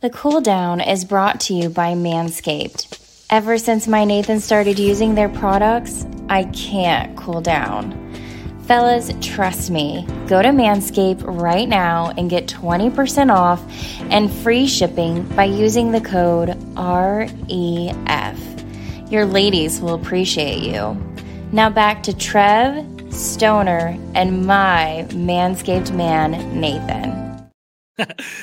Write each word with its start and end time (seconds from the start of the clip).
The 0.00 0.08
cool 0.08 0.40
down 0.40 0.80
is 0.80 1.04
brought 1.04 1.40
to 1.40 1.54
you 1.54 1.68
by 1.68 1.92
Manscaped. 1.92 2.98
Ever 3.28 3.58
since 3.58 3.86
my 3.86 4.06
Nathan 4.06 4.40
started 4.40 4.78
using 4.78 5.14
their 5.14 5.28
products, 5.28 6.06
I 6.30 6.44
can't 6.44 7.14
cool 7.18 7.42
down. 7.42 7.92
Fellas, 8.62 9.12
trust 9.20 9.70
me. 9.70 10.06
Go 10.26 10.40
to 10.40 10.48
Manscaped 10.48 11.22
right 11.26 11.68
now 11.68 12.14
and 12.16 12.30
get 12.30 12.46
20% 12.46 13.30
off 13.30 13.62
and 14.10 14.32
free 14.32 14.66
shipping 14.66 15.22
by 15.36 15.44
using 15.44 15.92
the 15.92 16.00
code 16.00 16.56
REF. 16.78 18.38
Your 19.12 19.26
ladies 19.26 19.82
will 19.82 19.92
appreciate 19.92 20.62
you. 20.62 20.96
Now 21.52 21.68
back 21.68 22.02
to 22.04 22.16
Trev, 22.16 22.86
Stoner, 23.12 23.98
and 24.14 24.46
my 24.46 25.04
Manscaped 25.10 25.94
man, 25.94 26.58
Nathan. 26.58 27.19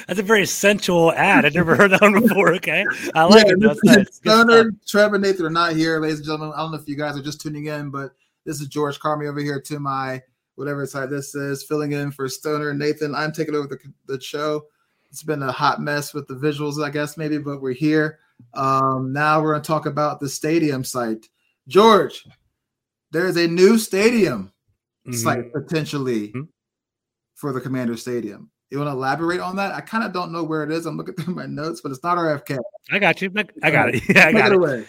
That's 0.08 0.20
a 0.20 0.24
very 0.24 0.46
sensual 0.46 1.12
ad. 1.14 1.46
I've 1.46 1.54
never 1.54 1.76
heard 1.76 1.92
that 1.92 2.02
one 2.02 2.22
before. 2.22 2.54
Okay. 2.56 2.86
I 3.16 3.24
like 3.24 3.48
yeah, 3.48 3.54
it. 3.54 3.60
That's 3.60 3.84
nice. 3.84 4.16
Stoner, 4.16 4.72
Trevor, 4.88 5.16
and 5.16 5.24
Nathan 5.24 5.46
are 5.46 5.50
not 5.50 5.74
here, 5.74 6.00
ladies 6.00 6.18
and 6.18 6.26
gentlemen. 6.26 6.54
I 6.56 6.62
don't 6.62 6.72
know 6.72 6.78
if 6.78 6.88
you 6.88 6.96
guys 6.96 7.18
are 7.18 7.24
just 7.24 7.42
tuning 7.42 7.66
in, 7.66 7.90
but 7.90 8.14
this 8.46 8.62
is 8.62 8.68
George 8.68 9.00
Carmi 9.00 9.30
over 9.30 9.40
here 9.40 9.62
to 9.62 9.80
my 9.80 10.22
whatever 10.56 10.86
side 10.86 11.10
this 11.10 11.36
is, 11.36 11.64
filling 11.64 11.92
in 11.92 12.12
for 12.12 12.28
Stoner 12.28 12.72
and 12.72 12.80
Nathan. 12.80 13.14
I'm 13.14 13.32
taking 13.32 13.56
over 13.56 13.68
the, 13.68 13.78
the 14.08 14.20
show. 14.20 14.66
It's 15.10 15.24
been 15.24 15.44
a 15.44 15.52
hot 15.52 15.82
mess 15.82 16.14
with 16.14 16.28
the 16.28 16.36
visuals, 16.36 16.84
I 16.84 16.90
guess, 16.90 17.18
maybe, 17.18 17.38
but 17.38 17.62
we're 17.62 17.74
here. 17.74 18.20
Um, 18.54 19.14
now 19.14 19.42
we're 19.42 19.54
going 19.54 19.62
to 19.62 19.68
talk 19.68 19.86
about 19.86 20.20
the 20.20 20.30
stadium 20.30 20.84
site. 20.84 21.28
George, 21.68 22.26
there's 23.12 23.38
a 23.38 23.48
new 23.48 23.78
stadium 23.78 24.52
mm-hmm. 25.08 25.14
site 25.14 25.54
potentially 25.54 26.30
mm-hmm. 26.30 26.42
for 27.36 27.54
the 27.54 27.62
Commander 27.62 27.98
Stadium. 27.98 28.50
You 28.70 28.80
want 28.80 28.90
to 28.90 28.94
elaborate 28.94 29.40
on 29.40 29.56
that? 29.56 29.74
I 29.74 29.80
kind 29.80 30.04
of 30.04 30.12
don't 30.12 30.32
know 30.32 30.44
where 30.44 30.64
it 30.64 30.72
is. 30.72 30.86
I'm 30.86 30.98
looking 30.98 31.16
through 31.16 31.36
my 31.36 31.46
notes, 31.46 31.80
but 31.80 31.92
it's 31.92 32.04
not 32.04 32.18
RFK. 32.18 32.58
I 32.92 33.00
got 33.00 33.22
you. 33.22 33.32
I 33.64 33.72
got 33.72 33.96
it. 33.96 34.04
Yeah, 34.10 34.28
I 34.28 34.32
got 34.34 34.52
it. 34.52 34.62
it. 34.62 34.88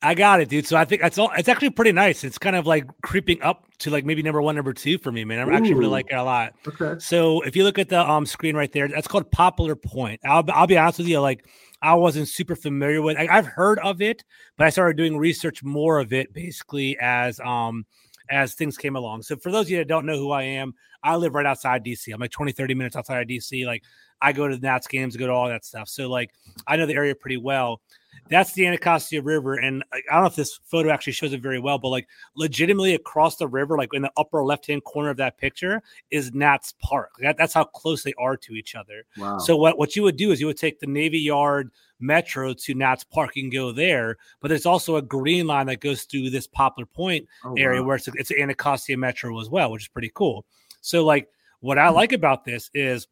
I 0.00 0.14
got 0.14 0.40
it, 0.40 0.48
dude. 0.48 0.66
So 0.66 0.78
I 0.78 0.86
think 0.86 1.02
that's 1.02 1.18
all. 1.18 1.30
It's 1.36 1.48
actually 1.48 1.70
pretty 1.70 1.92
nice. 1.92 2.24
It's 2.24 2.38
kind 2.38 2.56
of 2.56 2.66
like 2.66 2.86
creeping 3.02 3.42
up 3.42 3.66
to 3.80 3.90
like 3.90 4.06
maybe 4.06 4.22
number 4.22 4.40
one, 4.40 4.56
number 4.56 4.72
two 4.72 4.96
for 4.96 5.12
me, 5.12 5.24
man. 5.24 5.38
I 5.38 5.54
actually 5.54 5.74
really 5.74 5.90
like 5.90 6.06
it 6.10 6.14
a 6.14 6.22
lot. 6.22 6.54
Okay. 6.66 6.94
So 6.98 7.42
if 7.42 7.54
you 7.54 7.64
look 7.64 7.78
at 7.78 7.90
the 7.90 8.00
um 8.08 8.24
screen 8.24 8.56
right 8.56 8.72
there, 8.72 8.88
that's 8.88 9.06
called 9.06 9.30
Poplar 9.30 9.76
Point. 9.76 10.20
I'll 10.24 10.44
I'll 10.52 10.66
be 10.66 10.78
honest 10.78 10.98
with 10.98 11.08
you, 11.08 11.20
like 11.20 11.46
I 11.82 11.92
wasn't 11.94 12.28
super 12.28 12.56
familiar 12.56 13.02
with. 13.02 13.18
I, 13.18 13.28
I've 13.30 13.46
heard 13.46 13.78
of 13.80 14.00
it, 14.00 14.24
but 14.56 14.66
I 14.66 14.70
started 14.70 14.96
doing 14.96 15.18
research 15.18 15.62
more 15.62 15.98
of 15.98 16.14
it 16.14 16.32
basically 16.32 16.96
as 16.98 17.38
um 17.40 17.84
as 18.30 18.54
things 18.54 18.76
came 18.76 18.96
along. 18.96 19.22
So 19.22 19.36
for 19.36 19.52
those 19.52 19.66
of 19.66 19.70
you 19.70 19.78
that 19.78 19.88
don't 19.88 20.06
know 20.06 20.16
who 20.16 20.30
I 20.30 20.42
am, 20.42 20.74
I 21.02 21.16
live 21.16 21.34
right 21.34 21.46
outside 21.46 21.84
DC. 21.84 22.12
I'm 22.12 22.20
like 22.20 22.30
20, 22.30 22.52
30 22.52 22.74
minutes 22.74 22.96
outside 22.96 23.20
of 23.20 23.28
DC. 23.28 23.66
Like 23.66 23.82
I 24.20 24.32
go 24.32 24.48
to 24.48 24.56
the 24.56 24.66
Nats 24.66 24.86
games, 24.86 25.16
go 25.16 25.26
to 25.26 25.32
all 25.32 25.48
that 25.48 25.64
stuff. 25.64 25.88
So 25.88 26.08
like 26.08 26.30
I 26.66 26.76
know 26.76 26.86
the 26.86 26.94
area 26.94 27.14
pretty 27.14 27.36
well. 27.36 27.80
That's 28.28 28.52
the 28.52 28.66
Anacostia 28.66 29.22
River, 29.22 29.54
and 29.54 29.84
I 29.92 30.00
don't 30.10 30.22
know 30.22 30.28
if 30.28 30.36
this 30.36 30.58
photo 30.64 30.90
actually 30.90 31.12
shows 31.12 31.32
it 31.32 31.42
very 31.42 31.58
well, 31.58 31.78
but 31.78 31.88
like 31.88 32.08
legitimately 32.36 32.94
across 32.94 33.36
the 33.36 33.46
river, 33.46 33.76
like 33.76 33.90
in 33.92 34.02
the 34.02 34.12
upper 34.16 34.42
left 34.44 34.66
hand 34.66 34.84
corner 34.84 35.10
of 35.10 35.18
that 35.18 35.36
picture, 35.36 35.82
is 36.10 36.32
Nats 36.32 36.74
Park. 36.80 37.10
That, 37.20 37.36
that's 37.36 37.52
how 37.52 37.64
close 37.64 38.02
they 38.02 38.14
are 38.18 38.36
to 38.38 38.54
each 38.54 38.74
other. 38.74 39.04
Wow. 39.18 39.38
So 39.38 39.56
what 39.56 39.78
what 39.78 39.94
you 39.94 40.02
would 40.02 40.16
do 40.16 40.30
is 40.30 40.40
you 40.40 40.46
would 40.46 40.56
take 40.56 40.80
the 40.80 40.86
Navy 40.86 41.18
Yard 41.18 41.70
Metro 42.00 42.54
to 42.54 42.74
Nats 42.74 43.04
Park 43.04 43.36
and 43.36 43.52
go 43.52 43.72
there, 43.72 44.16
but 44.40 44.48
there's 44.48 44.66
also 44.66 44.96
a 44.96 45.02
green 45.02 45.46
line 45.46 45.66
that 45.66 45.80
goes 45.80 46.04
through 46.04 46.30
this 46.30 46.46
Poplar 46.46 46.86
Point 46.86 47.26
oh, 47.44 47.54
area 47.58 47.82
wow. 47.82 47.88
where 47.88 47.96
it's 47.96 48.08
it's 48.08 48.32
Anacostia 48.32 48.96
Metro 48.96 49.38
as 49.40 49.50
well, 49.50 49.70
which 49.70 49.84
is 49.84 49.88
pretty 49.88 50.10
cool. 50.14 50.46
So 50.80 51.04
like 51.04 51.28
what 51.60 51.78
I 51.78 51.88
like 51.90 52.12
about 52.12 52.44
this 52.44 52.70
is 52.74 53.06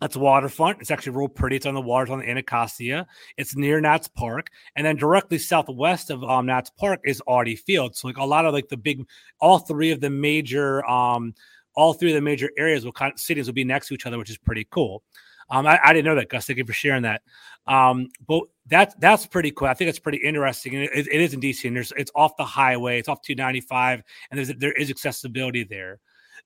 that's 0.00 0.16
waterfront. 0.16 0.80
It's 0.80 0.90
actually 0.90 1.16
real 1.16 1.28
pretty. 1.28 1.56
It's 1.56 1.66
on 1.66 1.74
the 1.74 1.80
waters 1.80 2.10
on 2.10 2.20
the 2.20 2.28
Anacostia. 2.28 3.06
It's 3.36 3.54
near 3.54 3.80
Nats 3.80 4.08
Park, 4.08 4.50
and 4.76 4.86
then 4.86 4.96
directly 4.96 5.38
southwest 5.38 6.10
of 6.10 6.24
um, 6.24 6.46
Nats 6.46 6.70
Park 6.70 7.00
is 7.04 7.22
Audi 7.28 7.56
Field. 7.56 7.96
So 7.96 8.08
like 8.08 8.16
a 8.16 8.24
lot 8.24 8.46
of 8.46 8.54
like 8.54 8.68
the 8.68 8.76
big, 8.76 9.06
all 9.40 9.58
three 9.58 9.90
of 9.90 10.00
the 10.00 10.10
major, 10.10 10.84
um, 10.88 11.34
all 11.74 11.92
three 11.92 12.10
of 12.10 12.14
the 12.14 12.22
major 12.22 12.50
areas 12.58 12.84
will 12.84 12.92
kind 12.92 13.12
of 13.12 13.20
cities 13.20 13.46
will 13.46 13.54
be 13.54 13.64
next 13.64 13.88
to 13.88 13.94
each 13.94 14.06
other, 14.06 14.18
which 14.18 14.30
is 14.30 14.38
pretty 14.38 14.66
cool. 14.70 15.02
Um, 15.50 15.66
I, 15.66 15.78
I, 15.84 15.92
didn't 15.92 16.04
know 16.04 16.14
that, 16.14 16.28
Gus. 16.28 16.46
Thank 16.46 16.58
you 16.58 16.64
for 16.64 16.72
sharing 16.72 17.02
that. 17.02 17.22
Um, 17.66 18.08
but 18.26 18.44
that's 18.66 18.94
that's 18.96 19.26
pretty 19.26 19.50
cool. 19.50 19.68
I 19.68 19.74
think 19.74 19.90
it's 19.90 19.98
pretty 19.98 20.18
interesting, 20.18 20.74
it, 20.74 20.90
it 20.94 21.08
is 21.08 21.34
in 21.34 21.40
DC. 21.40 21.64
And 21.66 21.76
there's 21.76 21.92
it's 21.96 22.12
off 22.14 22.36
the 22.36 22.44
highway. 22.44 22.98
It's 22.98 23.08
off 23.08 23.20
295, 23.22 24.02
and 24.30 24.38
there's 24.38 24.48
there 24.58 24.72
is 24.72 24.90
accessibility 24.90 25.64
there. 25.64 25.98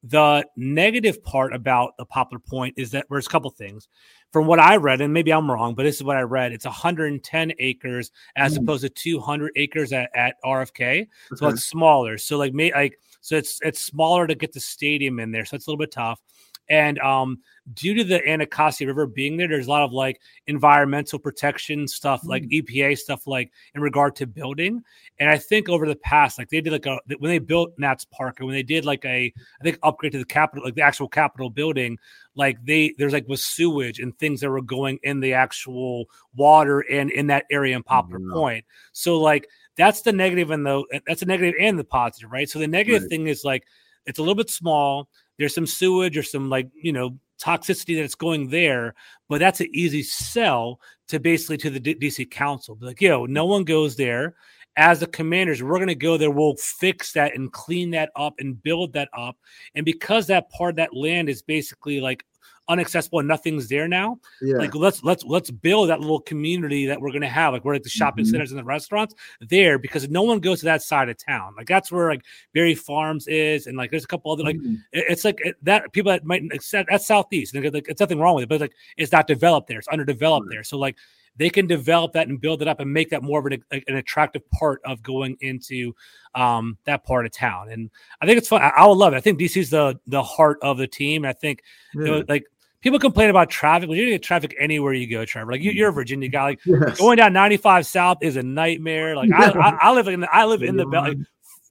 The 0.02 0.46
negative 0.56 1.22
part 1.22 1.54
about 1.54 1.96
the 1.98 2.04
Poplar 2.04 2.38
Point 2.38 2.74
is 2.76 2.90
that 2.92 3.06
there's 3.10 3.26
a 3.26 3.30
couple 3.30 3.50
things. 3.50 3.88
From 4.32 4.46
what 4.46 4.58
I 4.58 4.76
read, 4.76 5.00
and 5.00 5.12
maybe 5.12 5.32
I'm 5.32 5.48
wrong, 5.48 5.76
but 5.76 5.84
this 5.84 5.96
is 5.96 6.02
what 6.02 6.16
I 6.16 6.22
read. 6.22 6.50
It's 6.50 6.64
110 6.64 7.52
acres 7.60 8.10
as 8.34 8.58
mm. 8.58 8.62
opposed 8.62 8.82
to 8.82 8.88
200 8.88 9.52
acres 9.54 9.92
at, 9.92 10.10
at 10.14 10.34
RFK. 10.44 10.72
Okay. 10.72 11.08
So 11.36 11.48
it's 11.48 11.64
smaller. 11.64 12.18
So 12.18 12.36
like, 12.36 12.52
may, 12.52 12.72
like 12.72 12.98
so 13.20 13.36
it's 13.36 13.60
it's 13.62 13.80
smaller 13.80 14.26
to 14.26 14.34
get 14.34 14.52
the 14.52 14.60
stadium 14.60 15.20
in 15.20 15.30
there. 15.30 15.44
So 15.44 15.54
it's 15.54 15.66
a 15.66 15.70
little 15.70 15.78
bit 15.78 15.92
tough. 15.92 16.20
And 16.68 16.98
um, 17.00 17.40
due 17.74 17.94
to 17.94 18.04
the 18.04 18.26
Anacostia 18.28 18.86
River 18.86 19.06
being 19.06 19.36
there, 19.36 19.48
there's 19.48 19.66
a 19.66 19.70
lot 19.70 19.82
of 19.82 19.92
like 19.92 20.20
environmental 20.46 21.18
protection 21.18 21.86
stuff, 21.86 22.22
mm. 22.22 22.28
like 22.28 22.42
EPA 22.44 22.98
stuff, 22.98 23.26
like 23.26 23.52
in 23.74 23.80
regard 23.80 24.16
to 24.16 24.26
building. 24.26 24.82
And 25.18 25.28
I 25.28 25.38
think 25.38 25.68
over 25.68 25.86
the 25.86 25.96
past, 25.96 26.38
like 26.38 26.48
they 26.48 26.60
did 26.60 26.72
like 26.72 26.86
a 26.86 26.98
when 27.18 27.30
they 27.30 27.38
built 27.38 27.74
Nats 27.78 28.04
Park 28.04 28.40
and 28.40 28.46
when 28.46 28.54
they 28.54 28.62
did 28.62 28.84
like 28.84 29.04
a 29.04 29.32
I 29.60 29.62
think 29.62 29.78
upgrade 29.82 30.12
to 30.12 30.18
the 30.18 30.24
capital, 30.24 30.64
like 30.64 30.74
the 30.74 30.82
actual 30.82 31.08
Capitol 31.08 31.50
building, 31.50 31.98
like 32.34 32.64
they 32.64 32.94
there's 32.98 33.12
like 33.12 33.28
with 33.28 33.40
sewage 33.40 34.00
and 34.00 34.16
things 34.18 34.40
that 34.40 34.50
were 34.50 34.62
going 34.62 34.98
in 35.02 35.20
the 35.20 35.34
actual 35.34 36.06
water 36.34 36.80
and 36.80 37.10
in 37.10 37.26
that 37.28 37.44
area 37.50 37.76
in 37.76 37.82
Poplar 37.82 38.18
mm-hmm. 38.18 38.32
Point. 38.32 38.64
So 38.92 39.20
like 39.20 39.48
that's 39.76 40.02
the 40.02 40.12
negative 40.12 40.50
and 40.50 40.64
the 40.64 40.84
that's 41.06 41.22
a 41.22 41.26
negative 41.26 41.54
and 41.60 41.78
the 41.78 41.84
positive, 41.84 42.32
right? 42.32 42.48
So 42.48 42.58
the 42.58 42.66
negative 42.66 43.02
right. 43.02 43.10
thing 43.10 43.26
is 43.26 43.44
like 43.44 43.64
it's 44.06 44.18
a 44.18 44.22
little 44.22 44.34
bit 44.34 44.50
small. 44.50 45.08
There's 45.38 45.54
some 45.54 45.66
sewage 45.66 46.16
or 46.16 46.22
some 46.22 46.48
like 46.48 46.68
you 46.74 46.92
know 46.92 47.18
toxicity 47.42 48.00
that's 48.00 48.14
going 48.14 48.48
there, 48.48 48.94
but 49.28 49.38
that's 49.38 49.60
an 49.60 49.68
easy 49.74 50.02
sell 50.02 50.80
to 51.08 51.20
basically 51.20 51.56
to 51.58 51.70
the 51.70 51.80
D- 51.80 51.94
DC 51.94 52.30
Council. 52.30 52.74
Be 52.74 52.86
like, 52.86 53.00
yo, 53.00 53.26
no 53.26 53.46
one 53.46 53.64
goes 53.64 53.96
there. 53.96 54.34
As 54.76 54.98
the 54.98 55.06
commanders, 55.06 55.62
we're 55.62 55.76
going 55.76 55.86
to 55.86 55.94
go 55.94 56.16
there. 56.16 56.30
We'll 56.30 56.56
fix 56.56 57.12
that 57.12 57.36
and 57.36 57.52
clean 57.52 57.90
that 57.92 58.10
up 58.16 58.34
and 58.38 58.60
build 58.60 58.92
that 58.94 59.08
up. 59.16 59.36
And 59.76 59.84
because 59.84 60.26
that 60.26 60.50
part 60.50 60.70
of 60.70 60.76
that 60.76 60.96
land 60.96 61.28
is 61.28 61.42
basically 61.42 62.00
like 62.00 62.24
unaccessible 62.68 63.18
and 63.18 63.28
nothing's 63.28 63.68
there 63.68 63.88
now. 63.88 64.18
Yeah. 64.40 64.56
Like 64.56 64.74
let's 64.74 65.02
let's 65.04 65.24
let's 65.24 65.50
build 65.50 65.90
that 65.90 66.00
little 66.00 66.20
community 66.20 66.86
that 66.86 67.00
we're 67.00 67.12
gonna 67.12 67.28
have, 67.28 67.52
like 67.52 67.64
we're 67.64 67.74
like 67.74 67.82
the 67.82 67.88
shopping 67.88 68.24
mm-hmm. 68.24 68.32
centers 68.32 68.50
and 68.50 68.58
the 68.58 68.64
restaurants 68.64 69.14
there, 69.40 69.78
because 69.78 70.08
no 70.08 70.22
one 70.22 70.40
goes 70.40 70.60
to 70.60 70.66
that 70.66 70.82
side 70.82 71.08
of 71.08 71.16
town. 71.16 71.54
Like 71.56 71.66
that's 71.66 71.92
where 71.92 72.08
like 72.08 72.24
Barry 72.52 72.74
Farms 72.74 73.26
is, 73.26 73.66
and 73.66 73.76
like 73.76 73.90
there's 73.90 74.04
a 74.04 74.08
couple 74.08 74.32
other 74.32 74.44
like 74.44 74.56
mm-hmm. 74.56 74.76
it's 74.92 75.24
like 75.24 75.40
that 75.62 75.92
people 75.92 76.10
that 76.12 76.24
might 76.24 76.42
accept 76.52 76.88
that's 76.90 77.06
southeast. 77.06 77.54
And 77.54 77.64
like 77.72 77.88
it's 77.88 78.00
nothing 78.00 78.18
wrong 78.18 78.34
with 78.34 78.44
it, 78.44 78.48
but 78.48 78.60
like 78.60 78.74
it's 78.96 79.12
not 79.12 79.26
developed 79.26 79.68
there. 79.68 79.78
It's 79.78 79.88
underdeveloped 79.88 80.46
mm-hmm. 80.46 80.54
there. 80.54 80.64
So 80.64 80.78
like 80.78 80.96
they 81.36 81.50
can 81.50 81.66
develop 81.66 82.12
that 82.12 82.28
and 82.28 82.40
build 82.40 82.62
it 82.62 82.68
up 82.68 82.80
and 82.80 82.92
make 82.92 83.10
that 83.10 83.22
more 83.22 83.40
of 83.40 83.46
an, 83.46 83.64
an 83.72 83.96
attractive 83.96 84.48
part 84.50 84.80
of 84.84 85.02
going 85.02 85.36
into 85.40 85.94
um, 86.34 86.78
that 86.84 87.04
part 87.04 87.26
of 87.26 87.32
town. 87.32 87.70
And 87.70 87.90
I 88.20 88.26
think 88.26 88.38
it's 88.38 88.48
fun. 88.48 88.62
I, 88.62 88.68
I 88.68 88.86
would 88.86 88.98
love 88.98 89.14
it. 89.14 89.16
I 89.16 89.20
think 89.20 89.38
DC's 89.38 89.70
the 89.70 89.98
the 90.06 90.22
heart 90.22 90.58
of 90.62 90.78
the 90.78 90.86
team. 90.86 91.24
I 91.24 91.32
think 91.32 91.62
yeah. 91.94 92.00
you 92.00 92.10
know, 92.10 92.24
like 92.28 92.44
people 92.84 92.98
complain 92.98 93.30
about 93.30 93.48
traffic. 93.50 93.88
Well, 93.88 93.98
gonna 93.98 94.10
get 94.10 94.22
traffic 94.22 94.54
anywhere 94.60 94.92
you 94.92 95.10
go, 95.10 95.24
Trevor. 95.24 95.52
Like 95.52 95.62
you, 95.62 95.84
are 95.84 95.88
a 95.88 95.92
mm. 95.92 95.94
Virginia 95.94 96.28
guy. 96.28 96.44
Like 96.44 96.60
yes. 96.64 96.98
going 96.98 97.16
down 97.16 97.32
95 97.32 97.86
South 97.86 98.18
is 98.20 98.36
a 98.36 98.42
nightmare. 98.42 99.16
Like 99.16 99.32
I, 99.32 99.50
I, 99.50 99.78
I, 99.80 99.92
live 99.92 100.06
in 100.06 100.20
the, 100.20 100.28
I 100.32 100.44
live 100.44 100.62
in 100.62 100.76
the 100.76 100.86
belt. 100.86 101.08
Like, 101.08 101.18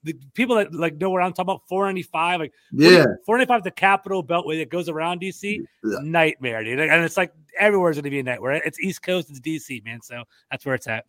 the 0.06 0.14
people 0.34 0.58
that 0.58 0.74
like 0.74 0.98
know 0.98 1.12
where 1.12 1.22
I'm 1.22 1.32
talking 1.32 1.44
about 1.44 1.62
495, 1.70 2.40
like 2.42 2.54
yeah, 2.74 3.06
495, 3.26 3.64
the 3.64 3.72
capital 3.72 4.22
beltway 4.22 4.60
that 4.60 4.70
goes 4.70 4.90
around 4.90 5.22
DC, 5.22 5.60
yeah. 5.84 5.98
nightmare, 6.02 6.62
dude. 6.62 6.80
And 6.80 7.06
it's 7.06 7.16
like 7.16 7.32
everywhere's 7.58 7.96
gonna 7.96 8.10
be 8.10 8.20
a 8.20 8.24
nightmare. 8.24 8.62
It's 8.66 8.80
East 8.82 9.02
Coast, 9.02 9.30
it's 9.30 9.40
DC, 9.40 9.86
man. 9.86 10.02
So 10.02 10.24
that's 10.52 10.66
where 10.66 10.76
it's 10.76 10.88
at. 10.88 11.06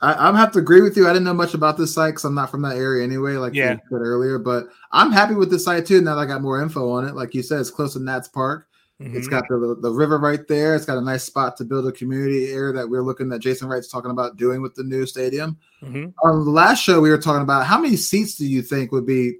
I, 0.00 0.28
am 0.28 0.34
have 0.34 0.52
to 0.52 0.60
agree 0.60 0.80
with 0.80 0.96
you. 0.96 1.06
I 1.06 1.12
didn't 1.12 1.24
know 1.24 1.34
much 1.34 1.52
about 1.52 1.76
this 1.76 1.92
site 1.92 2.12
because 2.12 2.24
I'm 2.24 2.34
not 2.34 2.50
from 2.50 2.62
that 2.62 2.76
area 2.76 3.04
anyway, 3.04 3.34
like 3.34 3.52
yeah. 3.52 3.72
you 3.72 3.80
said 3.90 4.00
earlier. 4.00 4.38
But 4.38 4.68
I'm 4.92 5.12
happy 5.12 5.34
with 5.34 5.50
this 5.50 5.64
site 5.64 5.84
too. 5.84 6.00
Now 6.00 6.14
that 6.14 6.22
I 6.22 6.24
got 6.26 6.40
more 6.40 6.62
info 6.62 6.90
on 6.90 7.06
it, 7.06 7.14
like 7.14 7.34
you 7.34 7.42
said, 7.42 7.60
it's 7.60 7.70
close 7.70 7.92
to 7.94 7.98
Nats 7.98 8.28
Park 8.28 8.68
Mm-hmm. 9.00 9.16
It's 9.16 9.28
got 9.28 9.44
the 9.48 9.76
the 9.80 9.92
river 9.92 10.18
right 10.18 10.46
there. 10.48 10.74
It's 10.74 10.84
got 10.84 10.98
a 10.98 11.02
nice 11.02 11.22
spot 11.22 11.56
to 11.58 11.64
build 11.64 11.86
a 11.86 11.92
community 11.92 12.50
area 12.50 12.72
that 12.72 12.88
we're 12.88 13.04
looking 13.04 13.28
that 13.28 13.38
Jason 13.38 13.68
Wright's 13.68 13.88
talking 13.88 14.10
about 14.10 14.36
doing 14.36 14.60
with 14.60 14.74
the 14.74 14.82
new 14.82 15.06
stadium. 15.06 15.56
Mm-hmm. 15.82 16.06
On 16.26 16.44
the 16.44 16.50
last 16.50 16.82
show, 16.82 17.00
we 17.00 17.10
were 17.10 17.18
talking 17.18 17.42
about 17.42 17.64
how 17.64 17.80
many 17.80 17.94
seats 17.96 18.34
do 18.34 18.44
you 18.44 18.60
think 18.60 18.90
would 18.90 19.06
be 19.06 19.38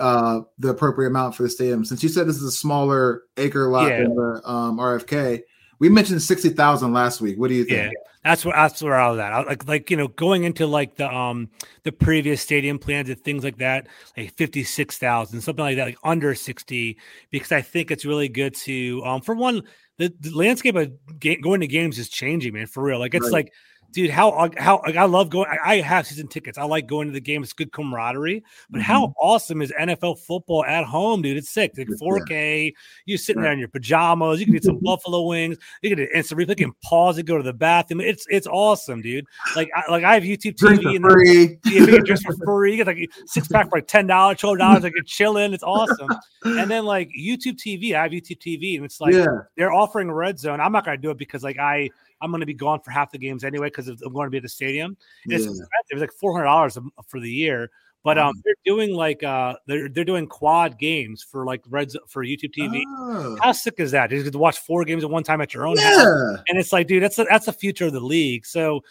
uh, 0.00 0.40
the 0.58 0.70
appropriate 0.70 1.08
amount 1.08 1.34
for 1.34 1.42
the 1.42 1.50
stadium? 1.50 1.84
Since 1.84 2.02
you 2.02 2.08
said 2.08 2.26
this 2.26 2.36
is 2.36 2.44
a 2.44 2.50
smaller 2.50 3.24
acre 3.36 3.68
lot 3.68 3.88
yeah. 3.88 3.98
than 3.98 4.14
the 4.14 4.40
um, 4.44 4.78
RFK, 4.78 5.42
we 5.78 5.88
mentioned 5.88 6.22
sixty 6.22 6.50
thousand 6.50 6.92
last 6.92 7.20
week. 7.20 7.38
What 7.38 7.48
do 7.48 7.54
you 7.54 7.64
think? 7.64 7.92
Yeah. 7.92 8.00
That's 8.24 8.44
where 8.44 8.54
that's 8.54 8.82
where 8.82 8.96
I 8.96 9.10
was 9.10 9.18
at. 9.20 9.32
I, 9.32 9.42
like 9.42 9.68
like 9.68 9.90
you 9.90 9.96
know 9.96 10.08
going 10.08 10.44
into 10.44 10.66
like 10.66 10.96
the 10.96 11.12
um 11.12 11.48
the 11.84 11.92
previous 11.92 12.42
stadium 12.42 12.78
plans 12.78 13.08
and 13.08 13.18
things 13.22 13.44
like 13.44 13.58
that, 13.58 13.86
like 14.16 14.34
fifty 14.34 14.64
six 14.64 14.98
thousand, 14.98 15.40
something 15.40 15.64
like 15.64 15.76
that, 15.76 15.86
like 15.86 15.98
under 16.02 16.34
sixty, 16.34 16.98
because 17.30 17.52
I 17.52 17.62
think 17.62 17.90
it's 17.90 18.04
really 18.04 18.28
good 18.28 18.54
to 18.56 19.02
um 19.04 19.20
for 19.20 19.34
one 19.34 19.62
the, 19.98 20.12
the 20.20 20.30
landscape 20.30 20.76
of 20.76 20.92
ga- 21.18 21.40
going 21.40 21.60
to 21.60 21.66
games 21.66 21.98
is 21.98 22.08
changing, 22.08 22.54
man, 22.54 22.66
for 22.66 22.82
real. 22.82 22.98
Like 22.98 23.14
it's 23.14 23.24
right. 23.24 23.32
like 23.32 23.52
dude, 23.92 24.10
how 24.10 24.50
how 24.56 24.80
like, 24.86 24.96
I 24.96 25.04
love 25.04 25.30
going. 25.30 25.48
I, 25.48 25.72
I, 25.72 25.80
have 25.80 26.06
season 26.06 26.28
tickets. 26.28 26.58
I 26.58 26.64
like 26.64 26.86
going 26.86 27.08
to 27.08 27.12
the 27.12 27.20
game. 27.20 27.42
It's 27.42 27.52
good 27.52 27.72
camaraderie. 27.72 28.44
But 28.70 28.78
mm-hmm. 28.78 28.84
how 28.84 29.14
awesome 29.20 29.62
is 29.62 29.72
NFL 29.78 30.20
football 30.20 30.64
at 30.64 30.84
home, 30.84 31.22
dude? 31.22 31.36
It's 31.36 31.50
sick. 31.50 31.72
Like 31.76 31.88
4K. 31.88 32.72
You're 33.06 33.18
sitting 33.18 33.42
there 33.42 33.52
in 33.52 33.58
your 33.58 33.68
pajamas. 33.68 34.40
You 34.40 34.46
can 34.46 34.54
get 34.54 34.64
some 34.64 34.78
buffalo 34.82 35.26
wings. 35.26 35.58
You 35.82 35.94
can 35.94 36.06
instant 36.14 36.40
replay. 36.40 36.50
You 36.50 36.66
can 36.66 36.72
pause 36.82 37.18
and 37.18 37.26
go 37.26 37.36
to 37.36 37.42
the 37.42 37.52
bathroom. 37.52 38.00
It's 38.00 38.26
it's 38.28 38.46
awesome, 38.46 39.00
dude. 39.00 39.26
Like 39.56 39.70
I, 39.74 39.90
like 39.90 40.04
I 40.04 40.14
have 40.14 40.22
YouTube 40.22 40.56
TV 40.56 40.96
and 40.96 41.04
free. 41.04 41.58
yeah, 41.64 41.86
you 41.86 42.16
for 42.16 42.36
free. 42.44 42.72
You 42.72 42.84
get 42.84 42.86
like 42.86 43.10
six 43.26 43.48
pack 43.48 43.70
for 43.70 43.78
like 43.78 43.86
ten 43.86 44.06
dollars, 44.06 44.38
twelve 44.38 44.58
dollars. 44.58 44.82
Like 44.82 44.94
you're 44.94 45.04
chilling. 45.04 45.52
It's 45.52 45.62
awesome. 45.62 46.08
and 46.44 46.70
then 46.70 46.84
like 46.84 47.10
YouTube 47.18 47.56
TV, 47.56 47.94
I 47.94 48.02
have 48.02 48.12
YouTube 48.12 48.40
TV, 48.40 48.76
and 48.76 48.84
it's 48.84 49.00
like 49.00 49.14
yeah. 49.14 49.26
they're 49.56 49.72
offering 49.72 50.10
red 50.10 50.38
zone. 50.38 50.60
I'm 50.60 50.72
not 50.72 50.84
gonna 50.84 50.98
do 50.98 51.10
it 51.10 51.18
because 51.18 51.42
like 51.42 51.58
I 51.58 51.90
I'm 52.20 52.30
going 52.30 52.40
to 52.40 52.46
be 52.46 52.54
gone 52.54 52.80
for 52.80 52.90
half 52.90 53.10
the 53.10 53.18
games 53.18 53.44
anyway 53.44 53.68
because 53.68 53.88
I'm 53.88 54.12
going 54.12 54.26
to 54.26 54.30
be 54.30 54.38
at 54.38 54.42
the 54.42 54.48
stadium. 54.48 54.96
It's 55.26 55.44
yeah. 55.44 55.50
It 55.90 55.94
was 55.94 56.00
like 56.00 56.12
four 56.12 56.32
hundred 56.32 56.46
dollars 56.46 56.78
for 57.06 57.20
the 57.20 57.30
year, 57.30 57.70
but 58.04 58.18
um, 58.18 58.34
they're 58.44 58.54
doing 58.64 58.94
like 58.94 59.22
uh, 59.22 59.54
they're 59.66 59.88
they're 59.88 60.04
doing 60.04 60.26
quad 60.26 60.78
games 60.78 61.22
for 61.22 61.44
like 61.44 61.62
Reds 61.68 61.96
for 62.08 62.24
YouTube 62.24 62.54
TV. 62.56 62.82
Oh. 62.86 63.38
How 63.42 63.52
sick 63.52 63.74
is 63.78 63.90
that? 63.92 64.10
You 64.10 64.22
get 64.22 64.32
to 64.32 64.38
watch 64.38 64.58
four 64.58 64.84
games 64.84 65.04
at 65.04 65.10
one 65.10 65.22
time 65.22 65.40
at 65.40 65.54
your 65.54 65.66
own 65.66 65.76
yeah. 65.76 65.96
house, 65.96 66.38
and 66.48 66.58
it's 66.58 66.72
like, 66.72 66.86
dude, 66.86 67.02
that's 67.02 67.18
a, 67.18 67.26
that's 67.28 67.46
the 67.46 67.52
future 67.52 67.86
of 67.86 67.92
the 67.92 68.00
league. 68.00 68.46
So. 68.46 68.82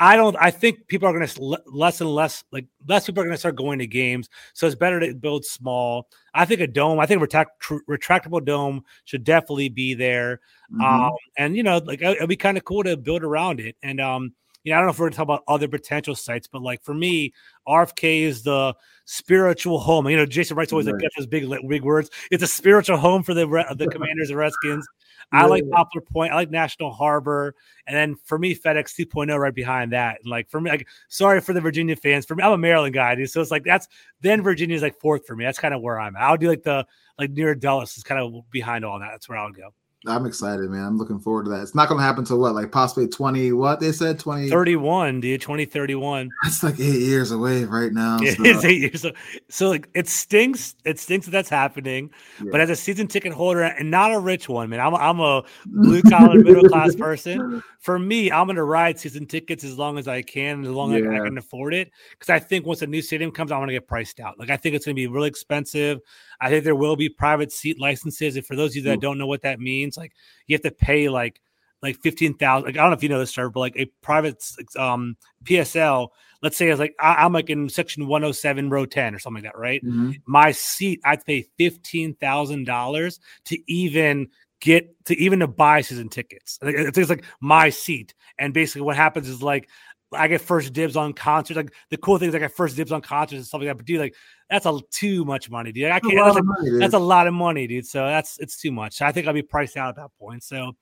I 0.00 0.16
don't. 0.16 0.36
I 0.38 0.50
think 0.50 0.86
people 0.86 1.08
are 1.08 1.12
going 1.12 1.26
to 1.26 1.58
less 1.66 2.00
and 2.00 2.10
less 2.10 2.44
like 2.52 2.66
less 2.86 3.06
people 3.06 3.22
are 3.22 3.26
going 3.26 3.34
to 3.34 3.38
start 3.38 3.56
going 3.56 3.80
to 3.80 3.86
games. 3.86 4.28
So 4.54 4.66
it's 4.66 4.76
better 4.76 5.00
to 5.00 5.14
build 5.14 5.44
small. 5.44 6.08
I 6.34 6.44
think 6.44 6.60
a 6.60 6.68
dome. 6.68 7.00
I 7.00 7.06
think 7.06 7.18
a 7.18 7.22
retract, 7.22 7.62
retractable 7.88 8.44
dome 8.44 8.84
should 9.04 9.24
definitely 9.24 9.70
be 9.70 9.94
there. 9.94 10.40
Mm-hmm. 10.72 10.84
Um, 10.84 11.12
and 11.36 11.56
you 11.56 11.64
know, 11.64 11.78
like 11.78 12.00
it'd 12.00 12.28
be 12.28 12.36
kind 12.36 12.56
of 12.56 12.64
cool 12.64 12.84
to 12.84 12.96
build 12.96 13.24
around 13.24 13.58
it. 13.58 13.76
And 13.82 14.00
um, 14.00 14.34
you 14.64 14.72
know, 14.72 14.76
I 14.76 14.80
don't 14.80 14.86
know 14.86 14.90
if 14.90 14.98
we're 14.98 15.04
going 15.04 15.12
to 15.12 15.16
talk 15.16 15.24
about 15.24 15.44
other 15.48 15.68
potential 15.68 16.14
sites, 16.14 16.46
but 16.46 16.62
like 16.62 16.82
for 16.82 16.94
me, 16.94 17.32
RFK 17.66 18.22
is 18.22 18.42
the 18.42 18.74
spiritual 19.04 19.78
home. 19.78 20.08
You 20.08 20.16
know, 20.16 20.26
Jason 20.26 20.56
Wright's 20.56 20.72
always 20.72 20.86
right. 20.86 20.94
like 20.94 21.10
those 21.16 21.26
big 21.26 21.48
big 21.68 21.82
words. 21.82 22.10
It's 22.30 22.42
a 22.42 22.48
spiritual 22.48 22.98
home 22.98 23.22
for 23.22 23.34
the 23.34 23.46
the 23.76 23.86
Commanders 23.92 24.30
and 24.30 24.38
Redskins. 24.38 24.86
I 25.30 25.44
like 25.46 25.68
Poplar 25.70 26.00
Point. 26.00 26.32
I 26.32 26.36
like 26.36 26.50
National 26.50 26.90
Harbor, 26.90 27.54
and 27.86 27.94
then 27.94 28.16
for 28.24 28.38
me, 28.38 28.54
FedEx 28.54 28.94
2.0 28.98 29.38
right 29.38 29.54
behind 29.54 29.92
that. 29.92 30.18
And 30.22 30.30
like 30.30 30.48
for 30.48 30.60
me, 30.60 30.70
like 30.70 30.88
sorry 31.08 31.40
for 31.40 31.52
the 31.52 31.60
Virginia 31.60 31.96
fans. 31.96 32.24
For 32.24 32.34
me, 32.34 32.42
I'm 32.42 32.52
a 32.52 32.58
Maryland 32.58 32.94
guy, 32.94 33.14
dude. 33.14 33.30
So 33.30 33.40
it's 33.40 33.50
like 33.50 33.64
that's 33.64 33.88
then 34.20 34.42
Virginia's 34.42 34.82
like 34.82 34.98
fourth 34.98 35.26
for 35.26 35.36
me. 35.36 35.44
That's 35.44 35.58
kind 35.58 35.74
of 35.74 35.82
where 35.82 36.00
I'm 36.00 36.16
at. 36.16 36.22
I'll 36.22 36.36
do 36.36 36.48
like 36.48 36.62
the 36.62 36.86
like 37.18 37.30
near 37.30 37.54
Dulles 37.54 37.96
is 37.96 38.02
kind 38.02 38.20
of 38.20 38.50
behind 38.50 38.84
all 38.84 38.98
that. 39.00 39.10
That's 39.12 39.28
where 39.28 39.38
I'll 39.38 39.52
go. 39.52 39.74
I'm 40.08 40.26
excited, 40.26 40.70
man. 40.70 40.84
I'm 40.84 40.98
looking 40.98 41.18
forward 41.18 41.44
to 41.44 41.50
that. 41.50 41.62
It's 41.62 41.74
not 41.74 41.88
going 41.88 41.98
to 41.98 42.04
happen 42.04 42.20
until 42.20 42.38
what, 42.38 42.54
like 42.54 42.72
possibly 42.72 43.06
20, 43.06 43.52
what 43.52 43.80
they 43.80 43.92
said, 43.92 44.18
20, 44.18 44.48
31, 44.48 45.20
dude, 45.20 45.40
2031. 45.40 46.30
That's 46.42 46.62
like 46.62 46.80
eight 46.80 47.00
years 47.00 47.30
away 47.30 47.64
right 47.64 47.92
now. 47.92 48.18
So. 48.28 48.44
It's 48.44 48.64
eight 48.64 48.80
years. 48.80 49.00
So, 49.00 49.12
so, 49.48 49.68
like, 49.68 49.88
it 49.94 50.06
stinks. 50.06 50.74
It 50.84 50.98
stinks 50.98 51.26
that 51.26 51.32
that's 51.32 51.48
happening. 51.48 52.10
Yeah. 52.42 52.50
But 52.52 52.60
as 52.60 52.68
a 52.68 52.76
season 52.76 53.08
ticket 53.08 53.32
holder 53.32 53.62
and 53.62 53.90
not 53.90 54.12
a 54.12 54.18
rich 54.18 54.48
one, 54.48 54.68
man, 54.68 54.80
I'm, 54.80 54.94
I'm 54.94 55.18
a 55.18 55.44
blue 55.66 56.02
collar 56.02 56.38
middle 56.38 56.68
class 56.68 56.94
person. 56.94 57.62
For 57.80 57.98
me, 57.98 58.30
I'm 58.30 58.46
going 58.46 58.56
to 58.56 58.64
ride 58.64 58.98
season 58.98 59.26
tickets 59.26 59.64
as 59.64 59.78
long 59.78 59.98
as 59.98 60.06
I 60.06 60.22
can, 60.22 60.62
as 60.64 60.70
long 60.70 60.92
yeah. 60.92 60.98
as 60.98 61.20
I 61.20 61.24
can 61.24 61.38
afford 61.38 61.74
it. 61.74 61.90
Because 62.10 62.28
I 62.28 62.38
think 62.38 62.66
once 62.66 62.82
a 62.82 62.86
new 62.86 63.00
stadium 63.00 63.30
comes, 63.30 63.50
I'm 63.50 63.58
going 63.58 63.68
to 63.68 63.74
get 63.74 63.88
priced 63.88 64.20
out. 64.20 64.38
Like, 64.38 64.50
I 64.50 64.56
think 64.56 64.74
it's 64.74 64.84
going 64.84 64.94
to 64.94 65.00
be 65.00 65.06
really 65.06 65.28
expensive. 65.28 66.00
I 66.40 66.50
think 66.50 66.64
there 66.64 66.74
will 66.74 66.96
be 66.96 67.08
private 67.08 67.52
seat 67.52 67.80
licenses. 67.80 68.36
And 68.36 68.46
for 68.46 68.56
those 68.56 68.72
of 68.72 68.76
you 68.76 68.82
that 68.82 69.00
don't 69.00 69.18
know 69.18 69.26
what 69.26 69.42
that 69.42 69.60
means, 69.60 69.96
like 69.96 70.12
you 70.46 70.54
have 70.54 70.62
to 70.62 70.70
pay 70.70 71.08
like 71.08 71.40
like 71.82 71.98
fifteen 72.00 72.34
thousand. 72.34 72.66
Like 72.66 72.76
I 72.76 72.80
don't 72.80 72.90
know 72.90 72.96
if 72.96 73.02
you 73.02 73.08
know 73.08 73.18
this, 73.18 73.34
sir, 73.34 73.48
but 73.48 73.60
like 73.60 73.76
a 73.76 73.86
private 74.02 74.42
um 74.76 75.16
PSL. 75.44 76.08
Let's 76.40 76.56
say 76.56 76.68
it's 76.68 76.78
like 76.78 76.94
I, 77.00 77.24
am 77.24 77.32
like 77.32 77.50
in 77.50 77.68
section 77.68 78.06
107, 78.06 78.70
row 78.70 78.86
10 78.86 79.12
or 79.12 79.18
something 79.18 79.42
like 79.42 79.52
that, 79.52 79.58
right? 79.58 79.84
Mm-hmm. 79.84 80.12
My 80.26 80.52
seat, 80.52 81.00
I 81.04 81.16
pay 81.16 81.46
fifteen 81.58 82.14
thousand 82.14 82.64
dollars 82.64 83.18
to 83.46 83.58
even 83.72 84.28
get 84.60 85.04
to 85.06 85.16
even 85.16 85.40
to 85.40 85.46
buy 85.46 85.80
season 85.80 86.08
tickets. 86.08 86.58
It's 86.62 87.10
like 87.10 87.24
my 87.40 87.70
seat, 87.70 88.14
and 88.38 88.54
basically 88.54 88.82
what 88.82 88.96
happens 88.96 89.28
is 89.28 89.42
like 89.42 89.68
I 90.12 90.28
get 90.28 90.40
first 90.40 90.72
dibs 90.72 90.96
on 90.96 91.12
concerts. 91.12 91.56
Like 91.56 91.72
the 91.90 91.96
cool 91.96 92.18
thing 92.18 92.28
is 92.28 92.34
I 92.34 92.38
get 92.38 92.52
first 92.52 92.76
dibs 92.76 92.92
on 92.92 93.02
concerts 93.02 93.38
and 93.38 93.46
stuff 93.46 93.60
like 93.60 93.68
that. 93.68 93.76
But 93.76 93.86
dude, 93.86 94.00
like 94.00 94.14
that's 94.48 94.66
a 94.66 94.78
too 94.90 95.24
much 95.24 95.50
money, 95.50 95.72
dude. 95.72 95.90
I 95.90 96.00
can't. 96.00 96.14
That's, 96.16 96.34
like, 96.34 96.44
money, 96.44 96.70
that's, 96.78 96.94
a 96.94 96.98
lot 96.98 97.26
of 97.26 97.34
money, 97.34 97.66
dude. 97.66 97.86
So 97.86 98.06
that's 98.06 98.38
it's 98.38 98.58
too 98.58 98.72
much. 98.72 98.96
So 98.96 99.06
I 99.06 99.12
think 99.12 99.26
I'll 99.26 99.34
be 99.34 99.42
priced 99.42 99.76
out 99.76 99.90
at 99.90 99.96
that 99.96 100.10
point. 100.18 100.42
So 100.42 100.72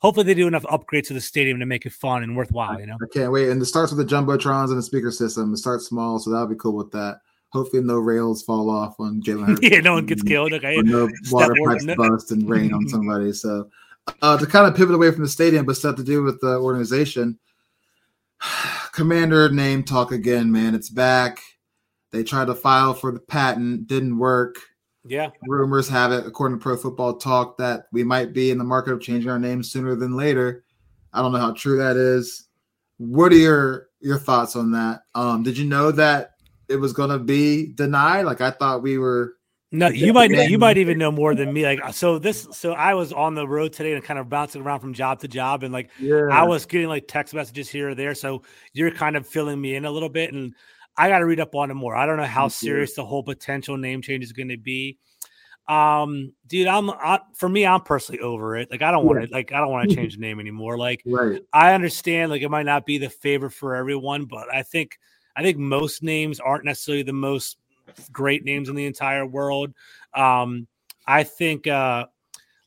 hopefully 0.00 0.26
they 0.26 0.34
do 0.34 0.46
enough 0.46 0.64
upgrades 0.64 1.06
to 1.08 1.14
the 1.14 1.20
stadium 1.20 1.58
to 1.60 1.66
make 1.66 1.86
it 1.86 1.92
fun 1.92 2.22
and 2.22 2.36
worthwhile. 2.36 2.78
You 2.78 2.86
know. 2.86 2.98
I 3.02 3.06
can't 3.12 3.32
wait. 3.32 3.48
And 3.48 3.60
it 3.60 3.66
starts 3.66 3.92
with 3.92 4.06
the 4.06 4.14
jumbotrons 4.14 4.68
and 4.68 4.78
the 4.78 4.82
speaker 4.82 5.10
system. 5.10 5.54
It 5.54 5.58
starts 5.58 5.86
small, 5.86 6.18
so 6.18 6.30
that'll 6.30 6.46
be 6.46 6.56
cool 6.56 6.76
with 6.76 6.90
that. 6.92 7.20
Hopefully, 7.52 7.82
no 7.82 7.98
rails 7.98 8.42
fall 8.42 8.68
off 8.68 8.98
on 8.98 9.22
Jalen. 9.22 9.58
yeah, 9.62 9.80
no 9.80 9.94
one 9.94 10.06
gets 10.06 10.22
killed. 10.22 10.52
Okay, 10.52 10.76
no 10.82 11.08
water 11.30 11.54
pipes 11.64 11.86
bust 11.96 12.32
and 12.32 12.50
rain 12.50 12.74
on 12.74 12.88
somebody. 12.88 13.32
So 13.32 13.70
uh, 14.20 14.36
to 14.36 14.46
kind 14.46 14.66
of 14.66 14.76
pivot 14.76 14.94
away 14.94 15.10
from 15.10 15.22
the 15.22 15.28
stadium, 15.28 15.64
but 15.64 15.76
stuff 15.76 15.96
to 15.96 16.04
do 16.04 16.22
with 16.22 16.40
the 16.40 16.58
organization. 16.58 17.38
Commander 18.92 19.48
name 19.50 19.82
talk 19.82 20.12
again, 20.12 20.52
man. 20.52 20.74
It's 20.74 20.88
back. 20.88 21.40
They 22.12 22.22
tried 22.22 22.46
to 22.46 22.54
file 22.54 22.94
for 22.94 23.10
the 23.10 23.20
patent, 23.20 23.88
didn't 23.88 24.18
work. 24.18 24.56
Yeah. 25.06 25.30
Rumors 25.46 25.88
have 25.88 26.12
it, 26.12 26.26
according 26.26 26.58
to 26.58 26.62
Pro 26.62 26.76
Football 26.76 27.16
Talk, 27.16 27.58
that 27.58 27.86
we 27.92 28.04
might 28.04 28.32
be 28.32 28.50
in 28.50 28.58
the 28.58 28.64
market 28.64 28.92
of 28.92 29.00
changing 29.00 29.30
our 29.30 29.38
name 29.38 29.62
sooner 29.62 29.94
than 29.94 30.16
later. 30.16 30.64
I 31.12 31.20
don't 31.20 31.32
know 31.32 31.38
how 31.38 31.52
true 31.52 31.76
that 31.78 31.96
is. 31.96 32.48
What 32.98 33.32
are 33.32 33.36
your 33.36 33.88
your 34.00 34.18
thoughts 34.18 34.56
on 34.56 34.72
that? 34.72 35.02
Um, 35.14 35.42
did 35.42 35.58
you 35.58 35.66
know 35.66 35.90
that 35.92 36.32
it 36.68 36.76
was 36.76 36.92
going 36.92 37.10
to 37.10 37.18
be 37.18 37.72
denied? 37.74 38.26
Like 38.26 38.40
I 38.40 38.50
thought 38.50 38.82
we 38.82 38.98
were 38.98 39.34
no, 39.74 39.88
you 39.88 40.12
might 40.12 40.30
you 40.30 40.56
might 40.56 40.78
even 40.78 40.98
know 40.98 41.10
more 41.10 41.34
than 41.34 41.52
me. 41.52 41.64
Like 41.64 41.92
so 41.92 42.18
this 42.18 42.46
so 42.52 42.72
I 42.72 42.94
was 42.94 43.12
on 43.12 43.34
the 43.34 43.46
road 43.46 43.72
today 43.72 43.92
and 43.92 44.04
kind 44.04 44.20
of 44.20 44.28
bouncing 44.28 44.62
around 44.62 44.80
from 44.80 44.94
job 44.94 45.20
to 45.20 45.28
job 45.28 45.64
and 45.64 45.72
like 45.72 45.90
yeah. 45.98 46.28
I 46.30 46.44
was 46.44 46.64
getting 46.64 46.88
like 46.88 47.08
text 47.08 47.34
messages 47.34 47.68
here 47.68 47.90
or 47.90 47.94
there. 47.94 48.14
So 48.14 48.42
you're 48.72 48.92
kind 48.92 49.16
of 49.16 49.26
filling 49.26 49.60
me 49.60 49.74
in 49.74 49.84
a 49.84 49.90
little 49.90 50.08
bit 50.08 50.32
and 50.32 50.54
I 50.96 51.08
got 51.08 51.18
to 51.18 51.26
read 51.26 51.40
up 51.40 51.56
on 51.56 51.72
it 51.72 51.74
more. 51.74 51.96
I 51.96 52.06
don't 52.06 52.18
know 52.18 52.24
how 52.24 52.46
serious 52.46 52.94
the 52.94 53.04
whole 53.04 53.24
potential 53.24 53.76
name 53.76 54.00
change 54.00 54.22
is 54.22 54.32
going 54.32 54.50
to 54.50 54.56
be. 54.56 54.98
Um, 55.66 56.32
dude, 56.46 56.68
I'm 56.68 56.90
I, 56.90 57.20
for 57.34 57.48
me, 57.48 57.66
I'm 57.66 57.80
personally 57.80 58.20
over 58.20 58.56
it. 58.56 58.70
Like, 58.70 58.82
I 58.82 58.92
don't 58.92 59.04
want 59.04 59.22
to, 59.22 59.32
like, 59.32 59.52
I 59.52 59.58
don't 59.58 59.70
want 59.70 59.90
to 59.90 59.96
change 59.96 60.14
the 60.14 60.20
name 60.20 60.38
anymore. 60.38 60.78
Like, 60.78 61.02
right. 61.04 61.40
I 61.52 61.74
understand, 61.74 62.30
like, 62.30 62.42
it 62.42 62.50
might 62.50 62.66
not 62.66 62.86
be 62.86 62.98
the 62.98 63.08
favorite 63.08 63.52
for 63.52 63.74
everyone, 63.74 64.26
but 64.26 64.52
I 64.54 64.62
think, 64.62 64.98
I 65.34 65.42
think 65.42 65.58
most 65.58 66.02
names 66.02 66.38
aren't 66.38 66.64
necessarily 66.64 67.02
the 67.02 67.12
most 67.12 67.56
great 68.12 68.44
names 68.44 68.68
in 68.68 68.74
the 68.74 68.86
entire 68.86 69.26
world. 69.26 69.72
Um, 70.14 70.66
I 71.06 71.24
think 71.24 71.66
uh 71.66 72.06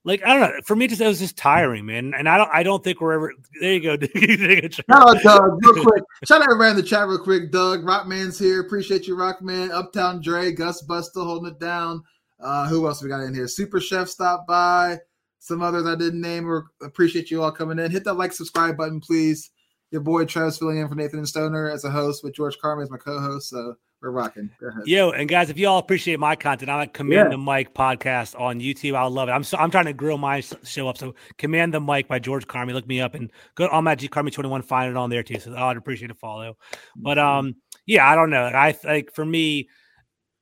like 0.08 0.24
I 0.26 0.30
don't 0.30 0.40
know. 0.40 0.62
For 0.64 0.74
me, 0.74 0.88
just 0.88 1.02
it 1.02 1.08
was 1.08 1.20
just 1.20 1.36
tiring, 1.36 1.86
man. 1.86 2.14
And 2.14 2.30
I 2.30 2.38
don't, 2.38 2.50
I 2.54 2.64
don't 2.64 2.82
think 2.82 3.02
we're 3.02 3.12
ever. 3.12 3.34
There 3.60 3.74
you 3.74 3.82
go. 3.82 3.96
no, 4.88 5.14
Doug, 5.22 5.60
real 5.62 5.84
quick. 5.84 6.04
Shout 6.24 6.42
out 6.42 6.48
around 6.50 6.78
the 6.78 6.84
chat 6.84 7.10
real 7.10 7.20
quick. 7.20 7.52
Doug, 7.52 7.84
Rockman's 7.84 8.40
here. 8.40 8.62
Appreciate 8.62 9.06
you, 9.06 9.18
Rockman. 9.18 9.70
Uptown 9.70 10.22
Dre, 10.22 10.54
Gus 10.54 10.82
Buster 10.84 11.20
holding 11.20 11.52
it 11.52 11.60
down. 11.60 12.02
Uh, 12.40 12.70
who 12.70 12.88
else 12.88 13.04
we 13.04 13.10
got 13.10 13.24
in 13.24 13.36
here? 13.36 13.50
Super 13.50 13.82
Chef 13.82 14.08
stopped 14.08 14.48
by. 14.48 14.98
Some 15.40 15.62
others 15.62 15.86
I 15.86 15.96
didn't 15.96 16.22
name. 16.22 16.50
Or 16.50 16.68
appreciate 16.82 17.30
you 17.30 17.44
all 17.44 17.52
coming 17.52 17.78
in. 17.78 17.92
Hit 17.92 18.06
that 18.06 18.14
like, 18.14 18.32
subscribe 18.32 18.78
button, 18.78 19.02
please. 19.02 19.52
Your 19.92 20.02
boy 20.02 20.24
Travis 20.24 20.58
filling 20.58 20.78
in 20.78 20.88
for 20.88 20.96
Nathan 20.96 21.20
and 21.20 21.28
Stoner 21.28 21.70
as 21.70 21.84
a 21.84 21.90
host 21.90 22.24
with 22.24 22.34
George 22.34 22.58
Carmi 22.64 22.84
as 22.84 22.90
my 22.90 22.98
co-host. 22.98 23.50
So 23.50 23.76
we're 24.02 24.12
rocking. 24.12 24.50
Yo, 24.86 25.10
and 25.12 25.28
guys, 25.28 25.50
if 25.50 25.58
you 25.58 25.68
all 25.68 25.80
appreciate 25.80 26.20
my 26.20 26.36
content, 26.36 26.70
I'm 26.70 26.82
at 26.82 26.94
Command 26.94 27.28
yeah. 27.28 27.30
the 27.30 27.38
Mic 27.38 27.74
podcast 27.74 28.40
on 28.40 28.60
YouTube. 28.60 28.96
I 28.96 29.06
love 29.06 29.28
it. 29.28 29.32
I'm 29.32 29.44
so 29.44 29.58
I'm 29.58 29.72
trying 29.72 29.86
to 29.86 29.94
grow 29.94 30.18
my 30.18 30.42
show 30.64 30.88
up. 30.88 30.98
So 30.98 31.16
Command 31.38 31.74
the 31.74 31.82
Mic 31.82 32.08
by 32.08 32.20
George 32.20 32.46
Carmi. 32.46 32.74
Look 32.74 32.88
me 32.88 33.02
up 33.02 33.16
and 33.16 33.32
go 33.56 33.68
on 33.68 33.84
my 33.84 33.96
G 33.96 34.08
Carmi 34.08 34.32
21. 34.32 34.62
Find 34.62 34.92
it 34.92 34.98
on 34.98 35.10
there 35.10 35.24
too. 35.24 35.40
So 35.40 35.56
I'd 35.56 35.78
appreciate 35.78 36.12
a 36.12 36.16
follow. 36.16 36.58
But 36.96 37.18
mm-hmm. 37.18 37.48
um, 37.48 37.56
yeah, 37.86 38.08
I 38.08 38.16
don't 38.16 38.30
know. 38.30 38.46
I 38.46 38.78
like 38.84 39.14
for 39.14 39.26
me, 39.26 39.70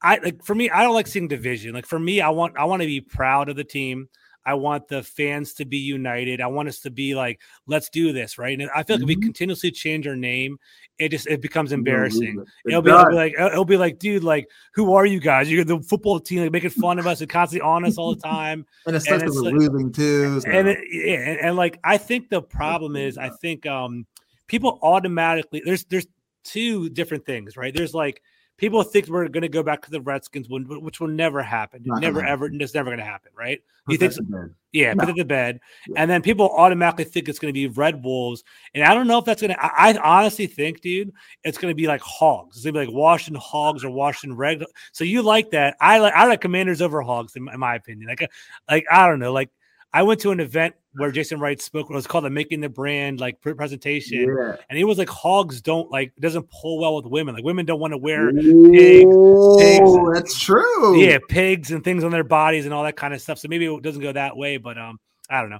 I 0.01 0.17
like 0.17 0.43
for 0.43 0.53
me, 0.53 0.69
I 0.69 0.83
don't 0.83 0.93
like 0.93 1.07
seeing 1.07 1.27
division. 1.27 1.73
Like 1.73 1.85
for 1.85 1.99
me, 1.99 2.19
I 2.19 2.29
want 2.29 2.57
I 2.57 2.65
want 2.65 2.81
to 2.81 2.87
be 2.87 3.01
proud 3.01 3.49
of 3.49 3.55
the 3.55 3.63
team. 3.63 4.09
I 4.45 4.53
want 4.53 4.87
the 4.87 5.01
fans 5.03 5.53
to 5.55 5.65
be 5.65 5.77
united. 5.77 6.39
I 6.39 6.47
want 6.47 6.69
us 6.69 6.79
to 6.81 6.91
be 6.91 7.15
like, 7.15 7.41
let's 7.65 7.89
do 7.89 8.13
this, 8.13 8.37
right? 8.37 8.59
And 8.59 8.69
I 8.69 8.83
feel 8.83 8.97
like 8.97 9.01
mm-hmm. 9.01 9.03
if 9.03 9.07
we 9.07 9.15
mm-hmm. 9.15 9.23
continuously 9.23 9.71
change 9.71 10.07
our 10.07 10.15
name, 10.15 10.59
it 10.99 11.09
just 11.09 11.27
it 11.27 11.41
becomes 11.41 11.71
embarrassing. 11.71 12.45
It 12.65 12.73
will 12.73 12.81
be, 12.81 12.91
it'll 12.91 13.09
be, 13.09 13.15
like 13.15 13.33
it'll 13.33 13.65
be 13.65 13.77
like, 13.77 13.99
dude, 13.99 14.23
like 14.23 14.47
who 14.73 14.93
are 14.93 15.05
you 15.05 15.19
guys? 15.19 15.51
You're 15.51 15.65
the 15.65 15.79
football 15.81 16.19
team, 16.19 16.41
like 16.41 16.51
making 16.51 16.69
fun 16.69 16.99
of 16.99 17.07
us 17.07 17.21
and 17.21 17.29
constantly 17.29 17.67
on 17.67 17.85
us 17.85 17.97
all 17.97 18.15
the 18.15 18.21
time. 18.21 18.65
and 18.85 18.95
it's, 18.95 19.07
and 19.07 19.21
like, 19.21 19.53
losing 19.53 19.91
too. 19.91 20.39
So. 20.41 20.49
And 20.49 20.67
it, 20.69 20.79
yeah, 20.91 21.15
and, 21.15 21.39
and 21.39 21.55
like 21.55 21.79
I 21.83 21.97
think 21.97 22.29
the 22.29 22.41
problem 22.41 22.95
is, 22.95 23.17
I 23.17 23.29
think 23.41 23.65
um 23.65 24.05
people 24.47 24.79
automatically 24.81 25.61
there's 25.65 25.85
there's 25.85 26.07
two 26.43 26.89
different 26.89 27.25
things, 27.25 27.57
right? 27.57 27.73
There's 27.73 27.93
like 27.93 28.21
people 28.57 28.83
think 28.83 29.07
we're 29.07 29.27
going 29.27 29.41
to 29.41 29.49
go 29.49 29.63
back 29.63 29.81
to 29.83 29.91
the 29.91 30.01
Redskins, 30.01 30.47
which 30.49 30.99
will 30.99 31.07
never 31.07 31.41
happen. 31.41 31.83
Not 31.85 32.01
never 32.01 32.23
ever. 32.23 32.49
It's 32.51 32.73
never 32.73 32.89
going 32.89 32.99
to 32.99 33.05
happen, 33.05 33.31
right? 33.37 33.61
Put 33.85 33.91
you 33.91 33.97
think? 33.97 34.13
So? 34.13 34.23
Yeah, 34.71 34.93
no. 34.93 35.05
put 35.05 35.09
it 35.09 35.17
to 35.17 35.25
bed, 35.25 35.59
yeah. 35.87 36.01
and 36.01 36.09
then 36.09 36.21
people 36.21 36.49
automatically 36.49 37.05
think 37.05 37.29
it's 37.29 37.39
going 37.39 37.53
to 37.53 37.53
be 37.53 37.67
Red 37.67 38.03
Wolves, 38.03 38.43
and 38.73 38.83
I 38.83 38.93
don't 38.93 39.07
know 39.07 39.19
if 39.19 39.25
that's 39.25 39.41
going 39.41 39.53
to. 39.53 39.59
I 39.61 39.95
honestly 39.97 40.47
think, 40.47 40.81
dude, 40.81 41.11
it's 41.43 41.57
going 41.57 41.71
to 41.71 41.75
be 41.75 41.87
like 41.87 42.01
Hogs. 42.01 42.57
It's 42.57 42.65
going 42.65 42.73
to 42.73 42.79
be 42.81 42.85
like 42.87 42.95
Washington 42.95 43.41
Hogs 43.41 43.83
or 43.83 43.91
Washington 43.91 44.37
Red. 44.37 44.63
So 44.91 45.03
you 45.03 45.21
like 45.21 45.51
that? 45.51 45.77
I 45.79 45.99
like 45.99 46.13
I 46.13 46.25
like 46.27 46.41
Commanders 46.41 46.81
over 46.81 47.01
Hogs, 47.01 47.35
in, 47.35 47.47
in 47.47 47.59
my 47.59 47.75
opinion. 47.75 48.09
Like, 48.09 48.21
uh, 48.21 48.27
like 48.69 48.85
I 48.91 49.07
don't 49.07 49.19
know, 49.19 49.33
like 49.33 49.49
I 49.93 50.03
went 50.03 50.19
to 50.21 50.31
an 50.31 50.39
event 50.39 50.75
where 50.93 51.11
Jason 51.11 51.39
Wright 51.39 51.61
spoke. 51.61 51.89
It 51.89 51.93
was 51.93 52.07
called 52.07 52.25
the 52.25 52.29
Making 52.29 52.61
the 52.61 52.69
Brand 52.69 53.19
like 53.19 53.41
presentation, 53.41 54.25
yeah. 54.25 54.55
and 54.69 54.77
he 54.77 54.83
was 54.83 54.97
like, 54.97 55.09
"Hogs 55.09 55.61
don't 55.61 55.89
like 55.91 56.13
doesn't 56.19 56.49
pull 56.49 56.79
well 56.79 56.95
with 56.95 57.05
women. 57.05 57.35
Like 57.35 57.43
women 57.43 57.65
don't 57.65 57.79
want 57.79 57.93
to 57.93 57.97
wear 57.97 58.31
pigs, 58.31 59.15
pigs. 59.57 59.97
That's 60.13 60.39
true. 60.39 60.97
Yeah, 60.97 61.19
pigs 61.29 61.71
and 61.71 61.83
things 61.83 62.03
on 62.03 62.11
their 62.11 62.23
bodies 62.23 62.65
and 62.65 62.73
all 62.73 62.83
that 62.83 62.97
kind 62.97 63.13
of 63.13 63.21
stuff. 63.21 63.39
So 63.39 63.47
maybe 63.47 63.65
it 63.65 63.81
doesn't 63.81 64.01
go 64.01 64.11
that 64.11 64.35
way. 64.35 64.57
But 64.57 64.77
um, 64.77 64.99
I 65.29 65.41
don't 65.41 65.49
know. 65.49 65.59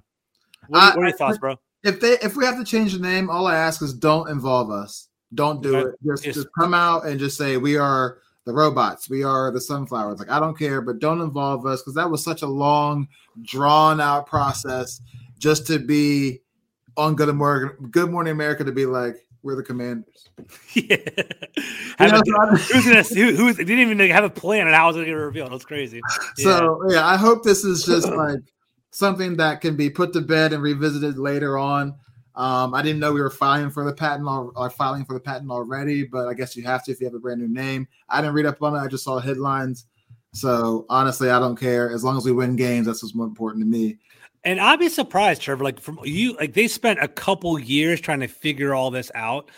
What, 0.68 0.80
I, 0.82 0.88
what 0.90 0.98
are 0.98 1.08
your 1.10 1.18
thoughts, 1.18 1.38
bro? 1.38 1.56
If 1.84 2.00
they 2.00 2.18
if 2.22 2.36
we 2.36 2.46
have 2.46 2.58
to 2.58 2.66
change 2.66 2.94
the 2.94 3.00
name, 3.00 3.30
all 3.30 3.48
I 3.48 3.56
ask 3.56 3.82
is 3.82 3.94
don't 3.94 4.30
involve 4.30 4.72
us. 4.72 5.08
Don't 5.34 5.62
do 5.62 5.76
okay. 5.76 5.90
it. 5.90 5.96
Just 6.06 6.26
yes. 6.26 6.36
just 6.36 6.48
come 6.58 6.74
out 6.74 7.06
and 7.06 7.20
just 7.20 7.38
say 7.38 7.58
we 7.58 7.78
are 7.78 8.20
the 8.46 8.54
robots. 8.54 9.10
We 9.10 9.24
are 9.24 9.52
the 9.52 9.62
sunflowers. 9.62 10.20
Like 10.20 10.30
I 10.30 10.40
don't 10.40 10.58
care, 10.58 10.82
but 10.82 11.00
don't 11.00 11.22
involve 11.22 11.66
us 11.66 11.82
because 11.82 11.96
that 11.96 12.10
was 12.10 12.24
such 12.24 12.42
a 12.42 12.48
long, 12.48 13.08
drawn 13.42 14.00
out 14.00 14.28
process 14.28 15.02
just 15.38 15.68
to 15.68 15.80
be 15.80 16.42
on 16.98 17.16
Good 17.16 17.34
Morning 17.36 17.72
Good 17.92 18.10
Morning 18.10 18.32
America 18.32 18.64
to 18.64 18.72
be 18.72 18.86
like 18.86 19.18
we're 19.46 19.56
the 19.56 19.64
commanders. 19.64 20.30
Yeah. 20.74 20.98
You 22.00 22.12
know, 22.12 22.18
a, 22.52 22.58
who's 22.58 22.86
gonna 22.86 23.04
who, 23.04 23.36
who's 23.36 23.56
didn't 23.56 23.80
even 23.80 23.98
have 24.12 24.26
a 24.26 24.30
plan 24.30 24.68
and 24.68 24.76
how 24.76 24.88
was 24.88 24.98
it 24.98 25.06
gonna 25.06 25.18
reveal? 25.18 25.48
That's 25.50 25.64
crazy. 25.64 26.02
So 26.36 26.82
yeah. 26.90 26.96
yeah, 26.96 27.08
I 27.08 27.16
hope 27.16 27.44
this 27.44 27.64
is 27.64 27.86
just 27.86 28.10
like 28.10 28.40
something 28.92 29.38
that 29.38 29.62
can 29.62 29.78
be 29.78 29.90
put 29.90 30.12
to 30.14 30.22
bed 30.22 30.52
and 30.52 30.62
revisited 30.62 31.18
later 31.18 31.58
on. 31.58 31.96
Um, 32.36 32.74
I 32.74 32.82
didn't 32.82 33.00
know 33.00 33.14
we 33.14 33.22
were 33.22 33.30
filing 33.30 33.70
for 33.70 33.86
the 33.86 33.94
patent 33.94 34.28
or, 34.28 34.70
filing 34.70 35.06
for 35.06 35.14
the 35.14 35.20
patent 35.20 35.50
already, 35.50 36.04
but 36.04 36.28
I 36.28 36.34
guess 36.34 36.56
you 36.56 36.64
have 36.64 36.84
to 36.86 36.92
if 36.92 37.00
you 37.00 37.08
have 37.08 37.14
a 37.14 37.20
brand 37.20 37.40
new 37.40 37.48
name. 37.48 37.88
I 38.10 38.22
didn't 38.22 38.34
read 38.34 38.46
up 38.46 38.62
on 38.62 38.76
it. 38.76 38.80
I 38.80 38.88
just 38.88 39.06
saw 39.06 39.20
headlines. 39.20 39.86
So 40.34 40.86
honestly, 40.90 41.30
I 41.30 41.40
don't 41.40 41.56
care. 41.56 41.90
As 41.92 42.04
long 42.04 42.18
as 42.18 42.26
we 42.26 42.34
win 42.34 42.58
games, 42.58 42.88
that's 42.88 43.02
what's 43.02 43.16
more 43.16 43.26
important 43.26 43.64
to 43.64 43.70
me. 43.70 43.98
And 44.44 44.60
I'd 44.60 44.80
be 44.80 44.90
surprised, 44.90 45.42
Trevor. 45.42 45.64
Like 45.64 45.80
from 45.80 46.00
you, 46.04 46.34
like 46.36 46.54
they 46.54 46.68
spent 46.68 47.00
a 47.02 47.08
couple 47.08 47.58
years 47.58 48.02
trying 48.02 48.20
to 48.20 48.28
figure 48.28 48.76
all 48.76 48.92
this 48.92 49.12
out. 49.16 49.50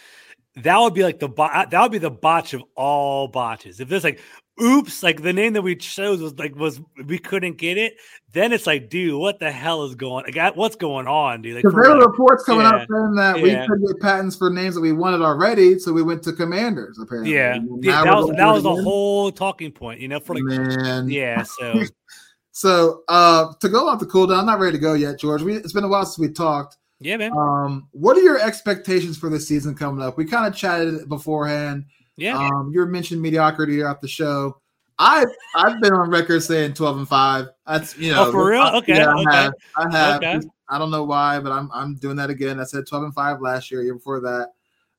That 0.56 0.78
would 0.80 0.94
be 0.94 1.04
like 1.04 1.20
the 1.20 1.30
that 1.30 1.82
would 1.82 1.92
be 1.92 1.98
the 1.98 2.12
botch 2.12 2.54
of 2.54 2.64
all 2.76 3.28
botches. 3.28 3.80
If 3.80 3.90
there's 3.90 4.04
like, 4.04 4.20
oops, 4.62 5.04
like 5.04 5.22
the 5.22 5.34
name 5.34 5.54
that 5.54 5.62
we 5.62 5.76
chose 5.76 6.22
was 6.22 6.38
like 6.38 6.56
was 6.56 6.80
we 7.06 7.20
couldn't 7.20 7.58
get 7.58 7.78
it, 7.78 7.98
then 8.34 8.52
it's 8.52 8.68
like, 8.68 8.90
dude, 8.90 9.20
what 9.20 9.40
the 9.40 9.52
hell 9.52 9.84
is 9.86 9.96
going? 9.96 10.26
Like, 10.34 10.56
what's 10.56 10.76
going 10.76 11.08
on, 11.08 11.42
dude? 11.42 11.56
Like, 11.56 11.64
there 11.64 11.72
were 11.72 12.08
reports 12.08 12.44
coming 12.44 12.66
yeah, 12.66 12.74
out 12.74 12.88
saying 12.90 13.16
that 13.16 13.38
yeah. 13.38 13.62
we 13.62 13.68
could 13.68 13.88
get 13.88 14.02
patents 14.02 14.36
for 14.36 14.50
names 14.50 14.76
that 14.76 14.82
we 14.82 14.92
wanted 14.92 15.22
already, 15.22 15.80
so 15.80 15.94
we 15.94 16.04
went 16.04 16.24
to 16.24 16.34
Commanders. 16.34 17.00
Apparently, 17.00 17.34
yeah, 17.34 17.60
yeah 17.82 18.04
that 18.04 18.16
was 18.16 18.30
that 18.36 18.52
was 18.52 18.64
the 18.64 18.76
whole 18.76 19.32
talking 19.32 19.72
point, 19.72 20.00
you 20.00 20.08
know, 20.08 20.20
for 20.20 20.36
like, 20.36 20.44
Man. 20.44 21.10
yeah. 21.10 21.44
So, 21.44 21.84
so 22.52 23.04
uh 23.08 23.54
to 23.60 23.70
go 23.70 23.88
off 23.88 24.00
the 24.00 24.06
cooldown, 24.06 24.40
I'm 24.40 24.46
not 24.46 24.60
ready 24.60 24.78
to 24.78 24.82
go 24.82 24.94
yet, 24.94 25.20
George. 25.20 25.42
We, 25.42 25.56
it's 25.56 25.74
been 25.74 25.84
a 25.84 25.88
while 25.88 26.06
since 26.06 26.20
we 26.20 26.34
talked. 26.34 26.78
Yeah, 27.00 27.18
man. 27.18 27.32
Um, 27.38 27.88
what 27.92 28.18
are 28.18 28.22
your 28.22 28.40
expectations 28.40 29.18
for 29.18 29.30
the 29.30 29.40
season 29.40 29.76
coming 29.76 30.04
up? 30.04 30.18
We 30.18 30.26
kind 30.26 30.48
of 30.48 30.56
chatted 30.56 31.08
beforehand. 31.08 31.86
Yeah. 32.18 32.38
Um, 32.38 32.72
you 32.74 32.80
were 32.80 32.86
mentioned 32.86 33.22
mediocrity 33.22 33.78
throughout 33.78 34.02
the 34.02 34.08
show. 34.08 34.60
I've 35.00 35.30
I've 35.56 35.80
been 35.80 35.94
on 35.94 36.10
record 36.10 36.42
saying 36.42 36.74
twelve 36.74 36.98
and 36.98 37.08
five. 37.08 37.50
That's 37.66 37.98
you 37.98 38.12
know 38.12 38.28
oh, 38.28 38.32
for 38.32 38.50
real. 38.50 38.66
Okay, 38.78 38.96
yeah, 38.96 39.10
I 39.10 39.22
okay. 39.22 39.36
have. 39.36 39.54
I 39.76 39.92
have. 39.92 40.24
Okay. 40.24 40.40
I 40.70 40.78
don't 40.78 40.92
know 40.92 41.04
why, 41.04 41.40
but 41.40 41.52
I'm 41.52 41.70
I'm 41.72 41.96
doing 41.96 42.16
that 42.18 42.30
again. 42.30 42.60
I 42.60 42.64
said 42.64 42.88
twelve 42.88 43.04
and 43.04 43.14
five 43.14 43.40
last 43.40 43.72
year, 43.72 43.84
year 43.84 43.94
before 43.94 44.20
that. 44.22 44.54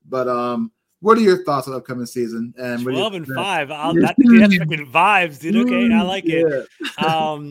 But 0.09 0.29
um, 0.29 0.71
what 1.01 1.19
are 1.19 1.21
your 1.21 1.45
thoughts 1.45 1.67
on 1.67 1.73
the 1.73 1.79
upcoming 1.79 2.07
season? 2.07 2.55
And 2.57 2.83
twelve 2.83 3.15
and 3.15 3.27
five. 3.27 3.71
I'll, 3.71 3.93
that, 3.95 4.15
that's 4.17 4.55
vibes, 4.57 5.41
dude. 5.41 5.57
Okay, 5.57 5.93
I 5.93 6.03
like 6.03 6.25
it. 6.27 6.69
Yeah. 6.99 7.07
Um, 7.07 7.51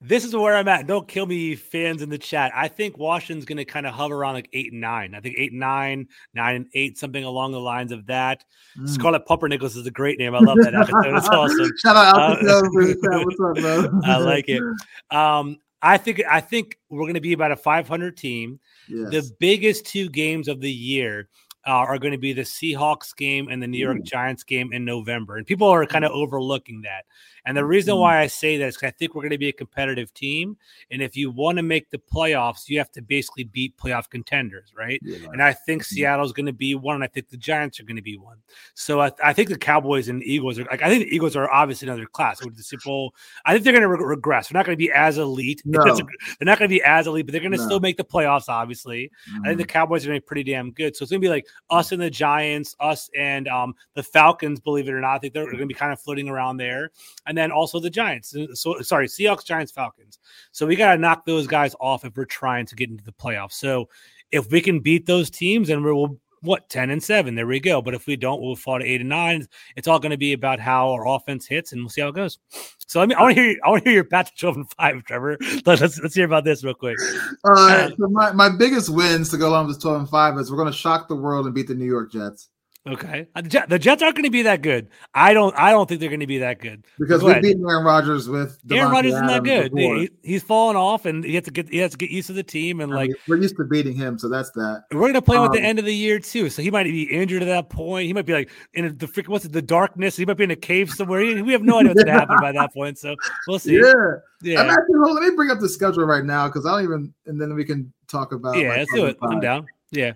this 0.00 0.24
is 0.24 0.34
where 0.34 0.54
I'm 0.54 0.68
at. 0.68 0.86
Don't 0.86 1.08
kill 1.08 1.26
me, 1.26 1.56
fans 1.56 2.02
in 2.02 2.08
the 2.08 2.18
chat. 2.18 2.52
I 2.54 2.68
think 2.68 2.96
Washington's 2.98 3.44
going 3.44 3.56
to 3.56 3.64
kind 3.64 3.86
of 3.86 3.94
hover 3.94 4.14
around 4.14 4.34
like 4.34 4.48
eight 4.52 4.72
and 4.72 4.80
nine. 4.80 5.14
I 5.14 5.20
think 5.20 5.36
eight 5.38 5.50
and 5.50 5.60
nine, 5.60 6.08
nine 6.34 6.56
and 6.56 6.66
eight, 6.74 6.98
something 6.98 7.24
along 7.24 7.52
the 7.52 7.60
lines 7.60 7.90
of 7.90 8.06
that. 8.06 8.44
Mm. 8.78 8.88
Scarlet 8.88 9.26
Pumpernickel 9.26 9.66
is 9.66 9.86
a 9.86 9.90
great 9.90 10.18
name. 10.18 10.34
I 10.34 10.38
love 10.38 10.58
that 10.58 10.74
episode. 10.74 11.16
It's 11.16 11.28
awesome. 11.28 11.70
Shout 11.82 11.96
out 11.96 12.16
uh, 12.16 12.36
What's 12.70 13.40
up, 13.40 13.56
bro? 13.56 14.00
I 14.04 14.18
like 14.18 14.48
it. 14.48 14.62
Um, 15.10 15.58
I 15.82 15.96
think 15.98 16.22
I 16.28 16.40
think 16.40 16.78
we're 16.88 17.02
going 17.02 17.14
to 17.14 17.20
be 17.20 17.32
about 17.32 17.52
a 17.52 17.56
500 17.56 18.16
team. 18.16 18.60
Yes. 18.88 19.10
The 19.10 19.30
biggest 19.38 19.86
two 19.86 20.08
games 20.08 20.48
of 20.48 20.60
the 20.60 20.72
year 20.72 21.28
uh, 21.66 21.70
are 21.70 21.98
going 21.98 22.12
to 22.12 22.18
be 22.18 22.32
the 22.32 22.42
Seahawks 22.42 23.14
game 23.14 23.48
and 23.48 23.62
the 23.62 23.66
New 23.66 23.78
York 23.78 23.98
Ooh. 23.98 24.02
Giants 24.02 24.42
game 24.42 24.72
in 24.72 24.84
November, 24.84 25.36
and 25.36 25.46
people 25.46 25.68
are 25.68 25.84
kind 25.86 26.04
of 26.04 26.12
overlooking 26.12 26.82
that. 26.82 27.04
And 27.48 27.56
the 27.56 27.64
reason 27.64 27.94
mm-hmm. 27.94 28.02
why 28.02 28.20
I 28.20 28.26
say 28.26 28.58
that 28.58 28.66
is 28.66 28.76
because 28.76 28.88
I 28.88 28.90
think 28.90 29.14
we're 29.14 29.22
going 29.22 29.30
to 29.30 29.38
be 29.38 29.48
a 29.48 29.54
competitive 29.54 30.12
team. 30.12 30.58
And 30.90 31.00
if 31.00 31.16
you 31.16 31.30
want 31.30 31.56
to 31.56 31.62
make 31.62 31.88
the 31.88 31.96
playoffs, 31.96 32.68
you 32.68 32.76
have 32.76 32.92
to 32.92 33.00
basically 33.00 33.44
beat 33.44 33.74
playoff 33.78 34.10
contenders, 34.10 34.74
right? 34.76 35.00
Yeah. 35.02 35.28
And 35.32 35.42
I 35.42 35.54
think 35.54 35.82
mm-hmm. 35.82 35.94
Seattle's 35.94 36.34
going 36.34 36.44
to 36.44 36.52
be 36.52 36.74
one, 36.74 36.96
and 36.96 37.02
I 37.02 37.06
think 37.06 37.30
the 37.30 37.38
Giants 37.38 37.80
are 37.80 37.84
going 37.84 37.96
to 37.96 38.02
be 38.02 38.18
one. 38.18 38.36
So 38.74 39.00
I, 39.00 39.12
I, 39.24 39.32
think 39.32 39.48
the 39.48 39.56
Cowboys 39.56 40.08
and 40.08 40.22
Eagles 40.24 40.58
are 40.58 40.64
like, 40.64 40.82
I 40.82 40.90
think 40.90 41.04
the 41.04 41.16
Eagles 41.16 41.36
are 41.36 41.50
obviously 41.50 41.88
another 41.88 42.04
class. 42.04 42.44
With 42.44 42.54
the 42.54 42.62
Super 42.62 42.82
Bowl, 42.84 43.14
I 43.46 43.54
think 43.54 43.64
they're 43.64 43.72
going 43.72 43.80
to 43.80 43.88
re- 43.88 44.04
regress. 44.04 44.48
They're 44.48 44.58
not 44.58 44.66
going 44.66 44.76
to 44.76 44.84
be 44.84 44.92
as 44.92 45.16
elite. 45.16 45.62
No. 45.64 45.82
they're 45.82 46.04
not 46.42 46.58
going 46.58 46.68
to 46.68 46.74
be 46.74 46.82
as 46.82 47.06
elite, 47.06 47.24
but 47.24 47.32
they're 47.32 47.40
going 47.40 47.52
to 47.52 47.56
no. 47.58 47.64
still 47.64 47.80
make 47.80 47.96
the 47.96 48.04
playoffs, 48.04 48.50
obviously. 48.50 49.10
Mm-hmm. 49.30 49.44
I 49.44 49.48
think 49.48 49.56
the 49.56 49.64
mm-hmm. 49.64 49.70
Cowboys 49.70 50.04
are 50.04 50.08
going 50.08 50.20
to 50.20 50.22
be 50.22 50.26
pretty 50.26 50.44
damn 50.44 50.70
good. 50.72 50.94
So 50.94 51.02
it's 51.02 51.10
going 51.10 51.22
to 51.22 51.24
be 51.24 51.30
like 51.30 51.46
us 51.70 51.92
and 51.92 52.02
the 52.02 52.10
Giants, 52.10 52.76
us 52.78 53.08
and 53.16 53.48
um, 53.48 53.74
the 53.94 54.02
Falcons, 54.02 54.60
believe 54.60 54.86
it 54.86 54.92
or 54.92 55.00
not. 55.00 55.14
I 55.14 55.18
think 55.18 55.32
they're 55.32 55.46
going 55.46 55.56
to 55.56 55.66
be 55.66 55.72
kind 55.72 55.94
of 55.94 56.00
floating 56.02 56.28
around 56.28 56.58
there. 56.58 56.90
And 57.26 57.37
then 57.38 57.52
also 57.52 57.78
the 57.78 57.90
Giants. 57.90 58.34
So 58.54 58.80
sorry, 58.82 59.06
Seahawks, 59.06 59.44
Giants, 59.44 59.72
Falcons. 59.72 60.18
So 60.52 60.66
we 60.66 60.76
got 60.76 60.94
to 60.94 61.00
knock 61.00 61.24
those 61.24 61.46
guys 61.46 61.74
off 61.80 62.04
if 62.04 62.16
we're 62.16 62.24
trying 62.24 62.66
to 62.66 62.74
get 62.74 62.90
into 62.90 63.04
the 63.04 63.12
playoffs. 63.12 63.52
So 63.52 63.88
if 64.30 64.50
we 64.50 64.60
can 64.60 64.80
beat 64.80 65.06
those 65.06 65.30
teams, 65.30 65.70
and 65.70 65.84
we'll 65.84 66.18
what 66.42 66.68
10 66.68 66.90
and 66.90 67.02
7 67.02 67.34
there 67.34 67.46
we 67.46 67.60
go. 67.60 67.82
But 67.82 67.94
if 67.94 68.06
we 68.06 68.16
don't 68.16 68.40
we'll 68.40 68.56
fall 68.56 68.78
to 68.78 68.84
8 68.84 69.00
and 69.00 69.08
9 69.08 69.46
it's 69.76 69.88
all 69.88 69.98
going 69.98 70.10
to 70.10 70.16
be 70.16 70.32
about 70.32 70.60
how 70.60 70.92
our 70.92 71.08
offense 71.08 71.46
hits 71.46 71.72
and 71.72 71.82
we'll 71.82 71.88
see 71.88 72.00
how 72.00 72.08
it 72.08 72.14
goes. 72.14 72.38
So 72.86 73.00
let 73.00 73.08
me 73.08 73.14
i 73.14 73.22
want 73.22 73.34
to 73.34 73.42
hear 73.42 73.56
i 73.64 73.70
want 73.70 73.84
to 73.84 73.90
hear 73.90 73.96
your 73.96 74.04
path 74.04 74.30
to 74.30 74.36
12 74.38 74.56
and 74.56 74.70
5 74.70 75.04
trevor 75.04 75.36
let's 75.66 76.00
let's 76.00 76.14
hear 76.14 76.26
about 76.26 76.44
this 76.44 76.62
real 76.64 76.74
quick. 76.74 76.96
All 77.44 77.52
right 77.52 77.90
uh, 77.92 77.96
so 77.96 78.08
my, 78.08 78.32
my 78.32 78.48
biggest 78.48 78.88
wins 78.88 79.30
to 79.30 79.36
go 79.36 79.48
along 79.48 79.66
with 79.66 79.80
12 79.80 80.00
and 80.00 80.08
5 80.08 80.38
is 80.38 80.50
we're 80.50 80.56
going 80.56 80.70
to 80.70 80.78
shock 80.78 81.08
the 81.08 81.16
world 81.16 81.46
and 81.46 81.54
beat 81.54 81.66
the 81.66 81.74
new 81.74 81.86
york 81.86 82.12
jets 82.12 82.50
Okay, 82.88 83.28
uh, 83.34 83.42
the 83.42 83.78
Jets 83.78 84.02
aren't 84.02 84.16
going 84.16 84.24
to 84.24 84.30
be 84.30 84.42
that 84.42 84.62
good. 84.62 84.88
I 85.14 85.34
don't. 85.34 85.54
I 85.56 85.72
don't 85.72 85.86
think 85.86 86.00
they're 86.00 86.08
going 86.08 86.20
to 86.20 86.26
be 86.26 86.38
that 86.38 86.58
good 86.60 86.84
because 86.98 87.22
we've 87.22 87.42
beat 87.42 87.58
Aaron 87.58 87.84
Rodgers 87.84 88.28
with 88.28 88.58
Davante 88.66 88.76
Aaron 88.78 88.90
Rodgers 88.92 89.12
isn't 89.12 89.26
that 89.26 89.42
good. 89.42 89.72
He, 89.76 90.10
he's 90.22 90.42
fallen 90.42 90.74
off, 90.74 91.04
and 91.04 91.22
he 91.22 91.34
has 91.34 91.44
to 91.44 91.50
get 91.50 91.68
he 91.68 91.78
has 91.78 91.92
to 91.92 91.98
get 91.98 92.10
used 92.10 92.28
to 92.28 92.32
the 92.32 92.42
team. 92.42 92.80
And 92.80 92.92
I 92.92 92.96
like 92.96 93.10
mean, 93.10 93.16
we're 93.28 93.36
used 93.36 93.56
to 93.56 93.64
beating 93.64 93.94
him, 93.94 94.18
so 94.18 94.28
that's 94.28 94.50
that. 94.52 94.84
We're 94.90 95.00
going 95.00 95.14
to 95.14 95.22
play 95.22 95.36
him 95.36 95.42
um, 95.42 95.46
at 95.48 95.52
the 95.52 95.58
um, 95.58 95.64
end 95.66 95.78
of 95.78 95.84
the 95.84 95.94
year 95.94 96.18
too, 96.18 96.48
so 96.48 96.62
he 96.62 96.70
might 96.70 96.84
be 96.84 97.02
injured 97.02 97.42
at 97.42 97.46
that 97.46 97.68
point. 97.68 98.06
He 98.06 98.14
might 98.14 98.26
be 98.26 98.32
like 98.32 98.50
in 98.72 98.96
the 98.96 99.06
freaking 99.06 99.28
what's 99.28 99.44
it, 99.44 99.52
the 99.52 99.60
darkness. 99.60 100.16
He 100.16 100.24
might 100.24 100.38
be 100.38 100.44
in 100.44 100.50
a 100.50 100.56
cave 100.56 100.90
somewhere. 100.90 101.20
we 101.20 101.52
have 101.52 101.62
no 101.62 101.78
idea 101.78 101.90
what's 101.90 102.04
going 102.04 102.14
to 102.14 102.20
happen 102.20 102.38
by 102.40 102.52
that 102.52 102.72
point. 102.72 102.98
So 102.98 103.16
we'll 103.46 103.58
see. 103.58 103.76
Yeah, 103.76 103.92
yeah. 104.40 104.62
I'm 104.62 104.70
actually, 104.70 104.98
hold, 105.02 105.14
let 105.14 105.28
me 105.28 105.36
bring 105.36 105.50
up 105.50 105.58
the 105.60 105.68
schedule 105.68 106.04
right 106.04 106.24
now 106.24 106.46
because 106.46 106.64
I 106.64 106.70
don't 106.70 106.84
even, 106.84 107.14
and 107.26 107.40
then 107.40 107.54
we 107.54 107.64
can 107.64 107.92
talk 108.06 108.32
about. 108.32 108.56
Yeah, 108.56 108.68
like, 108.70 108.78
let's 108.78 108.94
do 108.94 109.06
it. 109.06 109.18
I'm 109.22 109.40
down. 109.40 109.66
Yeah. 109.90 110.12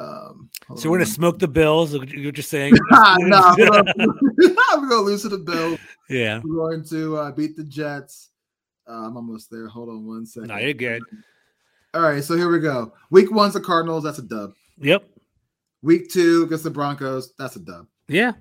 Um, 0.00 0.48
so 0.76 0.88
we're 0.88 0.96
gonna 0.98 1.10
smoke 1.10 1.38
the 1.38 1.48
Bills. 1.48 1.92
You're 1.92 2.32
just 2.32 2.48
saying? 2.48 2.72
no, 2.90 3.54
we're 3.58 3.66
gonna, 3.66 3.92
we're 4.38 4.88
gonna 4.88 4.94
lose 4.96 5.22
to 5.22 5.28
the 5.28 5.38
Bills. 5.38 5.78
Yeah, 6.08 6.40
we're 6.42 6.70
going 6.70 6.84
to 6.86 7.18
uh, 7.18 7.32
beat 7.32 7.54
the 7.54 7.64
Jets. 7.64 8.30
Uh, 8.88 9.06
I'm 9.06 9.16
almost 9.16 9.50
there. 9.50 9.68
Hold 9.68 9.90
on 9.90 10.06
one 10.06 10.24
second. 10.24 10.48
No, 10.48 10.56
you're 10.56 10.72
good. 10.72 11.02
All 11.92 12.00
right, 12.00 12.24
so 12.24 12.34
here 12.34 12.50
we 12.50 12.60
go. 12.60 12.92
Week 13.10 13.30
one's 13.30 13.52
the 13.52 13.60
Cardinals. 13.60 14.04
That's 14.04 14.18
a 14.18 14.22
dub. 14.22 14.54
Yep. 14.78 15.04
Week 15.82 16.08
two 16.08 16.44
against 16.44 16.64
the 16.64 16.70
Broncos. 16.70 17.34
That's 17.38 17.56
a 17.56 17.60
dub. 17.60 17.86
Yeah. 18.08 18.32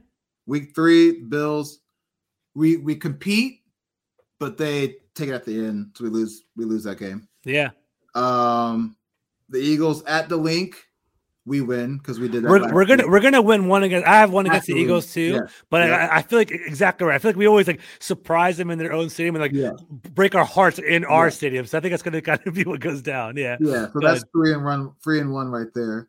Week 0.46 0.74
three, 0.74 1.24
Bills. 1.24 1.80
We 2.56 2.78
we 2.78 2.96
compete, 2.96 3.64
but 4.40 4.58
they 4.58 4.96
take 5.14 5.28
it 5.30 5.34
at 5.34 5.46
the 5.46 5.66
end, 5.66 5.92
so 5.96 6.06
we 6.06 6.10
lose 6.10 6.44
we 6.56 6.64
lose 6.64 6.86
that 6.86 7.00
game. 7.00 7.28
Yeah. 7.44 7.72
Um, 8.16 8.96
the 9.50 9.60
Eagles 9.60 10.04
at 10.06 10.30
the 10.30 10.38
Linc 10.38 10.78
we 11.50 11.62
win 11.62 11.98
because 11.98 12.20
we 12.20 12.30
did 12.30 12.44
that. 12.44 12.50
We're, 12.50 12.72
we're 12.72 12.86
gonna 12.86 13.08
we're 13.08 13.20
gonna 13.20 13.42
win 13.42 13.68
one 13.68 13.82
against. 13.84 14.08
I 14.08 14.20
have 14.20 14.32
one 14.32 14.46
against 14.46 14.68
the 14.68 14.76
Eagles 14.76 15.12
too, 15.12 15.34
yeah. 15.34 15.40
but 15.72 15.88
yeah. 15.88 16.08
I, 16.12 16.18
I, 16.18 16.22
feel 16.22 16.38
like 16.38 16.52
exactly 16.52 17.08
right. 17.08 17.16
I 17.16 17.18
feel 17.18 17.30
like 17.30 17.38
we 17.38 17.48
always 17.48 17.68
like 17.68 17.82
surprise 18.00 18.58
them 18.58 18.70
in 18.70 18.78
their 18.78 18.94
own 18.94 19.10
stadium 19.10 19.36
and 19.36 19.42
like 19.42 19.52
yeah. 19.52 19.72
break 20.14 20.36
our 20.36 20.46
hearts 20.46 20.78
in 20.78 21.04
our 21.06 21.32
stadium. 21.32 21.66
So 21.66 21.78
I 21.78 21.82
think 21.82 21.92
that's 21.92 22.04
gonna 22.04 22.22
kind 22.22 22.40
of 22.46 22.54
be 22.54 22.64
what 22.64 22.80
goes 22.80 23.02
down. 23.02 23.36
Yeah, 23.36 23.58
yeah. 23.60 23.88
So 23.88 24.00
Go 24.00 24.08
that's 24.08 24.22
ahead. 24.22 24.32
three 24.32 24.54
and 24.54 24.64
one, 24.64 24.94
three 25.04 25.20
and 25.20 25.34
one 25.34 25.50
right 25.50 25.68
there. 25.74 26.08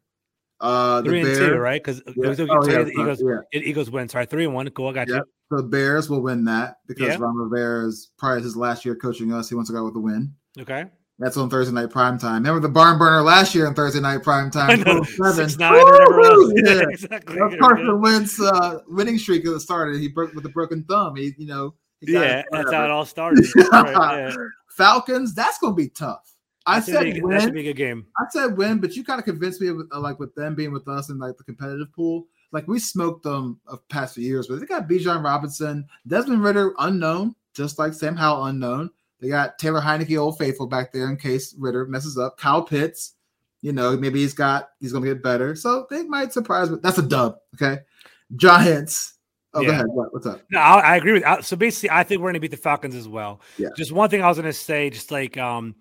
Uh, 0.61 1.03
three 1.03 1.23
and 1.23 1.35
two, 1.35 1.57
right? 1.57 1.83
Because 1.83 2.03
oh, 2.07 2.35
the 2.35 2.91
Eagles, 2.91 3.23
Eagles 3.51 3.91
win. 3.91 4.09
Sorry, 4.11 4.27
three 4.27 4.45
and 4.45 4.53
one. 4.53 4.69
Cool, 4.71 4.89
I 4.89 4.93
got 4.93 5.09
you. 5.09 5.25
The 5.51 5.63
Bears 5.63 6.11
will 6.11 6.21
win 6.21 6.45
that 6.45 6.77
because 6.87 7.19
Ron 7.19 7.35
Rivera 7.35 7.87
is 7.87 8.13
probably 8.19 8.43
his 8.43 8.57
last 8.57 8.85
year 8.85 8.95
coaching 8.95 9.33
us. 9.33 9.49
He 9.49 9.55
wants 9.55 9.71
to 9.71 9.75
go 9.75 9.85
with 9.85 9.95
the 9.95 10.01
win. 10.01 10.35
Okay. 10.59 10.85
That's 11.21 11.37
on 11.37 11.51
Thursday 11.51 11.75
night 11.75 11.91
prime 11.91 12.19
time. 12.19 12.37
Remember 12.37 12.61
the 12.61 12.73
barn 12.73 12.97
burner 12.97 13.21
last 13.21 13.55
year 13.55 13.67
on 13.67 13.75
Thursday 13.75 14.01
night 14.01 14.23
prime 14.23 14.51
time? 14.51 14.83
Six, 15.05 15.59
nine, 15.59 15.75
yeah. 16.65 16.81
exactly. 16.89 17.37
Carson 17.59 18.01
Wentz 18.01 18.41
uh, 18.41 18.79
winning 18.89 19.19
streak 19.19 19.45
that 19.45 19.61
started. 19.61 20.01
He 20.01 20.09
broke 20.09 20.33
with 20.33 20.47
a 20.47 20.49
broken 20.49 20.83
thumb. 20.85 21.17
He, 21.17 21.35
you 21.37 21.47
know. 21.47 21.75
He 22.01 22.15
yeah, 22.15 22.43
that's 22.51 22.73
how 22.73 22.85
it 22.85 22.91
all 22.91 23.05
started. 23.05 23.45
right, 23.71 24.29
yeah. 24.31 24.35
Falcons. 24.71 25.35
That's 25.35 25.59
going 25.59 25.75
to 25.75 25.77
be 25.77 25.91
tough. 25.91 26.35
I 26.65 26.81
said 26.81 27.03
be, 27.03 27.21
win. 27.21 27.37
That 27.37 27.43
should 27.43 27.53
be 27.53 27.61
a 27.61 27.65
good 27.65 27.77
game. 27.77 28.07
I 28.19 28.25
said 28.31 28.57
win, 28.57 28.79
but 28.79 28.97
you 28.97 29.05
kind 29.05 29.19
of 29.19 29.27
convinced 29.27 29.61
me 29.61 29.71
with, 29.73 29.89
uh, 29.93 30.01
like 30.01 30.19
with 30.19 30.35
them 30.35 30.55
being 30.55 30.73
with 30.73 30.89
us 30.89 31.11
in 31.11 31.19
like 31.19 31.37
the 31.37 31.45
competitive 31.45 31.93
pool. 31.93 32.29
Like 32.53 32.67
we 32.67 32.79
smoked 32.79 33.25
them 33.25 33.61
of 33.67 33.87
past 33.91 34.15
few 34.15 34.25
years, 34.25 34.47
but 34.47 34.59
they 34.59 34.65
got 34.65 34.89
Bijan 34.89 35.23
Robinson, 35.23 35.87
Desmond 36.07 36.43
Ridder 36.43 36.73
unknown, 36.79 37.35
just 37.53 37.79
like 37.79 37.93
Sam 37.93 38.17
Howell 38.17 38.47
unknown. 38.47 38.91
They 39.21 39.29
got 39.29 39.59
Taylor 39.59 39.81
Heinicke, 39.81 40.19
old 40.19 40.39
faithful, 40.39 40.67
back 40.67 40.93
there 40.93 41.09
in 41.09 41.17
case 41.17 41.55
Ridder 41.59 41.87
messes 41.87 42.17
up. 42.17 42.39
Kyle 42.39 42.63
Pitts, 42.63 43.15
you 43.63 43.73
know, 43.73 43.97
maybe 43.97 44.21
he's 44.21 44.35
got 44.35 44.71
he's 44.81 44.93
gonna 44.93 45.07
get 45.07 45.23
better. 45.23 45.55
So 45.55 45.87
they 45.91 46.05
might 46.05 46.33
surprise, 46.33 46.69
but 46.69 46.83
that's 46.83 46.99
a 46.99 47.03
dub. 47.03 47.37
Okay. 47.55 47.83
Giants. 48.37 49.15
Oh, 49.53 49.61
yeah. 49.61 49.67
go 49.67 49.73
ahead. 49.73 49.87
What, 49.89 50.15
what's 50.15 50.27
up? 50.27 50.43
No, 50.51 50.61
I, 50.61 50.81
I 50.81 50.97
agree 50.97 51.13
with. 51.13 51.45
So 51.45 51.57
basically, 51.57 51.91
I 51.91 52.05
think 52.05 52.21
we're 52.21 52.29
gonna 52.29 52.41
beat 52.41 52.53
the 52.53 52.57
Falcons 52.57 52.95
as 52.95 53.09
well. 53.09 53.41
Yeah. 53.59 53.69
Just 53.77 53.93
one 53.93 54.09
thing 54.09 54.23
I 54.23 54.29
was 54.29 54.39
gonna 54.39 54.53
say, 54.53 54.91
just 54.91 55.11
like 55.11 55.37
um, 55.37 55.75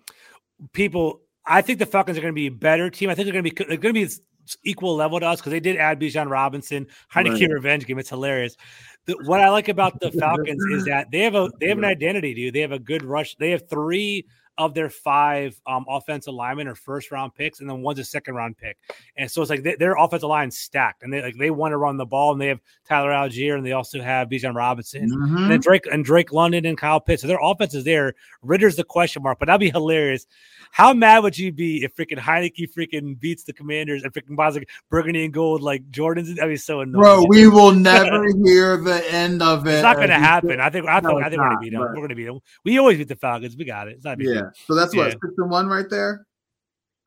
people, 0.72 1.22
I 1.46 1.62
think 1.62 1.78
the 1.78 1.86
Falcons 1.86 2.18
are 2.18 2.20
gonna 2.20 2.32
be 2.32 2.48
a 2.48 2.52
better 2.52 2.90
team. 2.90 3.08
I 3.08 3.14
think 3.14 3.26
they're 3.26 3.32
gonna 3.32 3.42
be 3.42 3.64
they're 3.64 3.76
gonna 3.76 3.94
be 3.94 4.08
equal 4.64 4.96
level 4.96 5.20
to 5.20 5.26
us 5.26 5.40
because 5.40 5.52
they 5.52 5.60
did 5.60 5.76
add 5.76 6.00
Bijan 6.00 6.30
Robinson, 6.30 6.86
Heinicke 7.12 7.40
right. 7.40 7.50
revenge 7.50 7.86
game. 7.86 7.98
It's 7.98 8.10
hilarious 8.10 8.56
the, 9.06 9.16
what 9.24 9.40
I 9.40 9.50
like 9.50 9.68
about 9.68 10.00
the 10.00 10.10
Falcons 10.18 10.62
is 10.70 10.84
that 10.84 11.10
they 11.10 11.20
have 11.20 11.34
a 11.34 11.50
they 11.58 11.68
have 11.68 11.78
an 11.78 11.84
identity, 11.84 12.34
dude. 12.34 12.54
They 12.54 12.60
have 12.60 12.72
a 12.72 12.78
good 12.78 13.04
rush. 13.04 13.36
They 13.36 13.50
have 13.50 13.68
three 13.68 14.26
of 14.60 14.74
their 14.74 14.90
five 14.90 15.58
um, 15.66 15.86
offensive 15.88 16.34
linemen 16.34 16.68
are 16.68 16.74
first 16.74 17.10
round 17.10 17.34
picks, 17.34 17.60
and 17.60 17.68
then 17.68 17.80
one's 17.80 17.98
a 17.98 18.04
second 18.04 18.34
round 18.34 18.58
pick. 18.58 18.76
And 19.16 19.30
so 19.30 19.40
it's 19.40 19.50
like 19.50 19.62
they, 19.62 19.74
their 19.74 19.96
offensive 19.96 20.28
line 20.28 20.50
stacked, 20.50 21.02
and 21.02 21.10
they 21.10 21.22
like 21.22 21.36
they 21.38 21.50
want 21.50 21.72
to 21.72 21.78
run 21.78 21.96
the 21.96 22.04
ball, 22.04 22.32
and 22.32 22.40
they 22.40 22.48
have 22.48 22.60
Tyler 22.86 23.10
Allgeier, 23.10 23.56
and 23.56 23.64
they 23.64 23.72
also 23.72 24.02
have 24.02 24.28
Bijan 24.28 24.54
Robinson, 24.54 25.10
mm-hmm. 25.10 25.36
and 25.36 25.50
then 25.50 25.60
Drake 25.60 25.86
and 25.90 26.04
Drake 26.04 26.30
London 26.30 26.66
and 26.66 26.76
Kyle 26.76 27.00
Pitts. 27.00 27.22
So 27.22 27.28
their 27.28 27.40
offense 27.42 27.74
is 27.74 27.84
there. 27.84 28.14
Ridder's 28.42 28.76
the 28.76 28.84
question 28.84 29.22
mark, 29.22 29.38
but 29.38 29.46
that'd 29.46 29.60
be 29.60 29.70
hilarious 29.70 30.26
how 30.70 30.92
mad 30.92 31.20
would 31.20 31.36
you 31.36 31.52
be 31.52 31.84
if 31.84 31.96
freaking 31.96 32.18
Heinicke 32.18 32.72
freaking 32.72 33.18
beats 33.18 33.42
the 33.42 33.52
Commanders 33.52 34.04
and 34.04 34.12
freaking 34.12 34.36
buys 34.36 34.54
like 34.54 34.68
burgundy 34.88 35.24
and 35.24 35.34
gold 35.34 35.62
like 35.62 35.90
Jordans? 35.90 36.34
That'd 36.34 36.50
be 36.50 36.56
so 36.56 36.80
annoying. 36.80 37.02
Bro, 37.02 37.26
we 37.28 37.48
will 37.48 37.72
never 37.72 38.24
hear 38.44 38.76
the 38.76 39.04
end 39.12 39.42
of 39.42 39.66
it. 39.66 39.74
It's 39.74 39.82
not 39.82 39.96
going 39.96 40.10
to 40.10 40.14
happen. 40.14 40.60
I 40.60 40.70
think 40.70 40.86
I, 40.88 41.00
no, 41.00 41.18
I 41.18 41.28
think 41.28 41.40
we're 41.40 41.48
going 41.48 41.56
to 41.56 41.60
beat 41.60 41.72
them. 41.72 41.80
We're 41.80 41.94
going 41.94 42.08
to 42.10 42.14
beat 42.14 42.26
them. 42.26 42.40
We 42.64 42.78
always 42.78 42.98
beat 42.98 43.08
the 43.08 43.16
Falcons. 43.16 43.56
We 43.56 43.64
got 43.64 43.88
it. 43.88 43.96
It's 43.96 44.04
not 44.04 44.20
yeah. 44.20 44.49
So 44.66 44.74
that's 44.74 44.94
yeah. 44.94 45.04
what 45.04 45.12
six 45.12 45.34
and 45.38 45.50
one 45.50 45.66
right 45.66 45.88
there. 45.88 46.26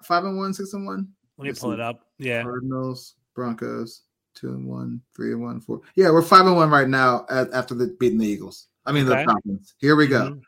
Five 0.03 0.25
and 0.25 0.37
one, 0.37 0.53
six 0.53 0.73
and 0.73 0.85
one. 0.85 1.07
Let 1.37 1.43
me 1.43 1.49
Let's 1.49 1.59
pull 1.59 1.71
see. 1.71 1.75
it 1.75 1.79
up. 1.79 2.01
Yeah. 2.19 2.43
Cardinals, 2.43 3.15
Broncos, 3.35 4.03
two 4.35 4.49
and 4.49 4.67
one, 4.67 5.01
three 5.15 5.31
and 5.31 5.41
one, 5.41 5.61
four. 5.61 5.81
Yeah, 5.95 6.11
we're 6.11 6.21
five 6.21 6.45
and 6.45 6.55
one 6.55 6.69
right 6.69 6.87
now 6.87 7.25
after 7.29 7.73
the 7.73 7.95
beating 7.99 8.19
the 8.19 8.27
Eagles. 8.27 8.67
I 8.85 8.91
mean 8.91 9.07
okay. 9.07 9.23
the 9.23 9.25
Falcons. 9.25 9.75
Here 9.79 9.95
we 9.95 10.07
go. 10.07 10.31
Mm-hmm. 10.31 10.39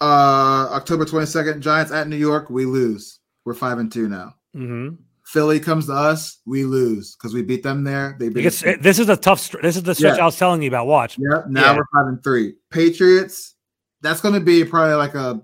Uh, 0.00 0.68
October 0.76 1.04
22nd, 1.04 1.60
Giants 1.60 1.92
at 1.92 2.08
New 2.08 2.16
York. 2.16 2.50
We 2.50 2.64
lose. 2.64 3.18
We're 3.44 3.54
five 3.54 3.78
and 3.78 3.90
two 3.90 4.08
now. 4.08 4.34
Mm-hmm. 4.56 4.94
Philly 5.24 5.60
comes 5.60 5.86
to 5.86 5.92
us, 5.92 6.38
we 6.46 6.64
lose 6.64 7.14
because 7.14 7.34
we 7.34 7.42
beat 7.42 7.62
them 7.62 7.84
there. 7.84 8.16
They 8.18 8.28
beat 8.28 8.36
because 8.36 8.60
this 8.80 8.98
is 8.98 9.10
a 9.10 9.16
tough. 9.16 9.50
This 9.60 9.76
is 9.76 9.82
the 9.82 9.94
stretch 9.94 10.16
yeah. 10.16 10.22
I 10.22 10.26
was 10.26 10.38
telling 10.38 10.62
you 10.62 10.68
about. 10.68 10.86
Watch. 10.86 11.18
Yep. 11.18 11.48
Now 11.48 11.72
yeah. 11.72 11.76
we're 11.76 11.84
five 11.92 12.06
and 12.06 12.24
three. 12.24 12.54
Patriots. 12.70 13.54
That's 14.00 14.20
going 14.20 14.34
to 14.34 14.40
be 14.40 14.64
probably 14.64 14.94
like 14.94 15.14
a 15.14 15.42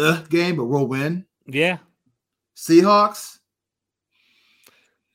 uh, 0.00 0.22
game, 0.28 0.56
but 0.56 0.64
we'll 0.64 0.86
win. 0.86 1.26
Yeah. 1.46 1.78
Seahawks. 2.56 3.38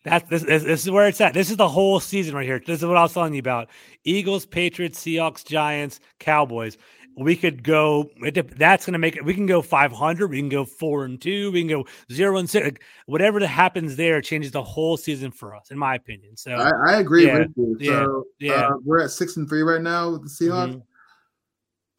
That's 0.03 0.29
this, 0.29 0.43
this, 0.43 0.63
this 0.63 0.83
is 0.83 0.91
where 0.91 1.07
it's 1.07 1.19
at. 1.19 1.33
This 1.33 1.49
is 1.49 1.57
the 1.57 1.67
whole 1.67 1.99
season 1.99 2.35
right 2.35 2.45
here. 2.45 2.61
This 2.63 2.79
is 2.79 2.85
what 2.85 2.97
I 2.97 3.01
was 3.01 3.13
telling 3.13 3.33
you 3.33 3.39
about: 3.39 3.69
Eagles, 4.03 4.45
Patriots, 4.45 5.03
Seahawks, 5.03 5.43
Giants, 5.43 5.99
Cowboys 6.19 6.77
we 7.17 7.35
could 7.35 7.63
go 7.63 8.09
that's 8.57 8.85
going 8.85 8.93
to 8.93 8.99
make 8.99 9.15
it 9.15 9.23
we 9.23 9.33
can 9.33 9.45
go 9.45 9.61
500 9.61 10.27
we 10.27 10.39
can 10.39 10.49
go 10.49 10.65
4 10.65 11.05
and 11.05 11.21
2 11.21 11.51
we 11.51 11.61
can 11.61 11.69
go 11.69 11.85
0 12.11 12.37
and 12.37 12.49
6 12.49 12.79
whatever 13.05 13.39
that 13.39 13.47
happens 13.47 13.95
there 13.95 14.21
changes 14.21 14.51
the 14.51 14.63
whole 14.63 14.97
season 14.97 15.31
for 15.31 15.55
us 15.55 15.71
in 15.71 15.77
my 15.77 15.95
opinion 15.95 16.35
so 16.35 16.51
i, 16.51 16.93
I 16.93 16.99
agree 16.99 17.27
yeah, 17.27 17.45
with 17.55 17.81
you 17.81 17.91
so 17.91 18.25
yeah, 18.39 18.51
yeah. 18.51 18.67
Uh, 18.67 18.77
we're 18.83 19.03
at 19.03 19.11
6 19.11 19.37
and 19.37 19.47
3 19.47 19.61
right 19.61 19.81
now 19.81 20.11
with 20.11 20.23
the 20.23 20.29
seahawks 20.29 20.81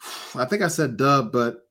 mm-hmm. 0.02 0.38
i 0.38 0.44
think 0.44 0.62
i 0.62 0.68
said 0.68 0.96
dub 0.96 1.32
but 1.32 1.65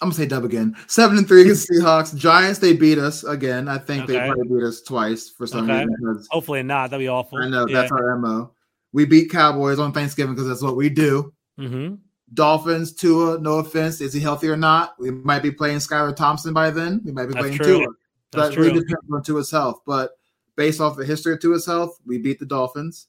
I'm 0.00 0.08
gonna 0.08 0.14
say 0.14 0.26
dub 0.26 0.44
again. 0.44 0.74
Seven 0.86 1.18
and 1.18 1.28
three 1.28 1.42
against 1.42 1.68
Seahawks. 1.68 2.16
Giants, 2.16 2.58
they 2.58 2.72
beat 2.72 2.98
us 2.98 3.22
again. 3.22 3.68
I 3.68 3.76
think 3.78 4.04
okay. 4.04 4.14
they 4.14 4.18
probably 4.18 4.48
beat 4.48 4.64
us 4.64 4.80
twice 4.80 5.28
for 5.28 5.46
some 5.46 5.70
okay. 5.70 5.84
reason. 5.84 6.24
Hopefully 6.30 6.62
not. 6.62 6.90
That'd 6.90 7.04
be 7.04 7.08
awful. 7.08 7.38
I 7.38 7.48
know 7.48 7.66
yeah. 7.66 7.82
that's 7.82 7.92
our 7.92 8.16
mo. 8.16 8.52
We 8.92 9.04
beat 9.04 9.30
Cowboys 9.30 9.78
on 9.78 9.92
Thanksgiving 9.92 10.34
because 10.34 10.48
that's 10.48 10.62
what 10.62 10.76
we 10.76 10.88
do. 10.88 11.32
Mm-hmm. 11.58 11.96
Dolphins, 12.32 12.92
Tua, 12.92 13.38
no 13.40 13.58
offense, 13.58 14.00
is 14.00 14.12
he 14.12 14.20
healthy 14.20 14.48
or 14.48 14.56
not? 14.56 14.94
We 14.98 15.10
might 15.10 15.42
be 15.42 15.50
playing 15.50 15.78
Skylar 15.78 16.14
Thompson 16.14 16.54
by 16.54 16.70
then. 16.70 17.00
We 17.04 17.12
might 17.12 17.26
be 17.26 17.34
That's 17.34 17.42
playing 17.42 17.58
true. 17.58 17.78
Tua. 17.78 17.86
That's 18.32 18.48
that 18.48 18.54
true. 18.54 18.64
really 18.64 18.80
depends 18.80 19.12
on 19.12 19.22
Tua's 19.22 19.50
health. 19.50 19.80
But 19.84 20.12
based 20.56 20.80
off 20.80 20.96
the 20.96 21.04
history 21.04 21.34
of 21.34 21.40
Tua's 21.40 21.66
health, 21.66 21.98
we 22.06 22.18
beat 22.18 22.38
the 22.38 22.46
Dolphins. 22.46 23.08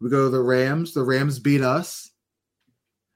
We 0.00 0.10
go 0.10 0.24
to 0.24 0.30
the 0.30 0.42
Rams. 0.42 0.92
The 0.94 1.02
Rams 1.02 1.38
beat 1.38 1.62
us 1.62 2.10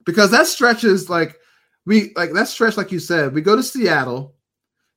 because 0.05 0.31
that 0.31 0.47
stretches 0.47 1.09
like 1.11 1.38
we 1.87 2.12
like 2.16 2.33
that 2.33 2.49
stretch, 2.49 2.77
like 2.77 2.92
you 2.92 2.99
said. 2.99 3.35
We 3.35 3.40
go 3.40 3.57
to 3.57 3.62
Seattle, 3.62 4.35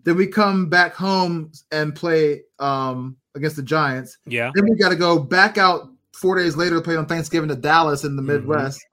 then 0.03 0.17
we 0.17 0.27
come 0.27 0.69
back 0.69 0.93
home 0.93 1.51
and 1.71 1.95
play 1.95 2.43
um 2.59 3.17
against 3.35 3.55
the 3.55 3.63
Giants. 3.63 4.17
Yeah. 4.25 4.51
Then 4.55 4.65
we 4.69 4.77
got 4.77 4.89
to 4.89 4.95
go 4.95 5.19
back 5.19 5.57
out 5.57 5.89
four 6.13 6.37
days 6.37 6.55
later 6.55 6.75
to 6.75 6.81
play 6.81 6.95
on 6.95 7.05
Thanksgiving 7.05 7.49
to 7.49 7.55
Dallas 7.55 8.03
in 8.03 8.15
the 8.15 8.21
mm-hmm. 8.21 8.31
Midwest 8.47 8.85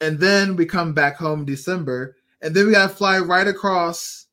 and 0.00 0.18
then 0.18 0.56
we 0.56 0.66
come 0.66 0.92
back 0.92 1.16
home 1.16 1.44
December, 1.44 2.16
and 2.42 2.54
then 2.54 2.66
we 2.66 2.72
gotta 2.72 2.92
fly 2.92 3.18
right 3.18 3.46
across 3.46 4.26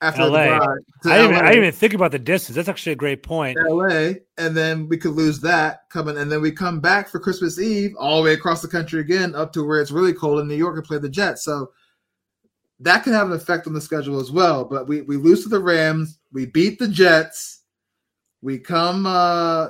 after 0.00 0.24
LA. 0.24 0.38
I, 0.38 0.48
didn't, 0.48 0.64
I, 1.04 1.18
didn't, 1.18 1.56
even 1.56 1.72
think 1.72 1.94
about 1.94 2.12
the 2.12 2.20
distance. 2.20 2.54
That's 2.54 2.68
actually 2.68 2.92
a 2.92 2.96
great 2.96 3.22
point. 3.22 3.58
LA, 3.68 4.12
and 4.36 4.56
then 4.56 4.88
we 4.88 4.96
could 4.96 5.12
lose 5.12 5.40
that 5.40 5.88
coming, 5.90 6.18
and 6.18 6.30
then 6.30 6.40
we 6.40 6.52
come 6.52 6.80
back 6.80 7.08
for 7.08 7.18
Christmas 7.18 7.58
Eve 7.58 7.94
all 7.98 8.18
the 8.18 8.24
way 8.24 8.32
across 8.34 8.62
the 8.62 8.68
country 8.68 9.00
again 9.00 9.34
up 9.34 9.52
to 9.54 9.66
where 9.66 9.80
it's 9.80 9.90
really 9.90 10.12
cold 10.12 10.40
in 10.40 10.48
New 10.48 10.54
York 10.54 10.76
and 10.76 10.84
play 10.84 10.98
the 10.98 11.08
Jets. 11.08 11.44
So 11.44 11.72
that 12.80 13.02
can 13.04 13.12
have 13.12 13.28
an 13.28 13.32
effect 13.32 13.66
on 13.66 13.72
the 13.74 13.80
schedule 13.80 14.20
as 14.20 14.30
well. 14.30 14.64
But 14.64 14.86
we 14.86 15.02
we 15.02 15.16
lose 15.16 15.42
to 15.42 15.48
the 15.48 15.58
Rams, 15.58 16.18
we 16.32 16.46
beat 16.46 16.78
the 16.78 16.88
Jets, 16.88 17.62
we 18.42 18.58
come 18.58 19.06
uh 19.06 19.68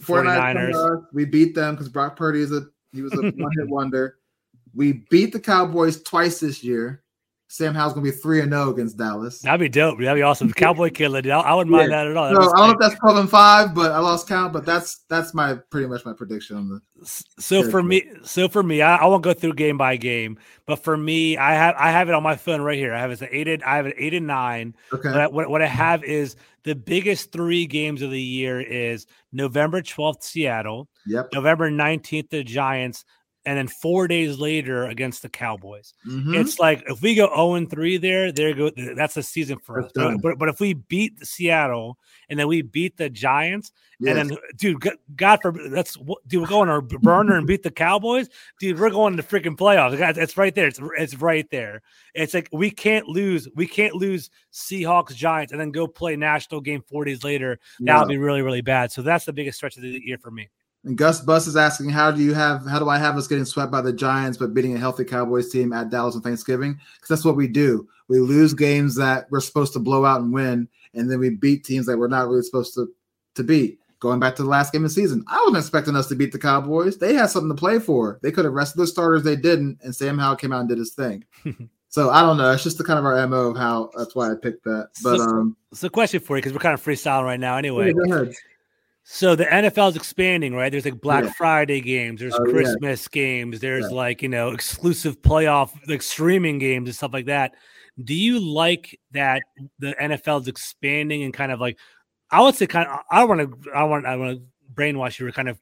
49ers, 0.00 0.72
49ers. 0.74 1.06
we 1.12 1.24
beat 1.24 1.54
them 1.54 1.74
because 1.74 1.88
Brock 1.88 2.16
Purdy 2.16 2.40
is 2.40 2.52
a 2.52 2.66
he 2.92 3.02
was 3.02 3.12
a 3.14 3.22
one 3.22 3.52
hit 3.58 3.68
wonder. 3.68 4.18
We 4.74 5.04
beat 5.10 5.32
the 5.32 5.40
Cowboys 5.40 6.02
twice 6.02 6.40
this 6.40 6.62
year. 6.62 7.02
Sam 7.48 7.74
Howell's 7.74 7.92
gonna 7.92 8.04
be 8.04 8.10
three 8.10 8.40
and 8.40 8.50
zero 8.50 8.64
oh 8.64 8.70
against 8.70 8.96
Dallas. 8.96 9.40
That'd 9.40 9.60
be 9.60 9.68
dope. 9.68 10.00
That'd 10.00 10.16
be 10.16 10.22
awesome. 10.22 10.52
Cowboy 10.52 10.90
killer. 10.90 11.22
I, 11.24 11.28
I 11.28 11.54
wouldn't 11.54 11.70
mind 11.70 11.90
yeah. 11.90 12.04
that 12.04 12.10
at 12.10 12.16
all. 12.16 12.32
No, 12.32 12.40
I 12.40 12.42
don't 12.42 12.56
know 12.56 12.70
if 12.72 12.78
that's 12.80 12.98
twelve 12.98 13.18
and 13.18 13.30
five, 13.30 13.72
but 13.72 13.92
I 13.92 13.98
lost 14.00 14.26
count. 14.26 14.52
But 14.52 14.66
that's 14.66 15.04
that's 15.08 15.32
my 15.32 15.54
pretty 15.70 15.86
much 15.86 16.04
my 16.04 16.12
prediction 16.12 16.56
on 16.56 16.68
the. 16.68 16.80
So 17.38 17.62
for 17.70 17.82
me, 17.82 18.04
so 18.24 18.48
for 18.48 18.64
me, 18.64 18.82
I, 18.82 18.96
I, 18.96 19.06
won't 19.06 19.22
go 19.22 19.32
through 19.32 19.52
game 19.52 19.78
by 19.78 19.96
game, 19.96 20.38
but 20.66 20.82
for 20.82 20.96
me, 20.96 21.36
I 21.36 21.52
have 21.54 21.76
I 21.78 21.92
have 21.92 22.08
it 22.08 22.14
on 22.14 22.22
my 22.24 22.34
phone 22.34 22.62
right 22.62 22.78
here. 22.78 22.92
I 22.92 23.00
have 23.00 23.12
it 23.12 23.22
an 23.22 23.28
eight. 23.30 23.46
And, 23.46 23.62
I 23.62 23.76
have 23.76 23.86
an 23.86 23.94
eight 23.96 24.14
and 24.14 24.26
nine. 24.26 24.74
Okay. 24.92 25.08
What 25.08 25.20
I, 25.20 25.26
what, 25.28 25.50
what 25.50 25.62
I 25.62 25.66
have 25.66 26.02
is 26.02 26.34
the 26.64 26.74
biggest 26.74 27.30
three 27.30 27.66
games 27.66 28.02
of 28.02 28.10
the 28.10 28.20
year 28.20 28.60
is 28.60 29.06
November 29.32 29.82
twelfth, 29.82 30.24
Seattle. 30.24 30.88
Yep. 31.06 31.28
November 31.32 31.70
nineteenth, 31.70 32.30
the 32.30 32.42
Giants 32.42 33.04
and 33.46 33.56
then 33.56 33.68
four 33.68 34.08
days 34.08 34.38
later 34.38 34.84
against 34.86 35.22
the 35.22 35.28
Cowboys. 35.28 35.94
Mm-hmm. 36.04 36.34
It's 36.34 36.58
like 36.58 36.82
if 36.88 37.00
we 37.00 37.14
go 37.14 37.28
0 37.28 37.54
and 37.54 37.70
3 37.70 37.96
there, 37.98 38.32
there 38.32 38.52
go 38.52 38.70
that's 38.96 39.14
the 39.14 39.22
season 39.22 39.58
for 39.60 39.82
us. 39.82 39.92
But, 39.94 40.38
but, 40.38 40.48
if 40.48 40.58
we 40.58 40.74
beat 40.74 41.24
Seattle 41.24 41.96
and 42.28 42.38
then 42.38 42.48
we 42.48 42.62
beat 42.62 42.96
the 42.96 43.08
Giants, 43.08 43.70
yes. 44.00 44.16
and 44.16 44.30
then 44.30 44.38
dude, 44.56 44.84
God 45.14 45.38
forbid, 45.40 45.70
that's 45.70 45.96
dude, 46.26 46.42
we're 46.42 46.48
going 46.48 46.68
to 46.68 46.98
burner 46.98 47.38
and 47.38 47.46
beat 47.46 47.62
the 47.62 47.70
Cowboys, 47.70 48.28
dude. 48.58 48.80
We're 48.80 48.90
going 48.90 49.16
to 49.16 49.22
freaking 49.22 49.56
playoffs. 49.56 50.18
It's 50.18 50.36
right 50.36 50.54
there. 50.54 50.66
It's 50.66 50.80
it's 50.98 51.14
right 51.14 51.48
there. 51.48 51.82
It's 52.14 52.34
like 52.34 52.48
we 52.52 52.72
can't 52.72 53.06
lose. 53.06 53.48
We 53.54 53.68
can't 53.68 53.94
lose 53.94 54.28
Seahawks 54.52 55.14
Giants 55.14 55.52
and 55.52 55.60
then 55.60 55.70
go 55.70 55.86
play 55.86 56.16
national 56.16 56.62
game 56.62 56.82
four 56.82 57.04
days 57.04 57.22
later. 57.22 57.60
That 57.80 58.00
would 58.00 58.08
be 58.08 58.18
really 58.18 58.42
really 58.42 58.60
bad. 58.60 58.90
So 58.90 59.02
that's 59.02 59.24
the 59.24 59.32
biggest 59.32 59.58
stretch 59.58 59.76
of 59.76 59.82
the 59.84 60.00
year 60.04 60.18
for 60.18 60.32
me. 60.32 60.48
And 60.86 60.96
Gus 60.96 61.20
Bus 61.20 61.48
is 61.48 61.56
asking, 61.56 61.90
how 61.90 62.12
do 62.12 62.22
you 62.22 62.32
have, 62.32 62.64
how 62.64 62.78
do 62.78 62.88
I 62.88 62.96
have 62.96 63.16
us 63.16 63.26
getting 63.26 63.44
swept 63.44 63.72
by 63.72 63.80
the 63.80 63.92
Giants, 63.92 64.38
but 64.38 64.54
beating 64.54 64.76
a 64.76 64.78
healthy 64.78 65.04
Cowboys 65.04 65.50
team 65.50 65.72
at 65.72 65.90
Dallas 65.90 66.14
on 66.14 66.22
Thanksgiving? 66.22 66.74
Because 66.94 67.08
that's 67.08 67.24
what 67.24 67.34
we 67.34 67.48
do. 67.48 67.88
We 68.06 68.20
lose 68.20 68.54
games 68.54 68.94
that 68.94 69.26
we're 69.28 69.40
supposed 69.40 69.72
to 69.72 69.80
blow 69.80 70.04
out 70.04 70.20
and 70.20 70.32
win, 70.32 70.68
and 70.94 71.10
then 71.10 71.18
we 71.18 71.30
beat 71.30 71.64
teams 71.64 71.86
that 71.86 71.98
we're 71.98 72.06
not 72.06 72.28
really 72.28 72.42
supposed 72.42 72.72
to 72.74 72.88
to 73.34 73.42
beat. 73.42 73.80
Going 73.98 74.20
back 74.20 74.36
to 74.36 74.42
the 74.42 74.48
last 74.48 74.72
game 74.72 74.84
of 74.84 74.90
the 74.90 74.94
season, 74.94 75.24
I 75.26 75.38
wasn't 75.38 75.56
expecting 75.56 75.96
us 75.96 76.06
to 76.08 76.14
beat 76.14 76.30
the 76.30 76.38
Cowboys. 76.38 76.98
They 76.98 77.14
had 77.14 77.30
something 77.30 77.48
to 77.48 77.58
play 77.58 77.80
for. 77.80 78.20
They 78.22 78.30
could 78.30 78.44
have 78.44 78.54
rested 78.54 78.78
the 78.78 78.86
starters, 78.86 79.24
they 79.24 79.36
didn't, 79.36 79.80
and 79.82 79.96
Sam 79.96 80.18
Howell 80.18 80.36
came 80.36 80.52
out 80.52 80.60
and 80.60 80.68
did 80.68 80.78
his 80.78 80.92
thing. 80.92 81.24
so 81.88 82.10
I 82.10 82.20
don't 82.20 82.36
know. 82.36 82.52
It's 82.52 82.62
just 82.62 82.78
the 82.78 82.84
kind 82.84 82.98
of 82.98 83.04
our 83.04 83.26
mo 83.26 83.50
of 83.50 83.56
how 83.56 83.90
that's 83.96 84.14
why 84.14 84.30
I 84.30 84.34
picked 84.40 84.62
that. 84.64 84.90
But 85.02 85.16
so, 85.16 85.24
um, 85.24 85.56
so 85.72 85.88
question 85.88 86.20
for 86.20 86.36
you 86.36 86.42
because 86.42 86.52
we're 86.52 86.60
kind 86.60 86.74
of 86.74 86.84
freestyling 86.84 87.24
right 87.24 87.40
now 87.40 87.56
anyway. 87.56 87.92
Yeah, 88.06 88.24
so 89.08 89.36
the 89.36 89.44
NFL 89.44 89.90
is 89.90 89.96
expanding, 89.96 90.52
right? 90.52 90.68
There's 90.68 90.84
like 90.84 91.00
Black 91.00 91.22
yeah. 91.22 91.32
Friday 91.38 91.80
games, 91.80 92.18
there's 92.18 92.34
oh, 92.34 92.42
Christmas 92.42 93.06
yeah. 93.06 93.14
games, 93.14 93.60
there's 93.60 93.86
yeah. 93.88 93.96
like 93.96 94.20
you 94.20 94.28
know 94.28 94.50
exclusive 94.50 95.22
playoff 95.22 95.70
like 95.86 96.02
streaming 96.02 96.58
games 96.58 96.88
and 96.88 96.96
stuff 96.96 97.12
like 97.12 97.26
that. 97.26 97.54
Do 98.02 98.16
you 98.16 98.40
like 98.40 98.98
that 99.12 99.44
the 99.78 99.94
NFL 99.94 100.42
is 100.42 100.48
expanding 100.48 101.22
and 101.22 101.32
kind 101.32 101.52
of 101.52 101.60
like 101.60 101.78
I 102.32 102.42
would 102.42 102.56
say 102.56 102.66
kind 102.66 102.88
of 102.88 102.98
I 103.08 103.22
want 103.22 103.42
to 103.42 103.70
I 103.70 103.84
want 103.84 104.06
I 104.06 104.16
want 104.16 104.38
to 104.38 104.44
brainwash 104.74 105.20
you 105.20 105.28
or 105.28 105.30
kind 105.30 105.50
of 105.50 105.60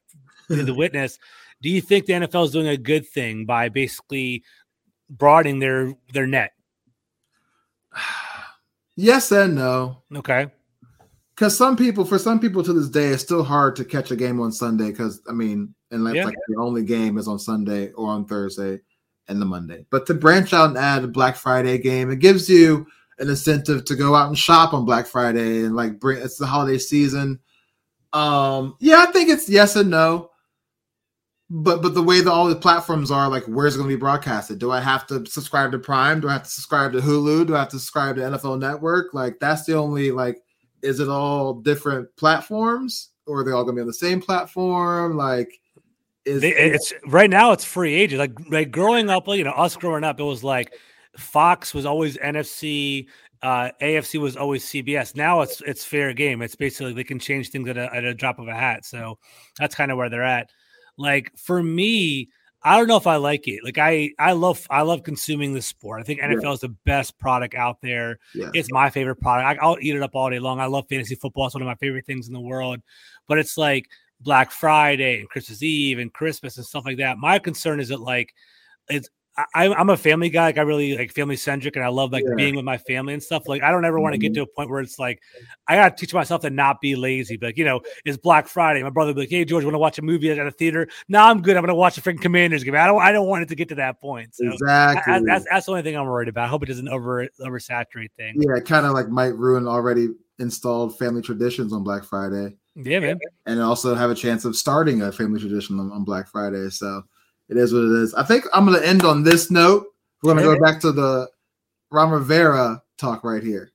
the 0.49 0.73
witness. 0.75 1.19
Do 1.61 1.69
you 1.69 1.81
think 1.81 2.07
the 2.07 2.13
NFL 2.13 2.45
is 2.45 2.51
doing 2.51 2.67
a 2.67 2.77
good 2.77 3.07
thing 3.07 3.45
by 3.45 3.69
basically 3.69 4.43
broadening 5.07 5.59
their 5.59 5.93
their 6.13 6.27
net? 6.27 6.51
Yes 8.97 9.29
and 9.33 9.55
no. 9.55 10.03
Okay 10.15 10.47
because 11.35 11.57
some 11.57 11.75
people, 11.75 12.05
for 12.05 12.17
some 12.17 12.39
people 12.39 12.63
to 12.63 12.71
this 12.71 12.89
day, 12.89 13.07
it's 13.07 13.23
still 13.23 13.43
hard 13.43 13.75
to 13.75 13.85
catch 13.85 14.09
a 14.09 14.15
game 14.15 14.39
on 14.39 14.51
Sunday. 14.51 14.91
Because 14.91 15.21
I 15.27 15.33
mean, 15.33 15.75
unless 15.91 16.15
yeah. 16.15 16.25
like 16.25 16.35
the 16.47 16.61
only 16.61 16.83
game 16.83 17.17
is 17.17 17.27
on 17.27 17.39
Sunday 17.39 17.91
or 17.91 18.09
on 18.09 18.25
Thursday 18.25 18.79
and 19.27 19.41
the 19.41 19.45
Monday. 19.45 19.85
But 19.89 20.05
to 20.07 20.13
branch 20.13 20.53
out 20.53 20.69
and 20.69 20.77
add 20.77 21.03
a 21.03 21.07
Black 21.07 21.35
Friday 21.35 21.77
game, 21.77 22.09
it 22.09 22.19
gives 22.19 22.49
you 22.49 22.87
an 23.19 23.29
incentive 23.29 23.83
to 23.85 23.95
go 23.95 24.15
out 24.15 24.27
and 24.27 24.37
shop 24.37 24.73
on 24.73 24.85
Black 24.85 25.07
Friday 25.07 25.63
and 25.65 25.75
like 25.75 25.99
bring. 25.99 26.21
It's 26.21 26.37
the 26.37 26.47
holiday 26.47 26.77
season. 26.77 27.39
Um, 28.13 28.77
yeah, 28.79 29.05
I 29.07 29.11
think 29.11 29.29
it's 29.29 29.49
yes 29.49 29.75
and 29.75 29.89
no. 29.89 30.31
But 31.49 31.81
but 31.81 31.93
the 31.95 32.01
way 32.01 32.21
that 32.21 32.31
all 32.31 32.47
the 32.47 32.55
platforms 32.55 33.11
are, 33.11 33.27
like, 33.27 33.43
where's 33.43 33.75
it 33.75 33.77
going 33.77 33.89
to 33.89 33.95
be 33.95 33.99
broadcasted? 33.99 34.57
Do 34.57 34.71
I 34.71 34.79
have 34.79 35.05
to 35.07 35.25
subscribe 35.25 35.73
to 35.73 35.79
Prime? 35.79 36.21
Do 36.21 36.29
I 36.29 36.33
have 36.33 36.43
to 36.43 36.49
subscribe 36.49 36.93
to 36.93 36.99
Hulu? 36.99 37.45
Do 37.45 37.55
I 37.55 37.59
have 37.59 37.69
to 37.69 37.79
subscribe 37.79 38.15
to 38.15 38.21
NFL 38.21 38.59
Network? 38.59 39.13
Like, 39.13 39.37
that's 39.39 39.65
the 39.65 39.75
only 39.75 40.11
like 40.11 40.41
is 40.85 40.99
it 40.99 41.09
all 41.09 41.53
different 41.53 42.15
platforms 42.15 43.09
or 43.25 43.39
are 43.39 43.43
they 43.43 43.51
all 43.51 43.63
going 43.63 43.75
to 43.75 43.79
be 43.79 43.81
on 43.81 43.87
the 43.87 43.93
same 43.93 44.21
platform? 44.21 45.17
Like, 45.17 45.59
is 46.25 46.41
they, 46.41 46.53
it's 46.53 46.93
right 47.07 47.29
now 47.29 47.51
it's 47.51 47.65
free 47.65 47.93
agent. 47.93 48.19
Like, 48.19 48.49
like 48.49 48.71
growing 48.71 49.09
up, 49.09 49.27
you 49.27 49.43
know, 49.43 49.51
us 49.51 49.75
growing 49.75 50.03
up, 50.03 50.19
it 50.19 50.23
was 50.23 50.43
like 50.43 50.73
Fox 51.17 51.73
was 51.73 51.85
always 51.85 52.17
NFC, 52.17 53.07
uh, 53.41 53.69
AFC 53.81 54.19
was 54.19 54.35
always 54.37 54.65
CBS. 54.65 55.15
Now 55.15 55.41
it's 55.41 55.61
it's 55.61 55.85
fair 55.85 56.13
game. 56.13 56.41
It's 56.41 56.55
basically 56.55 56.93
they 56.93 57.03
can 57.03 57.19
change 57.19 57.49
things 57.49 57.69
at 57.69 57.77
a, 57.77 57.93
at 57.93 58.03
a 58.03 58.13
drop 58.13 58.39
of 58.39 58.47
a 58.47 58.55
hat. 58.55 58.85
So 58.85 59.19
that's 59.59 59.75
kind 59.75 59.91
of 59.91 59.97
where 59.97 60.09
they're 60.09 60.23
at. 60.23 60.49
Like 60.97 61.31
for 61.37 61.61
me, 61.61 62.29
I 62.65 62.77
don't 62.77 62.87
know 62.87 62.97
if 62.97 63.05
I 63.05 63.17
like 63.17 63.47
it. 63.47 63.63
Like 63.63 63.77
I, 63.77 64.09
I 64.17 64.31
love, 64.31 64.65
I 64.71 64.81
love 64.81 65.03
consuming 65.03 65.53
the 65.53 65.61
sport. 65.61 66.01
I 66.01 66.03
think 66.03 66.19
NFL 66.19 66.43
yeah. 66.43 66.51
is 66.51 66.59
the 66.61 66.75
best 66.83 67.17
product 67.19 67.53
out 67.53 67.77
there. 67.83 68.17
Yeah. 68.33 68.49
It's 68.55 68.71
my 68.71 68.89
favorite 68.89 69.17
product. 69.17 69.61
I, 69.61 69.67
will 69.67 69.77
eat 69.79 69.95
it 69.95 70.01
up 70.01 70.15
all 70.15 70.31
day 70.31 70.39
long. 70.39 70.59
I 70.59 70.65
love 70.65 70.85
fantasy 70.89 71.13
football. 71.13 71.45
It's 71.45 71.53
one 71.53 71.61
of 71.61 71.67
my 71.67 71.75
favorite 71.75 72.07
things 72.07 72.27
in 72.27 72.33
the 72.33 72.41
world. 72.41 72.79
But 73.27 73.37
it's 73.37 73.55
like 73.55 73.87
Black 74.19 74.49
Friday 74.51 75.19
and 75.19 75.29
Christmas 75.29 75.61
Eve 75.61 75.99
and 75.99 76.11
Christmas 76.11 76.57
and 76.57 76.65
stuff 76.65 76.85
like 76.85 76.97
that. 76.97 77.19
My 77.19 77.37
concern 77.37 77.79
is 77.79 77.89
that 77.89 78.01
like 78.01 78.33
it's 78.89 79.09
I, 79.53 79.65
am 79.65 79.89
a 79.89 79.97
family 79.97 80.29
guy. 80.29 80.45
Like 80.45 80.57
I 80.57 80.61
really 80.61 80.97
like 80.97 81.11
family 81.11 81.35
centric, 81.35 81.75
and 81.75 81.83
I 81.83 81.89
love 81.89 82.11
like 82.13 82.23
yeah. 82.25 82.35
being 82.35 82.55
with 82.55 82.63
my 82.63 82.77
family 82.77 83.13
and 83.13 83.21
stuff. 83.21 83.47
Like 83.47 83.63
I 83.63 83.71
don't 83.71 83.83
ever 83.83 83.99
want 83.99 84.13
to 84.13 84.17
get 84.17 84.31
mm-hmm. 84.31 84.35
to 84.35 84.43
a 84.43 84.47
point 84.47 84.69
where 84.69 84.79
it's 84.79 84.97
like 84.97 85.21
I 85.67 85.75
gotta 85.75 85.95
teach 85.95 86.13
myself 86.13 86.41
to 86.43 86.49
not 86.49 86.79
be 86.79 86.95
lazy. 86.95 87.35
But 87.35 87.47
like, 87.47 87.57
you 87.57 87.65
know, 87.65 87.81
it's 88.05 88.17
Black 88.17 88.47
Friday. 88.47 88.81
My 88.81 88.89
brother 88.89 89.13
be 89.13 89.21
like, 89.21 89.29
"Hey 89.29 89.43
George, 89.43 89.65
want 89.65 89.73
to 89.73 89.79
watch 89.79 89.99
a 89.99 90.01
movie 90.01 90.31
at 90.31 90.39
a 90.39 90.51
theater?" 90.51 90.87
No, 91.09 91.19
I'm 91.19 91.41
good. 91.41 91.57
I'm 91.57 91.63
gonna 91.63 91.75
watch 91.75 91.97
a 91.97 92.01
freaking 92.01 92.21
Commanders 92.21 92.63
game. 92.63 92.75
I 92.75 92.87
don't. 92.87 93.01
I 93.01 93.11
don't 93.11 93.27
want 93.27 93.43
it 93.43 93.49
to 93.49 93.55
get 93.55 93.69
to 93.69 93.75
that 93.75 93.99
point. 93.99 94.35
So 94.35 94.45
exactly. 94.45 95.13
I, 95.13 95.21
that's 95.25 95.45
that's 95.51 95.65
the 95.65 95.71
only 95.73 95.83
thing 95.83 95.97
I'm 95.97 96.05
worried 96.05 96.29
about. 96.29 96.45
I 96.45 96.47
hope 96.47 96.63
it 96.63 96.67
doesn't 96.67 96.87
over 96.87 97.27
oversaturate 97.41 98.11
things. 98.15 98.43
Yeah, 98.45 98.55
it 98.57 98.65
kind 98.65 98.85
of 98.85 98.93
like 98.93 99.09
might 99.09 99.35
ruin 99.35 99.67
already 99.67 100.09
installed 100.39 100.97
family 100.97 101.21
traditions 101.21 101.73
on 101.73 101.83
Black 101.83 102.05
Friday. 102.05 102.55
Yeah, 102.75 102.99
man. 102.99 103.19
And 103.45 103.61
also 103.61 103.95
have 103.95 104.11
a 104.11 104.15
chance 104.15 104.45
of 104.45 104.55
starting 104.55 105.01
a 105.01 105.11
family 105.11 105.39
tradition 105.39 105.79
on, 105.79 105.91
on 105.91 106.03
Black 106.03 106.29
Friday. 106.29 106.69
So 106.69 107.03
it 107.49 107.57
is 107.57 107.73
what 107.73 107.83
it 107.83 107.91
is. 107.91 108.13
I 108.13 108.23
think 108.23 108.45
I'm 108.53 108.65
going 108.65 108.79
to 108.79 108.87
end 108.87 109.03
on 109.03 109.23
this 109.23 109.51
note. 109.51 109.85
We're 110.21 110.33
going 110.33 110.43
to 110.43 110.55
go 110.55 110.59
back 110.59 110.79
to 110.81 110.91
the 110.91 111.29
Ron 111.91 112.11
Rivera 112.11 112.81
talk 112.97 113.23
right 113.23 113.43
here. 113.43 113.71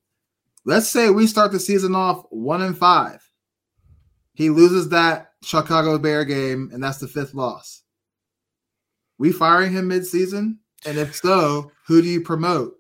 Let's 0.65 0.89
say 0.89 1.11
we 1.11 1.27
start 1.27 1.53
the 1.53 1.61
season 1.61 1.95
off 1.95 2.27
one 2.31 2.63
and 2.63 2.77
five. 2.77 3.23
He 4.35 4.51
loses 4.51 4.89
that 4.91 5.33
Chicago 5.43 5.99
Bear 5.99 6.25
game, 6.25 6.71
and 6.73 6.83
that's 6.83 6.99
the 6.99 7.09
fifth 7.09 7.35
loss. 7.35 7.83
We 9.19 9.33
firing 9.33 9.73
him 9.73 9.89
mid-season, 9.89 10.59
and 10.87 10.99
if 10.99 11.15
so, 11.15 11.71
who 11.87 12.01
do 12.03 12.09
you 12.09 12.23
promote? 12.23 12.75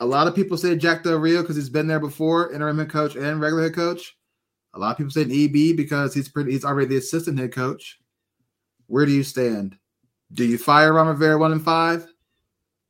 A 0.00 0.06
lot 0.06 0.26
of 0.26 0.34
people 0.34 0.56
say 0.56 0.76
Jack 0.76 1.02
Del 1.02 1.18
Rio 1.18 1.42
because 1.42 1.56
he's 1.56 1.68
been 1.68 1.86
there 1.86 2.00
before, 2.00 2.52
interim 2.52 2.78
head 2.78 2.90
coach 2.90 3.16
and 3.16 3.40
regular 3.40 3.64
head 3.64 3.74
coach. 3.74 4.16
A 4.74 4.78
lot 4.78 4.92
of 4.92 4.96
people 4.96 5.10
say 5.10 5.22
EB 5.22 5.76
because 5.76 6.14
he's 6.14 6.28
pretty 6.28 6.52
he's 6.52 6.64
already 6.64 6.88
the 6.88 6.96
assistant 6.96 7.38
head 7.38 7.52
coach. 7.52 7.98
Where 8.86 9.04
do 9.04 9.12
you 9.12 9.22
stand? 9.22 9.76
Do 10.32 10.44
you 10.44 10.58
fire 10.58 10.92
Ron 10.92 11.08
Rivera 11.08 11.38
one 11.38 11.52
and 11.52 11.62
five? 11.62 12.06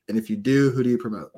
And 0.09 0.18
if 0.18 0.29
you 0.29 0.37
do, 0.37 0.70
who 0.70 0.83
do 0.83 0.90
you 0.90 0.98
promote? 0.98 1.31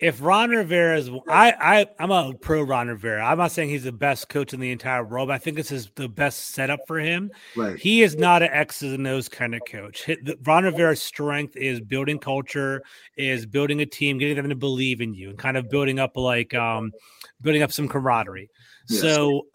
If 0.00 0.20
Ron 0.20 0.50
Rivera 0.50 0.98
is, 0.98 1.08
I, 1.28 1.54
I, 1.58 1.86
I'm 1.98 2.10
a 2.10 2.34
pro 2.34 2.62
Ron 2.62 2.88
Rivera. 2.88 3.24
I'm 3.24 3.38
not 3.38 3.52
saying 3.52 3.70
he's 3.70 3.84
the 3.84 3.92
best 3.92 4.28
coach 4.28 4.52
in 4.52 4.60
the 4.60 4.70
entire 4.70 5.02
world, 5.02 5.28
but 5.28 5.34
I 5.34 5.38
think 5.38 5.56
this 5.56 5.72
is 5.72 5.90
the 5.94 6.08
best 6.08 6.50
setup 6.50 6.80
for 6.86 6.98
him. 6.98 7.30
Right. 7.56 7.78
He 7.78 8.02
is 8.02 8.16
not 8.16 8.42
an 8.42 8.50
X's 8.50 8.92
and 8.92 9.06
O's 9.06 9.28
kind 9.28 9.54
of 9.54 9.62
coach. 9.66 10.10
Ron 10.44 10.64
Rivera's 10.64 11.00
strength 11.00 11.56
is 11.56 11.80
building 11.80 12.18
culture, 12.18 12.82
is 13.16 13.46
building 13.46 13.80
a 13.80 13.86
team, 13.86 14.18
getting 14.18 14.36
them 14.36 14.50
to 14.50 14.56
believe 14.56 15.00
in 15.00 15.14
you, 15.14 15.30
and 15.30 15.38
kind 15.38 15.56
of 15.56 15.70
building 15.70 15.98
up 15.98 16.16
like, 16.16 16.52
um, 16.52 16.92
building 17.40 17.62
up 17.62 17.72
some 17.72 17.88
camaraderie. 17.88 18.50
Yes. 18.88 19.00
So 19.00 19.46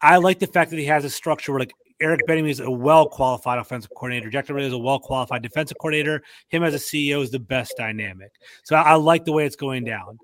I 0.00 0.16
like 0.16 0.40
the 0.40 0.48
fact 0.48 0.70
that 0.70 0.78
he 0.78 0.86
has 0.86 1.04
a 1.04 1.10
structure 1.10 1.52
where 1.52 1.60
like 1.60 1.74
Eric 2.04 2.20
Bieniemy 2.28 2.50
is 2.50 2.60
a 2.60 2.70
well 2.70 3.08
qualified 3.08 3.58
offensive 3.58 3.90
coordinator. 3.96 4.28
Jack 4.28 4.46
Del 4.46 4.56
Rio 4.56 4.66
is 4.66 4.74
a 4.74 4.78
well 4.78 4.98
qualified 4.98 5.42
defensive 5.42 5.78
coordinator. 5.80 6.22
Him 6.48 6.62
as 6.62 6.74
a 6.74 6.78
CEO 6.78 7.22
is 7.22 7.30
the 7.30 7.38
best 7.38 7.72
dynamic. 7.78 8.30
So 8.62 8.76
I, 8.76 8.82
I 8.82 8.94
like 8.94 9.24
the 9.24 9.32
way 9.32 9.46
it's 9.46 9.56
going 9.56 9.84
down. 9.84 10.18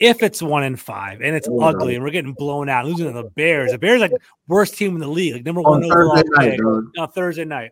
If 0.00 0.24
it's 0.24 0.42
one 0.42 0.64
in 0.64 0.74
five 0.74 1.20
and 1.20 1.36
it's 1.36 1.48
ugly 1.60 1.94
and 1.94 2.02
we're 2.02 2.10
getting 2.10 2.32
blown 2.32 2.68
out, 2.68 2.84
losing 2.86 3.06
to 3.06 3.12
the 3.12 3.30
Bears, 3.30 3.70
the 3.70 3.78
Bears 3.78 4.00
like 4.00 4.12
worst 4.48 4.76
team 4.76 4.94
in 4.94 5.00
the 5.00 5.06
league, 5.06 5.34
like 5.34 5.44
number 5.44 5.60
one 5.60 5.84
on 5.84 5.90
Thursday 5.90 6.56
night, 6.56 6.60
on 6.98 7.12
Thursday 7.12 7.44
night. 7.44 7.70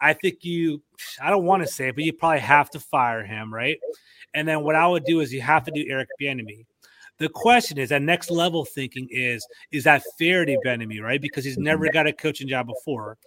I 0.00 0.14
think 0.14 0.44
you, 0.44 0.82
I 1.20 1.30
don't 1.30 1.44
want 1.44 1.62
to 1.62 1.68
say 1.68 1.88
it, 1.88 1.96
but 1.96 2.04
you 2.04 2.12
probably 2.12 2.40
have 2.40 2.70
to 2.70 2.80
fire 2.80 3.24
him, 3.24 3.52
right? 3.52 3.78
And 4.32 4.48
then 4.48 4.62
what 4.62 4.76
I 4.76 4.86
would 4.86 5.04
do 5.04 5.20
is 5.20 5.32
you 5.32 5.40
have 5.42 5.64
to 5.64 5.70
do 5.72 5.84
Eric 5.88 6.08
Bieniemy. 6.20 6.64
The 7.18 7.28
question 7.28 7.78
is, 7.78 7.90
that 7.90 8.02
next 8.02 8.30
level 8.30 8.64
thinking 8.64 9.06
is, 9.10 9.46
is 9.70 9.84
that 9.84 10.02
fair 10.18 10.44
to 10.44 10.58
Bieniemy, 10.64 11.00
right? 11.00 11.20
Because 11.20 11.44
he's 11.44 11.58
never 11.58 11.88
got 11.88 12.06
a 12.06 12.12
coaching 12.12 12.48
job 12.48 12.66
before. 12.66 13.18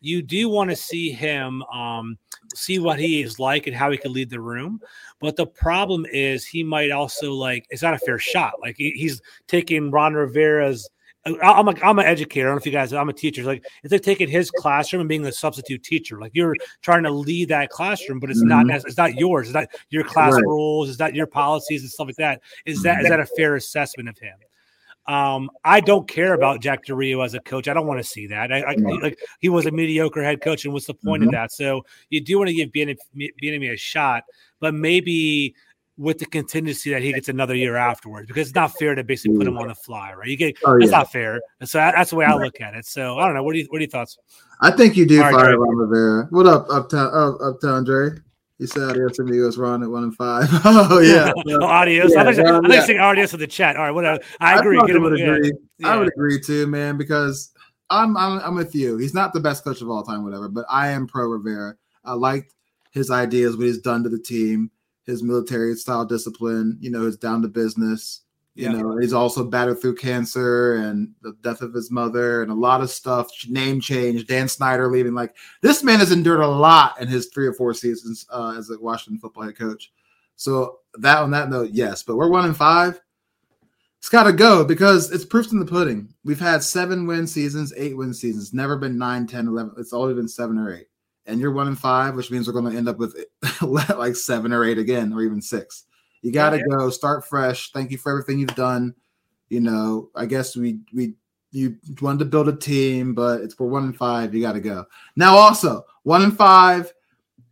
You 0.00 0.20
do 0.20 0.48
want 0.48 0.70
to 0.70 0.76
see 0.76 1.10
him 1.10 1.62
um, 1.64 2.18
see 2.54 2.78
what 2.78 2.98
he 2.98 3.22
is 3.22 3.38
like 3.38 3.66
and 3.66 3.74
how 3.74 3.90
he 3.90 3.98
can 3.98 4.12
lead 4.12 4.30
the 4.30 4.40
room. 4.40 4.80
But 5.20 5.36
the 5.36 5.46
problem 5.46 6.06
is, 6.12 6.44
he 6.44 6.62
might 6.62 6.90
also 6.90 7.32
like 7.32 7.66
it's 7.70 7.82
not 7.82 7.94
a 7.94 7.98
fair 7.98 8.18
shot. 8.18 8.54
Like 8.60 8.76
he, 8.76 8.90
he's 8.90 9.22
taking 9.48 9.90
Ron 9.90 10.14
Rivera's 10.14 10.88
I'm 11.26 11.68
a, 11.68 11.74
I'm 11.82 11.98
an 11.98 12.06
educator. 12.06 12.46
I 12.46 12.50
don't 12.50 12.56
know 12.56 12.60
if 12.60 12.66
you 12.66 12.72
guys, 12.72 12.92
I'm 12.92 13.08
a 13.08 13.12
teacher. 13.12 13.42
Like 13.42 13.66
it's 13.82 13.92
like 13.92 14.02
taking 14.02 14.28
his 14.28 14.50
classroom 14.50 15.00
and 15.00 15.08
being 15.08 15.22
the 15.22 15.32
substitute 15.32 15.82
teacher. 15.82 16.20
Like 16.20 16.32
you're 16.34 16.54
trying 16.82 17.02
to 17.02 17.10
lead 17.10 17.48
that 17.48 17.70
classroom, 17.70 18.20
but 18.20 18.30
it's 18.30 18.40
mm-hmm. 18.40 18.68
not 18.68 18.84
it's 18.86 18.96
not 18.96 19.14
yours. 19.14 19.48
It's 19.48 19.54
not 19.54 19.68
your 19.90 20.04
class 20.04 20.34
right. 20.34 20.42
rules. 20.42 20.88
It's 20.88 20.98
not 20.98 21.14
your 21.14 21.26
policies 21.26 21.82
and 21.82 21.90
stuff 21.90 22.06
like 22.06 22.16
that. 22.16 22.42
Is 22.64 22.82
that 22.82 23.02
is 23.02 23.08
that 23.08 23.20
a 23.20 23.26
fair 23.26 23.56
assessment 23.56 24.08
of 24.08 24.18
him? 24.18 24.36
Um, 25.08 25.50
I 25.64 25.80
don't 25.80 26.08
care 26.08 26.34
about 26.34 26.60
Jack 26.60 26.84
Del 26.84 26.96
Rio 26.96 27.20
as 27.20 27.34
a 27.34 27.40
coach. 27.40 27.68
I 27.68 27.74
don't 27.74 27.86
want 27.86 28.00
to 28.00 28.04
see 28.04 28.26
that. 28.28 28.52
I, 28.52 28.60
I 28.60 28.74
like 28.74 29.18
he 29.40 29.48
was 29.48 29.66
a 29.66 29.70
mediocre 29.70 30.22
head 30.22 30.40
coach, 30.40 30.64
and 30.64 30.72
what's 30.74 30.86
the 30.86 30.94
point 30.94 31.22
mm-hmm. 31.22 31.28
of 31.28 31.32
that? 31.32 31.52
So 31.52 31.84
you 32.10 32.20
do 32.20 32.38
want 32.38 32.48
to 32.48 32.54
give 32.54 32.70
Bieniemy 32.70 33.72
a 33.72 33.76
shot, 33.76 34.24
but 34.60 34.74
maybe 34.74 35.54
with 35.98 36.18
the 36.18 36.26
contingency 36.26 36.90
that 36.90 37.02
he 37.02 37.12
gets 37.12 37.28
another 37.28 37.54
year 37.54 37.76
afterwards 37.76 38.26
because 38.26 38.48
it's 38.48 38.54
not 38.54 38.72
fair 38.78 38.94
to 38.94 39.02
basically 39.02 39.38
put 39.38 39.46
him 39.46 39.56
on 39.56 39.68
the 39.68 39.74
fly, 39.74 40.12
right? 40.12 40.28
You 40.28 40.36
get 40.36 40.56
oh, 40.64 40.78
that's 40.78 40.90
yeah. 40.90 40.98
not 40.98 41.12
fair. 41.12 41.40
And 41.60 41.68
so 41.68 41.78
that's 41.78 42.10
the 42.10 42.16
way 42.16 42.26
I 42.26 42.34
look 42.34 42.60
at 42.60 42.74
it. 42.74 42.84
So 42.84 43.18
I 43.18 43.24
don't 43.24 43.34
know. 43.34 43.42
What 43.42 43.54
do 43.54 43.60
you 43.60 43.66
what 43.70 43.78
are 43.78 43.80
your 43.80 43.90
thoughts? 43.90 44.18
I 44.60 44.70
think 44.70 44.96
you 44.96 45.06
do 45.06 45.22
All 45.22 45.30
fire 45.30 45.50
right, 45.50 45.58
Ron 45.58 45.76
Rivera. 45.76 46.26
What 46.30 46.46
up, 46.46 46.66
Uptown 46.70 47.10
uh, 47.12 47.48
Uptown 47.48 47.84
Dre? 47.84 48.10
You 48.58 48.66
said 48.66 48.82
adios 48.82 49.18
amigos. 49.18 49.58
We're 49.58 49.74
at 49.74 49.88
one 49.88 50.04
and 50.04 50.16
five. 50.16 50.48
oh 50.64 51.00
yeah, 51.00 51.32
oh, 51.34 51.62
adios. 51.64 52.12
Yeah, 52.12 52.22
I'm 52.22 52.64
um, 52.64 52.70
yeah. 52.70 52.84
saying 52.84 53.00
adios 53.00 53.30
to 53.30 53.36
the 53.36 53.46
chat. 53.46 53.76
All 53.76 53.84
right, 53.84 53.90
whatever. 53.90 54.22
I 54.40 54.58
agree. 54.58 54.78
I, 54.78 54.82
would 54.82 55.12
agree. 55.12 55.52
Yeah. 55.78 55.88
I 55.88 55.96
would 55.96 56.08
agree 56.08 56.40
too, 56.40 56.66
man, 56.66 56.96
because 56.96 57.52
I'm, 57.90 58.16
I'm 58.16 58.40
I'm 58.40 58.54
with 58.54 58.74
you. 58.74 58.96
He's 58.98 59.14
not 59.14 59.32
the 59.32 59.40
best 59.40 59.64
coach 59.64 59.82
of 59.82 59.90
all 59.90 60.02
time, 60.02 60.24
whatever, 60.24 60.48
but 60.48 60.64
I 60.70 60.88
am 60.88 61.06
pro 61.06 61.26
Rivera. 61.26 61.74
I 62.04 62.14
liked 62.14 62.54
his 62.92 63.10
ideas, 63.10 63.56
what 63.56 63.66
he's 63.66 63.78
done 63.78 64.02
to 64.04 64.08
the 64.08 64.18
team 64.18 64.70
his 65.06 65.22
military 65.22 65.74
style 65.76 66.04
discipline, 66.04 66.76
you 66.80 66.90
know, 66.90 67.02
his 67.02 67.16
down 67.16 67.40
to 67.42 67.48
business. 67.48 68.22
You 68.54 68.70
yeah. 68.70 68.72
know, 68.72 68.96
he's 68.96 69.12
also 69.12 69.44
battled 69.44 69.80
through 69.80 69.96
cancer 69.96 70.76
and 70.76 71.12
the 71.20 71.36
death 71.42 71.60
of 71.60 71.74
his 71.74 71.90
mother 71.90 72.42
and 72.42 72.50
a 72.50 72.54
lot 72.54 72.80
of 72.80 72.90
stuff, 72.90 73.28
name 73.48 73.80
change, 73.80 74.26
Dan 74.26 74.48
Snyder 74.48 74.90
leaving. 74.90 75.14
Like 75.14 75.36
this 75.60 75.84
man 75.84 75.98
has 75.98 76.10
endured 76.10 76.40
a 76.40 76.48
lot 76.48 76.98
in 77.00 77.06
his 77.06 77.26
three 77.26 77.46
or 77.46 77.52
four 77.52 77.74
seasons 77.74 78.26
uh, 78.30 78.54
as 78.56 78.70
a 78.70 78.80
Washington 78.80 79.20
football 79.20 79.44
head 79.44 79.58
coach. 79.58 79.92
So 80.36 80.78
that 80.94 81.18
on 81.18 81.30
that 81.32 81.50
note, 81.50 81.70
yes, 81.72 82.02
but 82.02 82.16
we're 82.16 82.30
one 82.30 82.46
in 82.46 82.54
five. 82.54 83.00
It's 83.98 84.08
got 84.08 84.24
to 84.24 84.32
go 84.32 84.64
because 84.64 85.10
it's 85.10 85.24
proof 85.24 85.52
in 85.52 85.58
the 85.58 85.66
pudding. 85.66 86.14
We've 86.24 86.40
had 86.40 86.62
seven 86.62 87.06
win 87.06 87.26
seasons, 87.26 87.74
eight 87.76 87.96
win 87.96 88.14
seasons, 88.14 88.54
never 88.54 88.76
been 88.76 88.96
nine, 88.96 89.26
10, 89.26 89.48
11. 89.48 89.74
It's 89.78 89.92
always 89.92 90.16
been 90.16 90.28
seven 90.28 90.58
or 90.58 90.74
eight 90.74 90.86
and 91.26 91.40
you're 91.40 91.52
one 91.52 91.68
in 91.68 91.76
five, 91.76 92.14
which 92.14 92.30
means 92.30 92.46
we're 92.46 92.58
going 92.60 92.70
to 92.70 92.76
end 92.76 92.88
up 92.88 92.98
with 92.98 93.16
like 93.62 94.16
seven 94.16 94.52
or 94.52 94.64
eight 94.64 94.78
again, 94.78 95.12
or 95.12 95.22
even 95.22 95.42
six. 95.42 95.84
You 96.22 96.32
got 96.32 96.50
to 96.50 96.62
go 96.70 96.90
start 96.90 97.26
fresh. 97.26 97.70
Thank 97.72 97.90
you 97.90 97.98
for 97.98 98.10
everything 98.10 98.38
you've 98.38 98.54
done. 98.54 98.94
You 99.48 99.60
know, 99.60 100.10
I 100.14 100.26
guess 100.26 100.56
we 100.56 100.80
we 100.92 101.14
you 101.52 101.76
wanted 102.00 102.18
to 102.20 102.24
build 102.24 102.48
a 102.48 102.56
team, 102.56 103.14
but 103.14 103.40
it's 103.40 103.54
for 103.54 103.66
one 103.66 103.84
in 103.84 103.92
five. 103.92 104.34
You 104.34 104.42
got 104.42 104.52
to 104.52 104.60
go 104.60 104.86
now. 105.14 105.36
Also, 105.36 105.84
one 106.02 106.22
in 106.22 106.32
five, 106.32 106.92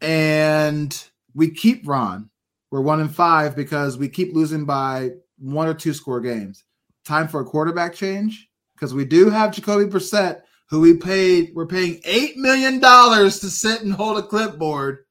and 0.01 1.05
we 1.35 1.51
keep 1.51 1.87
Ron. 1.87 2.31
We're 2.71 2.81
one 2.81 3.01
in 3.01 3.09
five 3.09 3.55
because 3.55 3.97
we 3.97 4.09
keep 4.09 4.35
losing 4.35 4.65
by 4.65 5.11
one 5.39 5.69
or 5.69 5.75
two 5.75 5.93
score 5.93 6.21
games. 6.21 6.65
Time 7.05 7.29
for 7.29 7.41
a 7.41 7.45
quarterback 7.45 7.95
change 7.95 8.49
because 8.75 8.95
we 8.95 9.05
do 9.05 9.31
have 9.31 9.53
Jacoby 9.53 9.85
Brissett 9.85 10.43
who 10.75 10.81
we 10.81 10.95
paid, 10.95 11.53
we're 11.55 11.67
paying 11.67 12.01
$8 12.03 12.37
million 12.37 12.81
to 12.81 13.31
sit 13.31 13.83
and 13.83 13.93
hold 13.93 14.19
a 14.19 14.23
clipboard. 14.23 15.05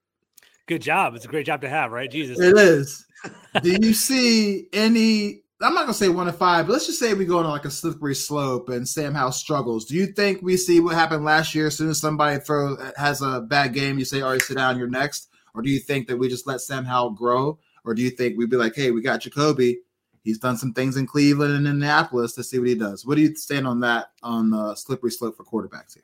Good 0.67 0.81
job. 0.81 1.15
It's 1.15 1.23
a 1.23 1.29
great 1.29 1.45
job 1.45 1.61
to 1.61 1.69
have, 1.69 1.91
right? 1.93 2.11
Jesus. 2.11 2.37
It 2.37 2.57
is. 2.57 3.05
Do 3.61 3.77
you 3.81 3.93
see 3.93 4.67
any? 4.73 5.43
I'm 5.61 5.73
not 5.73 5.81
gonna 5.81 5.93
say 5.93 6.09
one 6.09 6.25
to 6.25 6.33
five, 6.33 6.67
but 6.67 6.73
let's 6.73 6.87
just 6.87 6.99
say 6.99 7.13
we 7.13 7.23
go 7.23 7.39
on 7.39 7.45
like 7.45 7.63
a 7.63 7.71
slippery 7.71 8.15
slope 8.15 8.67
and 8.67 8.85
Sam 8.85 9.13
Howell 9.13 9.31
struggles. 9.31 9.85
Do 9.85 9.95
you 9.95 10.07
think 10.07 10.41
we 10.41 10.57
see 10.57 10.81
what 10.81 10.95
happened 10.95 11.23
last 11.23 11.55
year? 11.55 11.67
As 11.67 11.77
soon 11.77 11.89
as 11.89 12.01
somebody 12.01 12.41
throw 12.41 12.75
has 12.97 13.21
a 13.21 13.39
bad 13.39 13.73
game, 13.73 13.97
you 13.97 14.03
say, 14.03 14.19
"All 14.19 14.31
right, 14.31 14.41
sit 14.41 14.57
down, 14.57 14.77
you're 14.77 14.89
next," 14.89 15.29
or 15.55 15.61
do 15.61 15.69
you 15.69 15.79
think 15.79 16.07
that 16.07 16.17
we 16.17 16.27
just 16.27 16.45
let 16.45 16.59
Sam 16.59 16.83
Howell 16.83 17.11
grow, 17.11 17.59
or 17.85 17.93
do 17.93 18.01
you 18.01 18.09
think 18.09 18.37
we'd 18.37 18.49
be 18.49 18.57
like, 18.57 18.75
"Hey, 18.75 18.91
we 18.91 19.01
got 19.01 19.21
Jacoby, 19.21 19.79
He's 20.23 20.39
done 20.39 20.57
some 20.57 20.73
things 20.73 20.95
in 20.95 21.05
Cleveland 21.05 21.53
and 21.53 21.67
Indianapolis 21.67 22.33
to 22.35 22.43
see 22.43 22.57
what 22.57 22.69
he 22.69 22.75
does. 22.75 23.05
What 23.05 23.15
do 23.15 23.21
you 23.21 23.35
stand 23.35 23.67
on 23.67 23.81
that 23.81 24.11
on 24.23 24.49
the 24.49 24.73
slippery 24.75 25.11
slope 25.11 25.35
for 25.35 25.43
quarterbacks 25.43 25.95
here? 25.95 26.03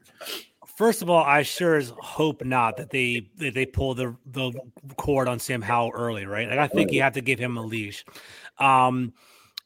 First 0.65 1.01
of 1.01 1.09
all, 1.09 1.23
I 1.23 1.43
sure 1.43 1.75
as 1.75 1.93
hope 1.99 2.43
not 2.43 2.77
that 2.77 2.89
they 2.89 3.29
that 3.37 3.53
they 3.53 3.65
pull 3.65 3.95
the 3.95 4.15
the 4.25 4.51
cord 4.97 5.27
on 5.27 5.39
Sam 5.39 5.61
Howell 5.61 5.91
early, 5.93 6.25
right? 6.25 6.49
Like 6.49 6.59
I 6.59 6.67
think 6.67 6.91
you 6.91 7.01
have 7.01 7.13
to 7.13 7.21
give 7.21 7.39
him 7.39 7.57
a 7.57 7.61
leash. 7.61 8.05
Um, 8.57 9.13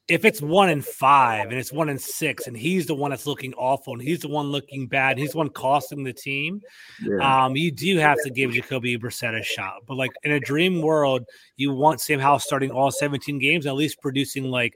if 0.09 0.25
it's 0.25 0.41
one 0.41 0.69
in 0.69 0.81
five 0.81 1.49
and 1.49 1.57
it's 1.57 1.71
one 1.71 1.87
in 1.87 1.97
six 1.97 2.47
and 2.47 2.57
he's 2.57 2.85
the 2.87 2.93
one 2.93 3.11
that's 3.11 3.25
looking 3.25 3.53
awful 3.53 3.93
and 3.93 4.01
he's 4.01 4.19
the 4.19 4.27
one 4.27 4.47
looking 4.47 4.85
bad, 4.85 5.17
he's 5.17 5.31
the 5.31 5.37
one 5.37 5.49
costing 5.49 6.03
the 6.03 6.11
team, 6.11 6.61
yeah. 7.01 7.45
um, 7.45 7.55
you 7.55 7.71
do 7.71 7.97
have 7.97 8.17
to 8.23 8.29
give 8.29 8.51
Jacoby 8.51 8.97
Brissett 8.97 9.39
a 9.39 9.43
shot. 9.43 9.75
But 9.87 9.95
like 9.95 10.11
in 10.23 10.31
a 10.31 10.41
dream 10.41 10.81
world, 10.81 11.23
you 11.55 11.73
want 11.73 12.01
Sam 12.01 12.19
Howell 12.19 12.39
starting 12.39 12.69
all 12.69 12.91
17 12.91 13.39
games, 13.39 13.65
at 13.65 13.75
least 13.75 14.01
producing 14.01 14.45
like 14.45 14.73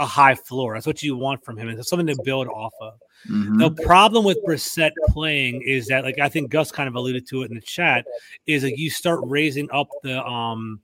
a 0.00 0.06
high 0.06 0.34
floor. 0.34 0.74
That's 0.74 0.86
what 0.86 1.02
you 1.02 1.16
want 1.16 1.44
from 1.44 1.56
him. 1.56 1.68
It's 1.68 1.88
something 1.88 2.08
to 2.08 2.18
build 2.24 2.48
off 2.48 2.74
of. 2.80 2.94
Mm-hmm. 3.30 3.58
The 3.58 3.70
problem 3.84 4.24
with 4.24 4.44
Brissett 4.44 4.92
playing 5.08 5.62
is 5.62 5.86
that, 5.86 6.04
like 6.04 6.18
I 6.18 6.28
think 6.28 6.50
Gus 6.50 6.72
kind 6.72 6.88
of 6.88 6.96
alluded 6.96 7.26
to 7.28 7.42
it 7.42 7.50
in 7.50 7.54
the 7.54 7.60
chat, 7.60 8.04
is 8.46 8.62
that 8.62 8.78
you 8.78 8.90
start 8.90 9.20
raising 9.22 9.70
up 9.70 9.88
the 10.02 10.24
um 10.24 10.80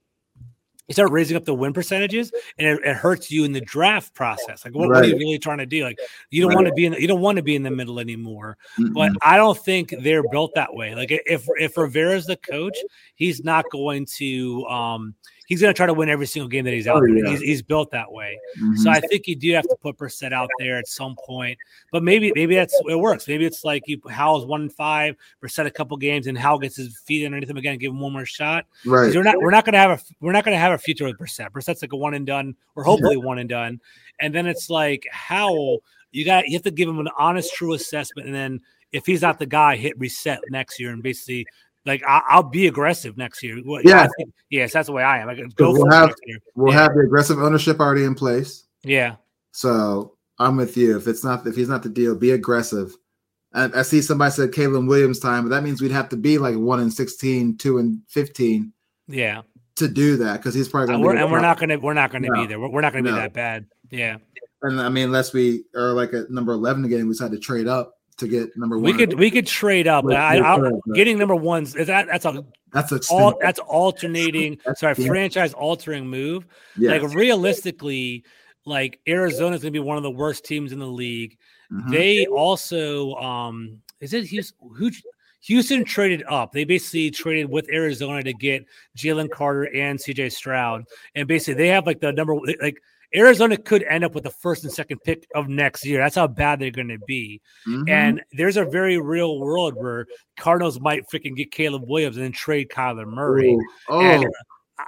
you 0.93 0.95
start 0.95 1.11
raising 1.11 1.37
up 1.37 1.45
the 1.45 1.55
win 1.55 1.73
percentages 1.73 2.31
and 2.59 2.69
it, 2.69 2.85
it 2.85 2.97
hurts 2.97 3.31
you 3.31 3.45
in 3.45 3.53
the 3.53 3.61
draft 3.61 4.15
process 4.15 4.65
like 4.65 4.75
what, 4.75 4.89
right. 4.89 4.97
what, 4.97 5.05
are 5.05 5.09
you 5.09 5.17
really 5.17 5.39
trying 5.39 5.59
to 5.59 5.67
do 5.67 5.85
like 5.85 5.99
you 6.31 6.43
don't 6.43 6.51
right. 6.51 6.57
want 6.57 6.67
to 6.67 6.75
be 6.75 6.85
in 6.85 6.93
the, 6.93 7.01
you 7.01 7.09
don't 7.09 7.21
want 7.21 7.37
to 7.37 7.43
be 7.43 7.57
in 7.57 7.63
the 7.63 7.71
middle 7.71 7.99
anymore 7.99 8.59
mm-hmm. 8.79 8.93
but 8.93 9.13
i 9.23 9.37
don't 9.37 9.59
think 9.59 9.95
they're 10.01 10.29
built 10.31 10.53
that 10.55 10.73
way 10.75 10.95
like 10.95 11.11
if 11.11 11.47
if 11.59 11.77
rivera's 11.77 12.27
the 12.27 12.37
coach 12.37 12.77
he's 13.15 13.43
not 13.43 13.65
going 13.71 14.07
to 14.07 14.65
um 14.67 15.15
he's 15.47 15.61
going 15.61 15.73
to 15.73 15.77
try 15.77 15.87
to 15.87 15.95
win 15.95 16.09
every 16.09 16.27
single 16.27 16.49
game 16.49 16.65
that 16.65 16.73
he's 16.73 16.87
out 16.87 17.03
oh, 17.03 17.07
yeah. 17.07 17.31
he's, 17.31 17.41
he's, 17.41 17.63
built 17.63 17.91
that 17.91 18.11
way. 18.11 18.39
Mm-hmm. 18.59 18.77
So 18.77 18.91
I 18.91 19.01
think 19.01 19.27
you 19.27 19.37
do 19.37 19.53
have 19.53 19.65
to 19.65 19.77
put 19.81 19.97
Brissett 19.97 20.33
out 20.33 20.51
there 20.59 20.77
at 20.79 20.87
some 20.89 21.17
point. 21.25 21.59
But 21.91 22.03
maybe 22.03 22.33
maybe 22.35 22.55
that's 22.55 22.79
it 22.89 22.99
works. 22.99 23.29
Maybe 23.29 23.45
it's 23.45 23.65
like 23.65 23.83
you 23.87 24.01
Howell's 24.09 24.47
one 24.47 24.63
and 24.63 24.73
five, 24.73 25.17
Brissett 25.43 25.67
a 25.67 25.71
couple 25.71 25.97
games, 25.97 26.27
and 26.27 26.37
Howell 26.37 26.59
gets 26.59 26.77
his 26.77 26.99
feet 27.01 27.25
underneath 27.25 27.51
him 27.51 27.57
again, 27.57 27.79
give 27.79 27.93
him 27.93 28.01
one 28.01 28.13
more 28.13 28.27
shot. 28.27 28.67
Right. 28.85 29.15
We're 29.15 29.23
not 29.23 29.39
we're 29.39 29.51
not 29.51 29.65
going 29.65 29.75
to 29.75 29.79
have 29.79 29.91
a 29.91 30.01
we're 30.21 30.33
not 30.33 30.45
going 30.45 30.55
to 30.55 30.61
have 30.61 30.73
a 30.73 30.79
future 30.79 31.05
with 31.05 31.19
Brissett. 31.19 31.51
Brissett's 31.51 31.83
like 31.83 31.93
a 31.93 31.97
one 31.97 32.15
and 32.15 32.27
done, 32.27 32.55
or 32.75 32.85
hopefully 32.85 33.17
yeah. 33.17 33.25
one 33.25 33.39
and 33.39 33.49
done. 33.49 33.81
And 34.21 34.35
then 34.35 34.47
it's 34.47 34.71
like 34.71 35.07
Howell. 35.11 35.83
You 36.11 36.25
got 36.25 36.47
you 36.47 36.55
have 36.55 36.63
to 36.63 36.71
give 36.71 36.89
him 36.89 36.99
an 36.99 37.09
honest, 37.19 37.55
true 37.55 37.73
assessment, 37.73 38.27
and 38.27 38.35
then 38.35 38.61
if 38.93 39.07
he's 39.07 39.23
not 39.23 39.39
the 39.39 39.47
guy, 39.47 39.77
hit 39.77 39.99
reset 39.99 40.41
next 40.51 40.79
year 40.79 40.93
and 40.93 41.03
basically 41.03 41.47
like 41.85 42.03
I, 42.07 42.37
will 42.37 42.45
be 42.45 42.67
aggressive 42.67 43.17
next 43.17 43.43
year. 43.43 43.61
Well, 43.65 43.83
yeah, 43.85 44.07
think, 44.17 44.33
yes, 44.51 44.73
that's 44.73 44.87
the 44.87 44.93
way 44.93 45.03
I 45.03 45.21
am. 45.21 45.29
I 45.29 45.35
go 45.35 45.73
we'll 45.73 45.91
have 45.91 46.15
we'll 46.55 46.73
yeah. 46.73 46.83
have 46.83 46.95
the 46.95 47.01
aggressive 47.01 47.39
ownership 47.39 47.81
already 47.81 48.05
in 48.05 48.15
place. 48.15 48.65
Yeah. 48.85 49.17
So 49.53 50.17
I'm 50.39 50.57
with 50.57 50.77
you. 50.77 50.97
If 50.97 51.07
it's 51.07 51.25
not 51.25 51.47
if 51.47 51.57
he's 51.57 51.69
not 51.69 51.83
the 51.83 51.89
deal, 51.89 52.15
be 52.15 52.31
aggressive. 52.31 52.95
I, 53.55 53.69
I 53.75 53.83
see 53.83 54.01
somebody 54.01 54.31
said 54.33 54.53
Caleb 54.53 54.87
Williams 54.87 55.19
time, 55.19 55.45
but 55.45 55.51
that 55.51 55.63
means 55.63 55.83
we'd 55.83 55.91
have 55.91 56.09
to 56.11 56.17
be 56.17 56.39
like 56.39 56.57
one 56.57 56.81
and 56.81 56.93
16, 56.93 57.59
two 57.59 57.79
and 57.79 58.01
15. 58.09 58.73
Yeah. 59.09 59.43
To 59.77 59.89
do 59.89 60.17
that 60.19 60.39
because 60.39 60.55
he's 60.55 60.69
probably 60.69 60.95
going 60.95 61.17
to 61.17 61.23
and 61.23 61.33
we're 61.33 61.41
not 61.41 61.59
going 61.59 61.71
to 61.71 61.77
we're 61.77 61.95
not 61.95 62.13
to 62.13 62.21
no. 62.21 62.33
be 62.35 62.47
there. 62.47 62.61
We're, 62.61 62.69
we're 62.69 62.81
not 62.83 62.93
going 62.93 63.05
to 63.05 63.11
no. 63.11 63.17
be 63.17 63.23
that 63.23 63.33
bad. 63.33 63.67
Yeah. 63.91 64.19
And 64.63 64.81
I 64.81 64.89
mean, 64.89 65.05
unless 65.05 65.33
we 65.33 65.65
are 65.75 65.93
like 65.93 66.13
at 66.13 66.31
number 66.31 66.53
11 66.53 66.85
again, 66.85 67.07
we 67.07 67.13
decide 67.13 67.33
to 67.33 67.39
trade 67.39 67.67
up 67.67 67.95
to 68.23 68.29
get 68.29 68.57
number 68.57 68.79
one. 68.79 68.85
We 68.85 68.95
could 68.95 69.19
we 69.19 69.31
could 69.31 69.47
trade 69.47 69.87
up. 69.87 70.05
I, 70.07 70.41
I, 70.41 70.71
getting 70.95 71.19
number 71.19 71.35
ones 71.35 71.77
is 71.77 71.87
that 71.89 72.07
that's 72.07 72.25
a 72.25 72.45
that's 72.73 72.93
a 72.93 73.01
all, 73.11 73.39
that's 73.41 73.59
alternating. 73.61 74.59
that's, 74.65 74.81
sorry, 74.81 74.95
yeah. 74.99 75.07
franchise 75.07 75.53
altering 75.53 76.07
move. 76.07 76.47
Yes. 76.77 77.03
Like 77.03 77.15
realistically, 77.15 78.25
like 78.65 79.01
Arizona 79.07 79.57
is 79.57 79.63
going 79.63 79.73
to 79.73 79.79
be 79.79 79.85
one 79.85 79.97
of 79.97 80.03
the 80.03 80.11
worst 80.11 80.45
teams 80.45 80.73
in 80.73 80.79
the 80.79 80.87
league. 80.87 81.37
Mm-hmm. 81.71 81.91
They 81.91 82.27
also 82.27 83.15
um 83.17 83.83
is 84.01 84.15
it 84.15 84.25
Houston? 84.25 84.57
Who 84.77 84.91
Houston 85.43 85.85
traded 85.85 86.23
up. 86.29 86.53
They 86.53 86.65
basically 86.65 87.11
traded 87.11 87.51
with 87.51 87.69
Arizona 87.69 88.23
to 88.23 88.33
get 88.33 88.65
Jalen 88.97 89.31
Carter 89.31 89.65
and 89.75 89.99
CJ 89.99 90.33
Stroud, 90.33 90.85
and 91.15 91.27
basically 91.27 91.55
they 91.55 91.69
have 91.69 91.87
like 91.87 92.01
the 92.01 92.13
number 92.13 92.37
like 92.61 92.81
Arizona 93.15 93.57
could 93.57 93.83
end 93.85 94.05
up 94.05 94.15
with 94.15 94.25
the 94.25 94.31
first 94.31 94.65
and 94.65 94.73
second 94.73 94.99
pick 95.05 95.27
of 95.35 95.49
next 95.49 95.85
year. 95.85 96.01
That's 96.01 96.17
how 96.17 96.27
bad 96.27 96.61
they're 96.61 96.71
going 96.71 96.89
to 96.89 96.99
be. 97.07 97.41
Mm-hmm. 97.69 97.89
And 97.89 98.23
there's 98.33 98.57
a 98.57 98.65
very 98.65 98.99
real 98.99 99.39
world 99.39 99.75
where 99.77 100.07
Cardinals 100.37 100.81
might 100.81 101.05
freaking 101.13 101.37
get 101.37 101.51
Caleb 101.51 101.85
Williams 101.87 102.17
and 102.17 102.25
then 102.25 102.33
trade 102.33 102.71
Kyler 102.71 103.07
Murray. 103.07 103.57
Oh. 103.89 104.01
And 104.01 104.27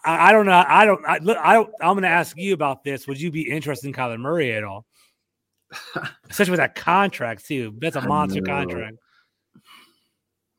I, 0.04 0.28
I, 0.28 0.32
don't 0.32 0.46
know. 0.46 0.64
I 0.66 0.84
don't. 0.86 1.04
I, 1.06 1.18
I 1.42 1.54
don't. 1.54 1.70
I'm 1.80 1.94
going 1.94 2.02
to 2.02 2.08
ask 2.08 2.36
you 2.38 2.54
about 2.54 2.82
this. 2.84 3.06
Would 3.06 3.20
you 3.20 3.30
be 3.30 3.50
interested 3.50 3.86
in 3.86 3.92
Kyler 3.92 4.18
Murray 4.18 4.54
at 4.54 4.64
all? 4.64 4.86
Especially 6.30 6.52
with 6.52 6.60
that 6.60 6.74
contract 6.74 7.46
too. 7.46 7.74
That's 7.78 7.96
a 7.96 8.02
monster 8.02 8.42
contract. 8.42 8.96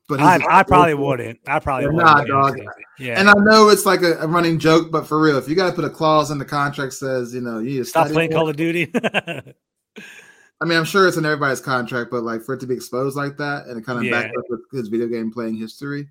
But 0.08 0.20
I, 0.20 0.38
I 0.48 0.62
probably 0.62 0.94
wouldn't. 0.94 1.40
I 1.46 1.58
probably 1.58 1.86
wouldn't. 1.86 2.04
Not, 2.04 2.26
dog. 2.28 2.58
Yeah. 2.98 3.18
And 3.18 3.28
I 3.28 3.32
know 3.38 3.68
it's 3.70 3.84
like 3.84 4.02
a, 4.02 4.18
a, 4.18 4.26
running 4.26 4.58
joke, 4.58 4.92
but 4.92 5.06
for 5.06 5.20
real, 5.20 5.36
if 5.36 5.48
you 5.48 5.56
got 5.56 5.68
to 5.68 5.72
put 5.74 5.84
a 5.84 5.90
clause 5.90 6.30
in 6.30 6.38
the 6.38 6.44
contract 6.44 6.92
says, 6.92 7.34
you 7.34 7.40
know, 7.40 7.58
you 7.58 7.82
stop 7.82 8.08
playing 8.08 8.30
Call 8.30 8.48
of 8.48 8.56
Duty. 8.56 8.88
I 8.94 10.64
mean, 10.64 10.78
I'm 10.78 10.84
sure 10.84 11.06
it's 11.08 11.16
in 11.16 11.26
everybody's 11.26 11.60
contract, 11.60 12.10
but 12.10 12.22
like 12.22 12.42
for 12.42 12.54
it 12.54 12.60
to 12.60 12.66
be 12.66 12.74
exposed 12.74 13.16
like 13.16 13.36
that 13.38 13.66
and 13.66 13.78
it 13.78 13.84
kind 13.84 13.98
of 13.98 14.04
yeah. 14.04 14.22
backed 14.22 14.36
up 14.36 14.44
with 14.48 14.60
his 14.72 14.88
video 14.88 15.08
game 15.08 15.32
playing 15.32 15.56
history, 15.56 16.08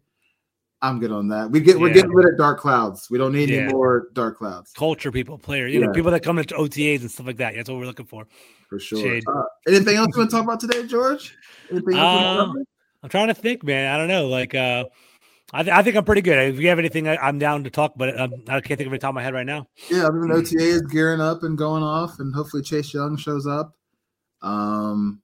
I'm 0.81 0.99
good 0.99 1.11
on 1.11 1.29
that. 1.29 1.49
We 1.49 1.61
get 1.61 1.79
we're 1.79 1.93
getting 1.93 2.11
rid 2.11 2.31
of 2.31 2.37
dark 2.37 2.59
clouds. 2.59 3.07
We 3.09 3.17
don't 3.17 3.33
need 3.33 3.49
yeah. 3.49 3.61
any 3.61 3.73
more 3.73 4.09
dark 4.13 4.37
clouds. 4.37 4.71
Culture 4.73 5.11
people, 5.11 5.37
players, 5.37 5.73
you 5.73 5.79
yeah. 5.79 5.87
know, 5.87 5.93
people 5.93 6.11
that 6.11 6.21
come 6.21 6.37
into 6.37 6.53
OTAs 6.53 7.01
and 7.01 7.09
stuff 7.09 7.25
like 7.25 7.37
that. 7.37 7.55
That's 7.55 7.69
what 7.69 7.79
we're 7.79 7.85
looking 7.85 8.05
for. 8.05 8.27
For 8.69 8.79
sure. 8.79 9.17
Uh, 9.17 9.43
anything 9.67 9.95
else 9.95 10.09
you 10.13 10.19
want 10.19 10.29
to 10.29 10.35
talk 10.35 10.43
about 10.43 10.59
today, 10.59 10.85
George? 10.85 11.35
Anything 11.71 11.97
else? 11.97 12.55
Uh, 12.55 12.63
I'm 13.05 13.09
trying 13.09 13.27
to 13.27 13.35
think, 13.35 13.63
man. 13.63 13.93
I 13.93 13.99
don't 13.99 14.07
know. 14.07 14.27
Like, 14.27 14.55
uh, 14.55 14.85
I, 15.53 15.61
th- 15.61 15.75
I 15.75 15.83
think 15.83 15.95
I'm 15.95 16.05
pretty 16.05 16.23
good. 16.23 16.55
If 16.55 16.59
you 16.59 16.69
have 16.69 16.79
anything, 16.79 17.07
I, 17.07 17.29
am 17.29 17.37
down 17.37 17.63
to 17.65 17.69
talk, 17.69 17.93
but 17.95 18.19
um, 18.19 18.33
I 18.47 18.59
can't 18.61 18.79
think 18.79 18.87
of 18.87 18.93
it 18.93 18.97
top 18.99 19.09
of 19.09 19.13
my 19.13 19.21
head 19.21 19.35
right 19.35 19.45
now. 19.45 19.67
Yeah, 19.91 20.07
other 20.07 20.21
than 20.21 20.31
OTA 20.31 20.57
is 20.57 20.81
gearing 20.81 21.21
up 21.21 21.43
and 21.43 21.55
going 21.55 21.83
off, 21.83 22.17
and 22.17 22.33
hopefully 22.33 22.63
Chase 22.63 22.95
Young 22.95 23.15
shows 23.15 23.45
up. 23.45 23.75
Um, 24.41 25.21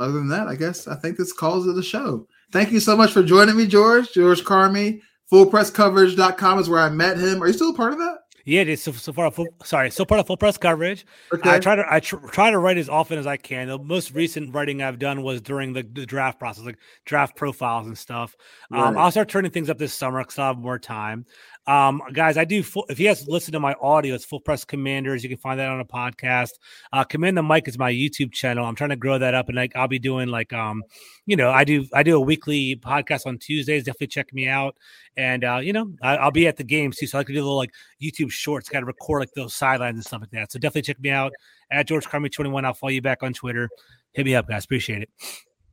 other 0.00 0.14
than 0.14 0.30
that, 0.30 0.48
I 0.48 0.56
guess 0.56 0.88
I 0.88 0.96
think 0.96 1.16
this 1.16 1.32
calls 1.32 1.68
it 1.68 1.74
the 1.74 1.82
show. 1.82 2.26
Thank 2.50 2.72
you 2.72 2.80
so 2.80 2.96
much 2.96 3.12
for 3.12 3.22
joining 3.22 3.56
me, 3.56 3.68
George. 3.68 4.12
George 4.12 4.42
Carmi. 4.42 5.00
Fullpresscoverage.com 5.32 6.58
is 6.58 6.68
where 6.68 6.80
I 6.80 6.88
met 6.88 7.18
him. 7.18 7.40
Are 7.40 7.46
you 7.46 7.52
still 7.52 7.70
a 7.70 7.74
part 7.74 7.92
of 7.92 8.00
that? 8.00 8.18
Yeah, 8.46 8.60
it 8.60 8.68
is 8.68 8.80
so, 8.80 8.92
so 8.92 9.12
far. 9.12 9.28
Full, 9.32 9.48
sorry, 9.64 9.90
so 9.90 10.04
part 10.04 10.20
of 10.20 10.28
full 10.28 10.36
press 10.36 10.56
coverage. 10.56 11.04
Okay. 11.34 11.50
I 11.50 11.58
try 11.58 11.74
to 11.74 11.84
I 11.92 11.98
tr- 11.98 12.24
try 12.28 12.52
to 12.52 12.58
write 12.58 12.78
as 12.78 12.88
often 12.88 13.18
as 13.18 13.26
I 13.26 13.36
can. 13.36 13.66
The 13.66 13.78
most 13.78 14.12
recent 14.12 14.54
writing 14.54 14.82
I've 14.82 15.00
done 15.00 15.22
was 15.22 15.42
during 15.42 15.72
the, 15.72 15.82
the 15.82 16.06
draft 16.06 16.38
process, 16.38 16.64
like 16.64 16.78
draft 17.04 17.34
profiles 17.34 17.88
and 17.88 17.98
stuff. 17.98 18.36
Um, 18.70 18.94
right. 18.94 18.96
I'll 18.96 19.10
start 19.10 19.28
turning 19.28 19.50
things 19.50 19.68
up 19.68 19.78
this 19.78 19.92
summer 19.92 20.20
because 20.20 20.38
I 20.38 20.46
have 20.46 20.58
more 20.58 20.78
time. 20.78 21.26
Um, 21.66 22.00
guys, 22.12 22.36
I 22.36 22.44
do. 22.44 22.62
Full, 22.62 22.86
if 22.88 23.00
you 23.00 23.08
guys 23.08 23.26
listen 23.26 23.52
to 23.52 23.60
my 23.60 23.74
audio, 23.80 24.14
it's 24.14 24.24
Full 24.24 24.40
Press 24.40 24.64
Commanders. 24.64 25.22
You 25.22 25.28
can 25.28 25.38
find 25.38 25.58
that 25.58 25.68
on 25.68 25.80
a 25.80 25.84
podcast. 25.84 26.50
Uh, 26.92 27.02
Command 27.02 27.36
the 27.36 27.42
Mic 27.42 27.66
is 27.66 27.76
my 27.78 27.92
YouTube 27.92 28.32
channel. 28.32 28.64
I'm 28.64 28.76
trying 28.76 28.90
to 28.90 28.96
grow 28.96 29.18
that 29.18 29.34
up, 29.34 29.48
and 29.48 29.56
like 29.56 29.74
I'll 29.74 29.88
be 29.88 29.98
doing 29.98 30.28
like 30.28 30.52
um, 30.52 30.84
you 31.26 31.36
know, 31.36 31.50
I 31.50 31.64
do 31.64 31.84
I 31.92 32.02
do 32.02 32.16
a 32.16 32.20
weekly 32.20 32.76
podcast 32.76 33.26
on 33.26 33.38
Tuesdays. 33.38 33.84
Definitely 33.84 34.08
check 34.08 34.32
me 34.32 34.46
out, 34.46 34.76
and 35.16 35.44
uh, 35.44 35.58
you 35.60 35.72
know, 35.72 35.92
I, 36.02 36.24
will 36.24 36.30
be 36.30 36.46
at 36.46 36.56
the 36.56 36.64
games 36.64 36.96
too, 36.98 37.06
so 37.08 37.18
I 37.18 37.24
can 37.24 37.34
do 37.34 37.40
a 37.40 37.42
little 37.42 37.56
like 37.56 37.72
YouTube 38.00 38.30
shorts, 38.30 38.68
kind 38.68 38.82
of 38.82 38.86
record 38.86 39.20
like 39.20 39.32
those 39.34 39.54
sidelines 39.54 39.96
and 39.96 40.04
stuff 40.04 40.20
like 40.20 40.30
that. 40.30 40.52
So 40.52 40.58
definitely 40.60 40.82
check 40.82 41.00
me 41.00 41.10
out 41.10 41.32
at 41.72 41.88
George 41.88 42.06
Carmi 42.06 42.30
21. 42.30 42.64
I'll 42.64 42.74
follow 42.74 42.90
you 42.90 43.02
back 43.02 43.22
on 43.22 43.32
Twitter. 43.32 43.68
Hit 44.12 44.24
me 44.24 44.36
up, 44.36 44.48
guys. 44.48 44.64
Appreciate 44.64 45.02
it. 45.02 45.10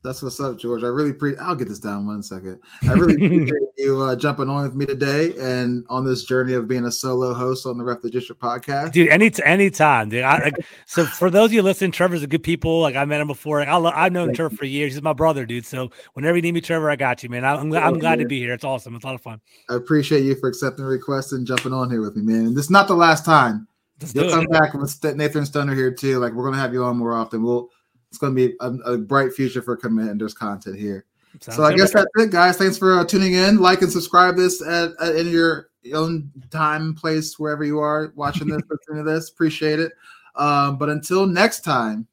That's 0.04 0.22
what's 0.22 0.38
up, 0.42 0.58
George. 0.58 0.84
I 0.84 0.88
really 0.88 1.12
appreciate. 1.12 1.40
I'll 1.40 1.56
get 1.56 1.70
this 1.70 1.80
down 1.80 2.06
one 2.06 2.22
second. 2.22 2.60
I 2.84 2.92
really 2.92 3.14
appreciate 3.14 3.62
you 3.78 4.02
uh, 4.02 4.18
jumping 4.18 4.50
on 4.50 4.64
with 4.64 4.76
me 4.76 4.86
today 4.86 5.34
and 5.40 5.86
on 5.88 6.04
this 6.04 6.26
journey 6.26 6.54
of 6.56 6.68
being 6.68 6.84
a 6.84 6.92
solo 6.92 7.34
host 7.34 7.66
on 7.66 7.78
the 7.78 7.86
Ref 7.86 8.02
the 8.02 8.10
District 8.10 8.42
podcast, 8.42 8.92
dude. 8.92 9.08
Any 9.08 9.32
any 9.46 9.70
time, 9.70 10.10
dude. 10.10 10.24
I, 10.24 10.44
like, 10.44 10.56
so 10.86 11.06
for 11.06 11.30
those 11.30 11.46
of 11.46 11.54
you 11.54 11.62
listening, 11.62 11.92
Trevor's 11.92 12.22
a 12.22 12.28
good 12.28 12.44
people. 12.44 12.82
Like 12.82 12.98
I 12.98 13.06
met 13.06 13.22
him 13.22 13.28
before. 13.28 13.62
I, 13.62 13.66
have 14.04 14.12
known 14.12 14.28
Thank 14.28 14.36
Trevor 14.36 14.52
you. 14.52 14.58
for 14.58 14.66
years. 14.66 14.94
He's 14.94 15.02
my 15.02 15.14
brother, 15.14 15.46
dude. 15.46 15.66
So 15.66 15.90
whenever 16.16 16.36
you 16.36 16.42
need 16.42 16.54
me, 16.54 16.60
Trevor, 16.62 16.92
I 16.92 16.98
got 16.98 17.24
you, 17.24 17.30
man. 17.30 17.46
I, 17.46 17.54
am 17.54 17.72
I'm, 17.72 17.84
I'm 17.84 18.00
glad 18.00 18.20
to 18.20 18.26
be 18.26 18.40
here. 18.40 18.54
It's 18.54 18.66
awesome. 18.66 18.96
It's 18.96 19.06
a 19.06 19.08
lot 19.08 19.16
of 19.16 19.22
fun. 19.22 19.40
I 19.70 19.76
appreciate 19.76 20.24
you 20.24 20.36
for 20.36 20.50
accepting 20.50 20.84
the 20.84 20.92
request 20.92 21.32
and 21.32 21.48
jumping 21.48 21.72
on 21.72 21.90
here 21.90 22.02
with 22.02 22.18
me, 22.18 22.24
man. 22.24 22.48
And 22.48 22.58
this 22.58 22.66
is 22.66 22.72
not 22.72 22.90
the 22.90 22.96
last 22.96 23.24
time. 23.24 23.70
Let's 24.02 24.14
You'll 24.14 24.30
come 24.30 24.48
back 24.48 24.74
with 24.74 25.02
Nathan 25.16 25.46
Stoner 25.46 25.74
here 25.74 25.94
too. 25.94 26.20
Like 26.20 26.34
we're 26.34 26.44
gonna 26.44 26.62
have 26.62 26.74
you 26.74 26.84
on 26.84 26.98
more 26.98 27.14
often. 27.14 27.42
We'll 27.42 27.70
it's 28.14 28.20
going 28.20 28.36
to 28.36 28.48
be 28.48 28.56
a, 28.60 28.94
a, 28.94 28.96
bright 28.96 29.34
future 29.34 29.64
for 29.64 29.76
Commanders 29.76 30.36
content 30.36 30.78
here. 30.78 31.06
Sounds 31.42 31.56
so 31.56 31.64
I 31.64 31.74
guess 31.74 31.94
that's 31.94 32.06
it, 32.18 32.30
guys. 32.30 32.58
Thanks 32.58 32.78
for 32.78 33.00
uh, 33.00 33.04
tuning 33.04 33.34
in. 33.34 33.58
Like 33.58 33.82
and 33.82 33.92
subscribe 33.92 34.36
this 34.36 34.62
at, 34.62 34.92
at, 35.02 35.16
in 35.16 35.30
your 35.30 35.70
own 35.96 36.30
time, 36.52 36.94
place, 36.94 37.40
wherever 37.40 37.64
you 37.64 37.80
are 37.80 38.14
watching 38.16 38.48
this, 38.48 38.62
listening 38.70 39.04
to 39.04 39.12
this. 39.12 39.32
Appreciate 39.32 39.80
it. 39.80 39.94
Um, 40.36 40.78
but 40.78 40.90
until 40.90 41.26
next 41.26 41.62
time, 41.62 42.06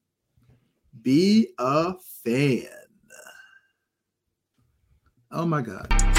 be 1.03 1.49
a 1.59 1.93
fan. 2.25 2.67
Oh 5.31 5.45
my 5.45 5.61
god. 5.61 6.10